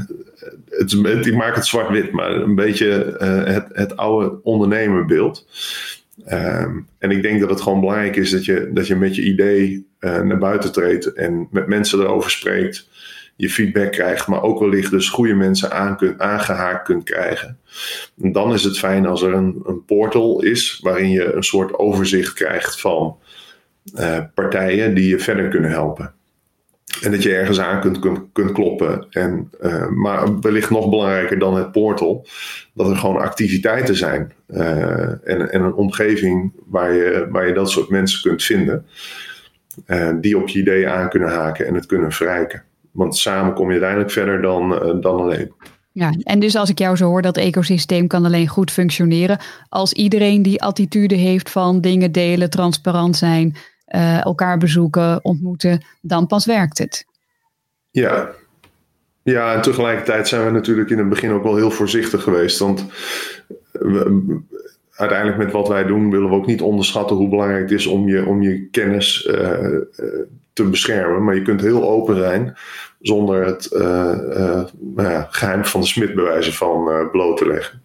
het, 0.69 1.25
ik 1.25 1.35
maak 1.35 1.55
het 1.55 1.65
zwart-wit, 1.65 2.11
maar 2.11 2.31
een 2.31 2.55
beetje 2.55 3.15
het, 3.45 3.65
het 3.73 3.97
oude 3.97 4.43
ondernemerbeeld. 4.43 5.47
Ehm, 6.25 6.79
en 6.97 7.11
ik 7.11 7.21
denk 7.21 7.39
dat 7.39 7.49
het 7.49 7.61
gewoon 7.61 7.79
belangrijk 7.79 8.15
is 8.15 8.31
dat 8.31 8.45
je, 8.45 8.69
dat 8.73 8.87
je 8.87 8.95
met 8.95 9.15
je 9.15 9.23
idee 9.23 9.89
naar 9.99 10.37
buiten 10.37 10.71
treedt 10.71 11.13
en 11.13 11.47
met 11.51 11.67
mensen 11.67 11.99
erover 11.99 12.31
spreekt 12.31 12.89
je 13.41 13.49
feedback 13.49 13.91
krijgt, 13.91 14.27
maar 14.27 14.43
ook 14.43 14.59
wellicht 14.59 14.91
dus 14.91 15.09
goede 15.09 15.33
mensen 15.33 15.71
aan 15.71 15.97
kun, 15.97 16.19
aangehaakt 16.19 16.83
kunt 16.83 17.03
krijgen. 17.03 17.57
En 18.21 18.31
dan 18.31 18.53
is 18.53 18.63
het 18.63 18.79
fijn 18.79 19.05
als 19.05 19.21
er 19.21 19.33
een, 19.33 19.61
een 19.65 19.85
portal 19.85 20.41
is 20.41 20.79
waarin 20.81 21.09
je 21.09 21.33
een 21.33 21.43
soort 21.43 21.77
overzicht 21.77 22.33
krijgt 22.33 22.81
van 22.81 23.17
uh, 23.99 24.17
partijen 24.33 24.93
die 24.93 25.09
je 25.09 25.19
verder 25.19 25.49
kunnen 25.49 25.71
helpen. 25.71 26.13
En 27.01 27.11
dat 27.11 27.23
je 27.23 27.35
ergens 27.35 27.59
aan 27.59 27.81
kunt, 27.81 27.99
kunt, 27.99 28.19
kunt 28.33 28.51
kloppen. 28.51 29.05
En, 29.09 29.51
uh, 29.61 29.87
maar 29.87 30.39
wellicht 30.39 30.69
nog 30.69 30.89
belangrijker 30.89 31.39
dan 31.39 31.55
het 31.55 31.71
portal, 31.71 32.27
dat 32.73 32.89
er 32.89 32.95
gewoon 32.95 33.21
activiteiten 33.21 33.95
zijn. 33.95 34.33
Uh, 34.47 35.27
en, 35.27 35.51
en 35.51 35.61
een 35.61 35.73
omgeving 35.73 36.53
waar 36.65 36.93
je, 36.93 37.27
waar 37.29 37.47
je 37.47 37.53
dat 37.53 37.69
soort 37.69 37.89
mensen 37.89 38.21
kunt 38.21 38.43
vinden. 38.43 38.85
die 40.21 40.37
op 40.37 40.47
je 40.47 40.59
idee 40.59 40.87
aan 40.87 41.09
kunnen 41.09 41.29
haken 41.29 41.67
en 41.67 41.73
het 41.73 41.85
kunnen 41.85 42.11
verrijken. 42.11 42.63
Want 42.91 43.17
samen 43.17 43.53
kom 43.53 43.65
je 43.65 43.71
uiteindelijk 43.71 44.11
verder 44.11 44.41
dan, 44.41 44.69
dan 45.01 45.19
alleen. 45.19 45.51
Ja, 45.93 46.13
en 46.23 46.39
dus 46.39 46.55
als 46.55 46.69
ik 46.69 46.79
jou 46.79 46.95
zo 46.95 47.05
hoor, 47.05 47.21
dat 47.21 47.37
ecosysteem 47.37 48.07
kan 48.07 48.25
alleen 48.25 48.47
goed 48.47 48.71
functioneren 48.71 49.39
als 49.69 49.93
iedereen 49.93 50.41
die 50.41 50.61
attitude 50.61 51.15
heeft 51.15 51.49
van 51.49 51.81
dingen 51.81 52.11
delen, 52.11 52.49
transparant 52.49 53.17
zijn, 53.17 53.55
uh, 53.95 54.25
elkaar 54.25 54.57
bezoeken, 54.57 55.23
ontmoeten, 55.23 55.85
dan 56.01 56.27
pas 56.27 56.45
werkt 56.45 56.77
het. 56.77 57.05
Ja. 57.91 58.29
ja, 59.23 59.53
en 59.53 59.61
tegelijkertijd 59.61 60.27
zijn 60.27 60.45
we 60.45 60.51
natuurlijk 60.51 60.89
in 60.89 60.97
het 60.97 61.09
begin 61.09 61.31
ook 61.31 61.43
wel 61.43 61.55
heel 61.55 61.71
voorzichtig 61.71 62.23
geweest. 62.23 62.59
Want 62.59 62.85
uiteindelijk 64.91 65.37
met 65.37 65.51
wat 65.51 65.67
wij 65.67 65.83
doen 65.83 66.11
willen 66.11 66.29
we 66.29 66.35
ook 66.35 66.45
niet 66.45 66.61
onderschatten 66.61 67.15
hoe 67.15 67.29
belangrijk 67.29 67.61
het 67.61 67.79
is 67.79 67.85
om 67.85 68.07
je, 68.07 68.25
om 68.25 68.41
je 68.41 68.67
kennis 68.69 69.25
uh, 69.25 69.77
te 70.53 70.63
beschermen. 70.63 71.23
Maar 71.23 71.35
je 71.35 71.41
kunt 71.41 71.61
heel 71.61 71.89
open 71.89 72.15
zijn 72.15 72.57
zonder 72.99 73.45
het 73.45 73.69
uh, 73.73 74.63
nou 74.79 75.09
ja, 75.09 75.27
geheim 75.31 75.65
van 75.65 75.81
de 75.81 75.87
smid 75.87 76.11
van 76.55 77.09
bloot 77.11 77.37
te 77.37 77.47
leggen. 77.47 77.81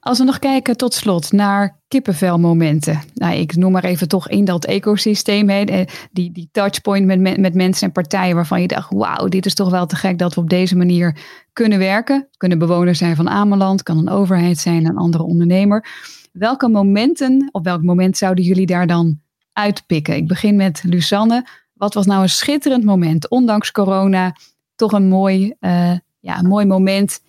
Als 0.00 0.18
we 0.18 0.24
nog 0.24 0.38
kijken 0.38 0.76
tot 0.76 0.94
slot 0.94 1.32
naar 1.32 1.78
kippenvelmomenten. 1.88 3.00
Nou, 3.14 3.34
ik 3.34 3.56
noem 3.56 3.72
maar 3.72 3.84
even 3.84 4.08
toch 4.08 4.28
in 4.28 4.44
dat 4.44 4.64
ecosysteem. 4.64 5.48
Hè, 5.48 5.84
die, 6.12 6.32
die 6.32 6.48
touchpoint 6.52 7.06
met, 7.06 7.38
met 7.38 7.54
mensen 7.54 7.86
en 7.86 7.92
partijen 7.92 8.34
waarvan 8.34 8.60
je 8.60 8.66
dacht... 8.66 8.92
wauw, 8.92 9.28
dit 9.28 9.46
is 9.46 9.54
toch 9.54 9.70
wel 9.70 9.86
te 9.86 9.96
gek 9.96 10.18
dat 10.18 10.34
we 10.34 10.40
op 10.40 10.50
deze 10.50 10.76
manier 10.76 11.16
kunnen 11.52 11.78
werken. 11.78 12.28
Kunnen 12.36 12.58
bewoners 12.58 12.98
zijn 12.98 13.16
van 13.16 13.28
Ameland, 13.28 13.82
kan 13.82 13.98
een 13.98 14.08
overheid 14.08 14.58
zijn, 14.58 14.86
een 14.86 14.96
andere 14.96 15.22
ondernemer. 15.22 15.86
Welke 16.32 16.68
momenten, 16.68 17.48
op 17.52 17.64
welk 17.64 17.82
moment 17.82 18.16
zouden 18.16 18.44
jullie 18.44 18.66
daar 18.66 18.86
dan 18.86 19.20
uitpikken? 19.52 20.16
Ik 20.16 20.28
begin 20.28 20.56
met 20.56 20.82
Lusanne. 20.86 21.46
Wat 21.74 21.94
was 21.94 22.06
nou 22.06 22.22
een 22.22 22.28
schitterend 22.28 22.84
moment, 22.84 23.28
ondanks 23.28 23.70
corona, 23.70 24.36
toch 24.76 24.92
een 24.92 25.08
mooi, 25.08 25.54
uh, 25.60 25.92
ja, 26.20 26.38
een 26.38 26.48
mooi 26.48 26.66
moment. 26.66 27.20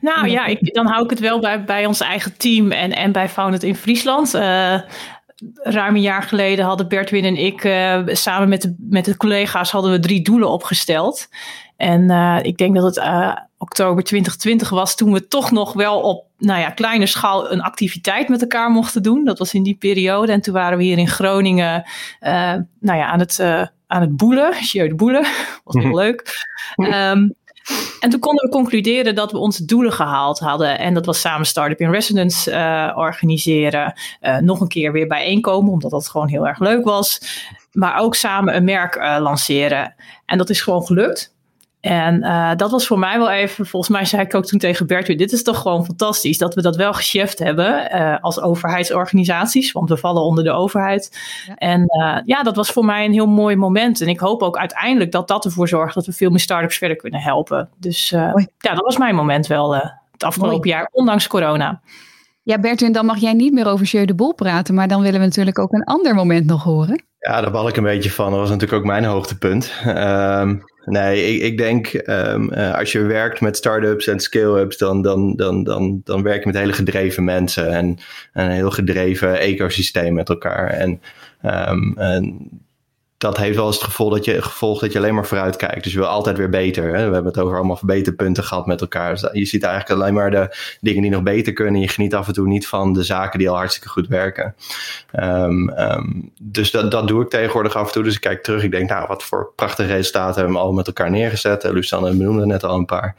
Nou 0.00 0.28
ja, 0.28 0.46
ik, 0.46 0.74
dan 0.74 0.86
hou 0.86 1.04
ik 1.04 1.10
het 1.10 1.20
wel 1.20 1.40
bij, 1.40 1.64
bij 1.64 1.86
ons 1.86 2.00
eigen 2.00 2.36
team 2.36 2.72
en, 2.72 2.92
en 2.92 3.12
bij 3.12 3.28
Founded 3.28 3.62
in 3.62 3.74
Friesland. 3.74 4.34
Uh, 4.34 4.80
ruim 5.54 5.94
een 5.94 6.00
jaar 6.00 6.22
geleden 6.22 6.64
hadden 6.64 6.88
Bertwin 6.88 7.24
en 7.24 7.36
ik 7.36 7.64
uh, 7.64 8.00
samen 8.06 8.48
met 8.48 8.62
de, 8.62 8.76
met 8.78 9.04
de 9.04 9.16
collega's 9.16 9.70
hadden 9.70 9.90
we 9.90 9.98
drie 9.98 10.22
doelen 10.22 10.50
opgesteld. 10.50 11.28
En 11.76 12.10
uh, 12.10 12.38
ik 12.42 12.56
denk 12.56 12.74
dat 12.74 12.84
het 12.84 12.96
uh, 12.96 13.36
oktober 13.58 14.04
2020 14.04 14.70
was 14.70 14.96
toen 14.96 15.12
we 15.12 15.28
toch 15.28 15.50
nog 15.50 15.72
wel 15.72 16.00
op 16.00 16.26
nou 16.38 16.60
ja, 16.60 16.70
kleine 16.70 17.06
schaal 17.06 17.52
een 17.52 17.62
activiteit 17.62 18.28
met 18.28 18.40
elkaar 18.40 18.70
mochten 18.70 19.02
doen. 19.02 19.24
Dat 19.24 19.38
was 19.38 19.54
in 19.54 19.62
die 19.62 19.76
periode. 19.76 20.32
En 20.32 20.40
toen 20.40 20.54
waren 20.54 20.78
we 20.78 20.84
hier 20.84 20.98
in 20.98 21.08
Groningen 21.08 21.84
nou 22.20 22.98
ja, 22.98 23.06
aan, 23.06 23.18
het, 23.18 23.40
aan 23.86 24.00
het 24.00 24.16
boelen. 24.16 24.54
Jeu 24.72 24.88
de 24.88 24.94
boelen. 24.94 25.26
was 25.64 25.82
heel 25.82 25.94
leuk. 25.94 26.46
Um, 26.76 27.34
en 28.00 28.10
toen 28.10 28.20
konden 28.20 28.44
we 28.44 28.50
concluderen 28.50 29.14
dat 29.14 29.32
we 29.32 29.38
onze 29.38 29.64
doelen 29.64 29.92
gehaald 29.92 30.38
hadden. 30.38 30.78
En 30.78 30.94
dat 30.94 31.06
was 31.06 31.20
samen 31.20 31.46
Startup 31.46 31.80
in 31.80 31.90
Residence 31.90 32.50
uh, 32.50 32.92
organiseren. 32.96 33.94
Uh, 34.20 34.38
nog 34.38 34.60
een 34.60 34.68
keer 34.68 34.92
weer 34.92 35.06
bijeenkomen, 35.06 35.72
omdat 35.72 35.90
dat 35.90 36.08
gewoon 36.08 36.28
heel 36.28 36.46
erg 36.46 36.58
leuk 36.58 36.84
was. 36.84 37.20
Maar 37.72 37.98
ook 37.98 38.14
samen 38.14 38.56
een 38.56 38.64
merk 38.64 38.96
uh, 38.96 39.16
lanceren. 39.20 39.94
En 40.26 40.38
dat 40.38 40.50
is 40.50 40.60
gewoon 40.60 40.86
gelukt. 40.86 41.33
En 41.84 42.24
uh, 42.24 42.50
dat 42.56 42.70
was 42.70 42.86
voor 42.86 42.98
mij 42.98 43.18
wel 43.18 43.30
even, 43.30 43.66
volgens 43.66 43.92
mij 43.92 44.04
zei 44.04 44.22
ik 44.22 44.34
ook 44.34 44.46
toen 44.46 44.58
tegen 44.58 44.86
Bert 44.86 45.06
dit 45.06 45.32
is 45.32 45.42
toch 45.42 45.60
gewoon 45.60 45.84
fantastisch 45.84 46.38
dat 46.38 46.54
we 46.54 46.62
dat 46.62 46.76
wel 46.76 46.92
gecheft 46.92 47.38
hebben 47.38 47.94
uh, 47.94 48.16
als 48.20 48.40
overheidsorganisaties, 48.40 49.72
want 49.72 49.88
we 49.88 49.96
vallen 49.96 50.22
onder 50.22 50.44
de 50.44 50.50
overheid. 50.50 51.18
Ja. 51.46 51.54
En 51.54 51.80
uh, 51.80 52.18
ja, 52.24 52.42
dat 52.42 52.56
was 52.56 52.70
voor 52.70 52.84
mij 52.84 53.04
een 53.04 53.12
heel 53.12 53.26
mooi 53.26 53.56
moment. 53.56 54.00
En 54.00 54.08
ik 54.08 54.20
hoop 54.20 54.42
ook 54.42 54.56
uiteindelijk 54.56 55.12
dat 55.12 55.28
dat 55.28 55.44
ervoor 55.44 55.68
zorgt 55.68 55.94
dat 55.94 56.06
we 56.06 56.12
veel 56.12 56.30
meer 56.30 56.40
start-ups 56.40 56.78
verder 56.78 56.96
kunnen 56.96 57.20
helpen. 57.20 57.68
Dus 57.76 58.08
ja, 58.08 58.34
dat 58.58 58.84
was 58.84 58.96
mijn 58.96 59.14
moment 59.14 59.46
wel 59.46 59.74
het 59.74 60.24
afgelopen 60.24 60.56
mooi. 60.56 60.68
jaar, 60.68 60.88
ondanks 60.92 61.26
corona. 61.26 61.80
Ja, 62.42 62.58
Bertwin, 62.58 62.92
dan 62.92 63.06
mag 63.06 63.18
jij 63.18 63.32
niet 63.32 63.52
meer 63.52 63.66
over 63.66 63.86
Jeu 63.86 64.04
de 64.04 64.14
Bol 64.14 64.34
praten, 64.34 64.74
maar 64.74 64.88
dan 64.88 65.02
willen 65.02 65.20
we 65.20 65.26
natuurlijk 65.26 65.58
ook 65.58 65.72
een 65.72 65.84
ander 65.84 66.14
moment 66.14 66.46
nog 66.46 66.62
horen. 66.62 67.04
Ja, 67.18 67.40
daar 67.40 67.50
bal 67.50 67.68
ik 67.68 67.76
een 67.76 67.82
beetje 67.82 68.10
van. 68.10 68.30
Dat 68.30 68.40
was 68.40 68.50
natuurlijk 68.50 68.80
ook 68.80 68.86
mijn 68.86 69.04
hoogtepunt. 69.04 69.72
Um, 69.86 70.62
nee, 70.86 71.34
ik, 71.34 71.42
ik 71.42 71.58
denk 71.58 71.92
um, 72.06 72.52
uh, 72.52 72.74
als 72.74 72.92
je 72.92 73.02
werkt 73.02 73.40
met 73.40 73.56
start-ups 73.56 74.06
en 74.06 74.20
scale-ups, 74.20 74.76
dan, 74.76 75.02
dan, 75.02 75.36
dan, 75.36 75.64
dan, 75.64 76.00
dan 76.04 76.22
werk 76.22 76.40
je 76.40 76.46
met 76.46 76.58
hele 76.58 76.72
gedreven 76.72 77.24
mensen 77.24 77.68
en, 77.68 77.98
en 78.32 78.44
een 78.44 78.50
heel 78.50 78.70
gedreven 78.70 79.38
ecosysteem 79.40 80.14
met 80.14 80.28
elkaar. 80.28 80.68
En, 80.68 81.00
um, 81.42 81.98
en 81.98 82.48
dat 83.24 83.36
heeft 83.36 83.56
wel 83.56 83.66
eens 83.66 83.76
het 83.76 83.84
gevolg 83.84 84.12
dat 84.12 84.24
je, 84.24 84.42
gevolg 84.42 84.80
dat 84.80 84.92
je 84.92 84.98
alleen 84.98 85.14
maar 85.14 85.26
vooruit 85.26 85.56
kijkt. 85.56 85.82
Dus 85.82 85.92
je 85.92 85.98
wil 85.98 86.08
altijd 86.08 86.36
weer 86.36 86.48
beter. 86.48 86.84
Hè? 86.84 86.90
We 86.90 87.14
hebben 87.14 87.24
het 87.24 87.38
over 87.38 87.56
allemaal 87.56 87.76
verbeterpunten 87.76 88.44
gehad 88.44 88.66
met 88.66 88.80
elkaar. 88.80 89.10
Dus 89.10 89.28
je 89.32 89.44
ziet 89.44 89.62
eigenlijk 89.62 90.00
alleen 90.00 90.14
maar 90.14 90.30
de 90.30 90.56
dingen 90.80 91.02
die 91.02 91.10
nog 91.10 91.22
beter 91.22 91.52
kunnen. 91.52 91.80
Je 91.80 91.88
geniet 91.88 92.14
af 92.14 92.26
en 92.26 92.32
toe 92.32 92.46
niet 92.46 92.66
van 92.66 92.92
de 92.92 93.02
zaken 93.02 93.38
die 93.38 93.50
al 93.50 93.56
hartstikke 93.56 93.88
goed 93.88 94.08
werken. 94.08 94.54
Um, 95.12 95.70
um, 95.78 96.32
dus 96.42 96.70
dat, 96.70 96.90
dat 96.90 97.08
doe 97.08 97.22
ik 97.22 97.30
tegenwoordig 97.30 97.76
af 97.76 97.86
en 97.86 97.92
toe. 97.92 98.02
Dus 98.02 98.14
ik 98.14 98.20
kijk 98.20 98.42
terug. 98.42 98.62
Ik 98.62 98.70
denk, 98.70 98.88
nou, 98.88 99.06
wat 99.06 99.22
voor 99.22 99.52
prachtige 99.56 99.92
resultaten 99.92 100.36
hebben 100.36 100.54
we 100.54 100.62
al 100.62 100.72
met 100.72 100.86
elkaar 100.86 101.10
neergezet. 101.10 101.64
Lucianne 101.64 102.16
benoemde 102.16 102.46
net 102.46 102.64
al 102.64 102.76
een 102.76 102.84
paar. 102.84 103.16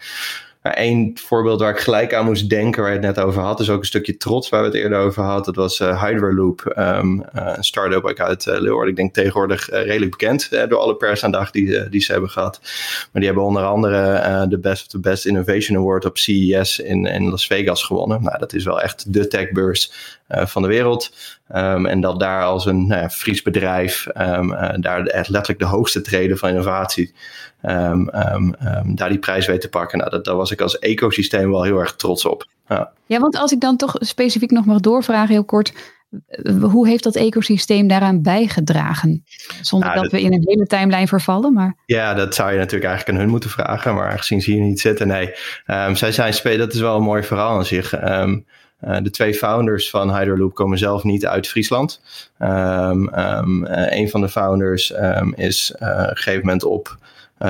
Één 0.73 1.17
voorbeeld 1.17 1.59
waar 1.59 1.71
ik 1.71 1.79
gelijk 1.79 2.13
aan 2.13 2.25
moest 2.25 2.49
denken, 2.49 2.81
waar 2.81 2.91
je 2.91 2.97
het 2.97 3.15
net 3.15 3.25
over 3.25 3.41
had, 3.41 3.59
is 3.59 3.69
ook 3.69 3.79
een 3.79 3.85
stukje 3.85 4.17
trots 4.17 4.49
waar 4.49 4.59
we 4.59 4.67
het 4.67 4.75
eerder 4.75 4.97
over 4.97 5.23
hadden. 5.23 5.45
Dat 5.45 5.55
was 5.55 5.79
uh, 5.79 6.03
Hydraloop, 6.03 6.73
um, 6.77 7.19
uh, 7.35 7.53
een 7.55 7.63
start-up 7.63 8.19
uit 8.19 8.45
uh. 8.45 8.87
Ik 8.87 8.95
denk 8.95 9.13
tegenwoordig 9.13 9.69
redelijk 9.69 10.11
bekend 10.11 10.49
door 10.69 10.79
alle 10.79 10.95
persaandacht 10.95 11.53
die, 11.53 11.89
die 11.89 12.01
ze 12.01 12.11
hebben 12.11 12.29
gehad. 12.29 12.59
Maar 12.61 13.21
die 13.21 13.25
hebben 13.25 13.43
onder 13.43 13.63
andere 13.63 14.47
de 14.47 14.59
Best 14.59 14.81
of 14.81 14.87
the 14.87 14.99
Best 14.99 15.25
Innovation 15.25 15.77
Award 15.77 16.05
op 16.05 16.17
CES 16.17 16.79
in, 16.79 17.05
in 17.05 17.29
Las 17.29 17.47
Vegas 17.47 17.83
gewonnen. 17.83 18.23
Nou, 18.23 18.39
dat 18.39 18.53
is 18.53 18.63
wel 18.63 18.81
echt 18.81 19.13
de 19.13 19.27
techbeurs 19.27 19.91
van 20.27 20.61
de 20.61 20.67
wereld. 20.67 21.13
Um, 21.55 21.85
en 21.85 22.01
dat 22.01 22.19
daar 22.19 22.43
als 22.43 22.65
een 22.65 22.87
nou 22.87 23.01
ja, 23.01 23.09
Fries 23.09 23.41
bedrijf 23.41 24.07
um, 24.17 24.81
daar 24.81 25.05
echt 25.05 25.29
letterlijk 25.29 25.59
de 25.59 25.69
hoogste 25.69 26.01
treden 26.01 26.37
van 26.37 26.49
innovatie 26.49 27.13
um, 27.61 28.09
daar 28.95 29.09
die 29.09 29.19
prijs 29.19 29.45
weet 29.45 29.61
te 29.61 29.69
pakken. 29.69 29.97
Nou, 29.97 30.09
dat, 30.09 30.25
daar 30.25 30.35
was 30.35 30.51
ik 30.51 30.61
als 30.61 30.79
ecosysteem 30.79 31.51
wel 31.51 31.63
heel 31.63 31.79
erg 31.79 31.95
trots 31.95 32.25
op. 32.25 32.47
Ja. 32.67 32.91
ja, 33.05 33.19
want 33.19 33.37
als 33.37 33.51
ik 33.51 33.59
dan 33.59 33.77
toch 33.77 33.95
specifiek 33.99 34.51
nog 34.51 34.65
mag 34.65 34.79
doorvragen, 34.79 35.33
heel 35.33 35.45
kort. 35.45 35.93
Hoe 36.61 36.87
heeft 36.87 37.03
dat 37.03 37.15
ecosysteem 37.15 37.87
daaraan 37.87 38.21
bijgedragen? 38.21 39.23
Zonder 39.61 39.89
nou, 39.89 40.01
dat, 40.01 40.11
dat, 40.11 40.21
we 40.21 40.27
in 40.27 40.33
een 40.33 40.43
hele 40.45 40.65
timeline 40.65 41.07
vervallen. 41.07 41.53
Maar... 41.53 41.75
Ja, 41.85 42.13
dat 42.13 42.35
zou 42.35 42.51
je 42.51 42.57
natuurlijk 42.57 42.89
eigenlijk 42.89 43.17
aan 43.17 43.23
hun 43.23 43.31
moeten 43.31 43.49
vragen. 43.49 43.95
Maar 43.95 44.11
aangezien 44.11 44.41
ze 44.41 44.51
hier 44.51 44.61
niet 44.61 44.79
zitten, 44.79 45.07
nee. 45.07 45.31
zij 45.93 46.11
zijn, 46.11 46.57
dat 46.57 46.73
is 46.73 46.79
wel 46.79 46.95
een 46.95 47.03
mooi 47.03 47.23
verhaal 47.23 47.57
aan 47.57 47.65
zich. 47.65 47.93
Uh, 48.83 48.97
de 49.01 49.09
twee 49.09 49.33
founders 49.33 49.89
van 49.89 50.15
Hyderloop 50.17 50.53
komen 50.53 50.77
zelf 50.77 51.03
niet 51.03 51.25
uit 51.25 51.47
Friesland. 51.47 52.01
Um, 52.39 53.09
een 53.65 54.09
van 54.09 54.21
de 54.21 54.29
founders 54.29 54.93
um, 54.93 55.33
is 55.35 55.73
uh, 55.79 55.89
op 55.89 55.97
een 55.97 56.15
gegeven 56.15 56.39
moment 56.39 56.63
op 56.63 56.97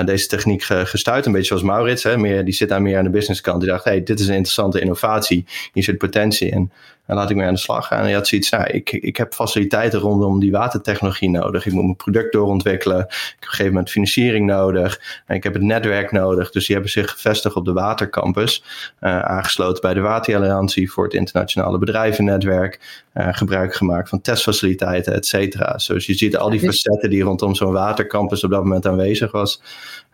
deze 0.06 0.28
techniek 0.28 0.64
gestuurd. 0.64 1.26
Een 1.26 1.32
beetje 1.32 1.48
zoals 1.48 1.64
Maurits. 1.64 2.04
Hè, 2.04 2.18
meer, 2.18 2.46
die 2.46 2.54
zit 2.54 2.70
daar 2.70 2.82
meer 2.82 2.98
aan 2.98 3.04
de 3.04 3.10
businesskant. 3.10 3.62
Die 3.62 3.70
dacht, 3.70 3.84
hey, 3.84 4.04
dit 4.04 4.20
is 4.20 4.28
een 4.28 4.34
interessante 4.34 4.80
innovatie. 4.80 5.46
Hier 5.74 5.84
zit 5.84 5.98
potentie 5.98 6.50
in. 6.50 6.72
En 7.06 7.16
laat 7.16 7.30
ik 7.30 7.36
mee 7.36 7.48
aan 7.48 7.54
de 7.54 7.60
slag 7.60 7.88
gaan. 7.88 8.04
En 8.04 8.10
je 8.10 8.16
had 8.16 8.28
zoiets, 8.28 8.50
nou, 8.50 8.66
ik, 8.66 8.92
ik 8.92 9.18
heb 9.18 9.34
faciliteiten 9.34 10.00
rondom 10.00 10.40
die 10.40 10.52
watertechnologie 10.52 11.30
nodig. 11.30 11.66
Ik 11.66 11.74
moet 11.74 11.84
mijn 11.84 11.96
product 11.96 12.34
doorontwikkelen. 12.34 13.00
Ik 13.00 13.06
heb 13.10 13.36
op 13.36 13.42
een 13.42 13.48
gegeven 13.48 13.72
moment 13.72 13.90
financiering 13.90 14.46
nodig. 14.46 15.22
En 15.26 15.36
ik 15.36 15.44
heb 15.44 15.54
het 15.54 15.62
netwerk 15.62 16.12
nodig. 16.12 16.52
Dus 16.52 16.66
die 16.66 16.76
hebben 16.76 16.94
zich 16.94 17.12
gevestigd 17.12 17.56
op 17.56 17.66
de 17.66 17.74
Watercampus. 17.74 18.64
Uh, 19.02 19.20
aangesloten 19.20 19.82
bij 19.82 19.94
de 19.94 20.00
Wateralliantie 20.00 20.92
voor 20.92 21.04
het 21.04 21.14
internationale 21.14 21.78
bedrijvennetwerk. 21.78 23.04
Uh, 23.14 23.28
gebruik 23.32 23.76
gemaakt 23.76 24.10
van 24.10 24.22
testfaciliteiten, 24.22 25.14
et 25.14 25.26
cetera. 25.26 25.80
Dus 25.88 26.06
je 26.06 26.14
ziet 26.14 26.38
al 26.38 26.50
die 26.50 26.60
facetten 26.60 27.10
die 27.10 27.24
rondom 27.24 27.56
zo'n 27.56 27.74
watercampus 27.74 28.44
op 28.44 28.50
dat 28.52 28.64
moment 28.64 28.86
aanwezig 28.88 29.32
was. 29.32 29.62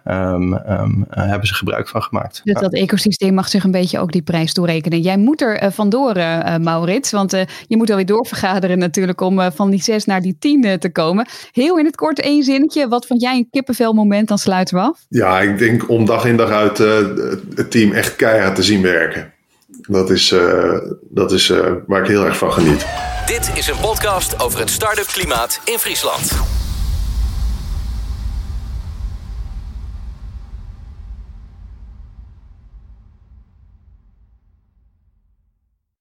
Um, 0.05 0.53
um, 0.53 1.05
hebben 1.09 1.47
ze 1.47 1.53
gebruik 1.53 1.87
van 1.87 2.03
gemaakt. 2.03 2.41
Dus 2.43 2.59
dat 2.59 2.73
ecosysteem 2.73 3.33
mag 3.33 3.47
zich 3.47 3.63
een 3.63 3.71
beetje 3.71 3.99
ook 3.99 4.11
die 4.11 4.21
prijs 4.21 4.53
toerekenen. 4.53 5.01
Jij 5.01 5.17
moet 5.17 5.41
er 5.41 5.63
uh, 5.63 5.69
vandoor, 5.69 6.17
uh, 6.17 6.57
Maurits, 6.57 7.11
want 7.11 7.31
je 7.67 7.77
moet 7.77 7.89
alweer 7.89 8.05
doorvergaderen 8.05 8.77
natuurlijk 8.77 9.21
om 9.21 9.51
van 9.51 9.69
die 9.69 9.81
zes 9.81 10.05
naar 10.05 10.21
die 10.21 10.35
tien 10.39 10.79
te 10.79 10.91
komen. 10.91 11.27
Heel 11.51 11.79
in 11.79 11.85
het 11.85 11.95
kort 11.95 12.21
één 12.21 12.43
zinnetje. 12.43 12.87
Wat 12.87 13.05
vond 13.05 13.21
jij 13.21 13.35
een 13.35 13.47
kippenvelmoment? 13.51 14.27
Dan 14.27 14.37
sluiten 14.37 14.75
we 14.75 14.81
af. 14.81 15.05
Ja, 15.09 15.39
ik 15.39 15.57
denk 15.57 15.89
om 15.89 16.05
dag 16.05 16.25
in 16.25 16.37
dag 16.37 16.49
uit 16.49 16.77
het 17.55 17.71
team 17.71 17.91
echt 17.91 18.15
keihard 18.15 18.55
te 18.55 18.63
zien 18.63 18.81
werken. 18.81 19.33
Dat 19.87 20.09
is, 20.09 20.35
dat 21.09 21.31
is 21.31 21.53
waar 21.87 22.01
ik 22.01 22.07
heel 22.07 22.25
erg 22.25 22.37
van 22.37 22.53
geniet. 22.53 22.85
Dit 23.25 23.51
is 23.55 23.67
een 23.67 23.79
podcast 23.81 24.43
over 24.43 24.59
het 24.59 24.69
start-up 24.69 25.07
klimaat 25.07 25.61
in 25.65 25.77
Friesland. 25.77 26.60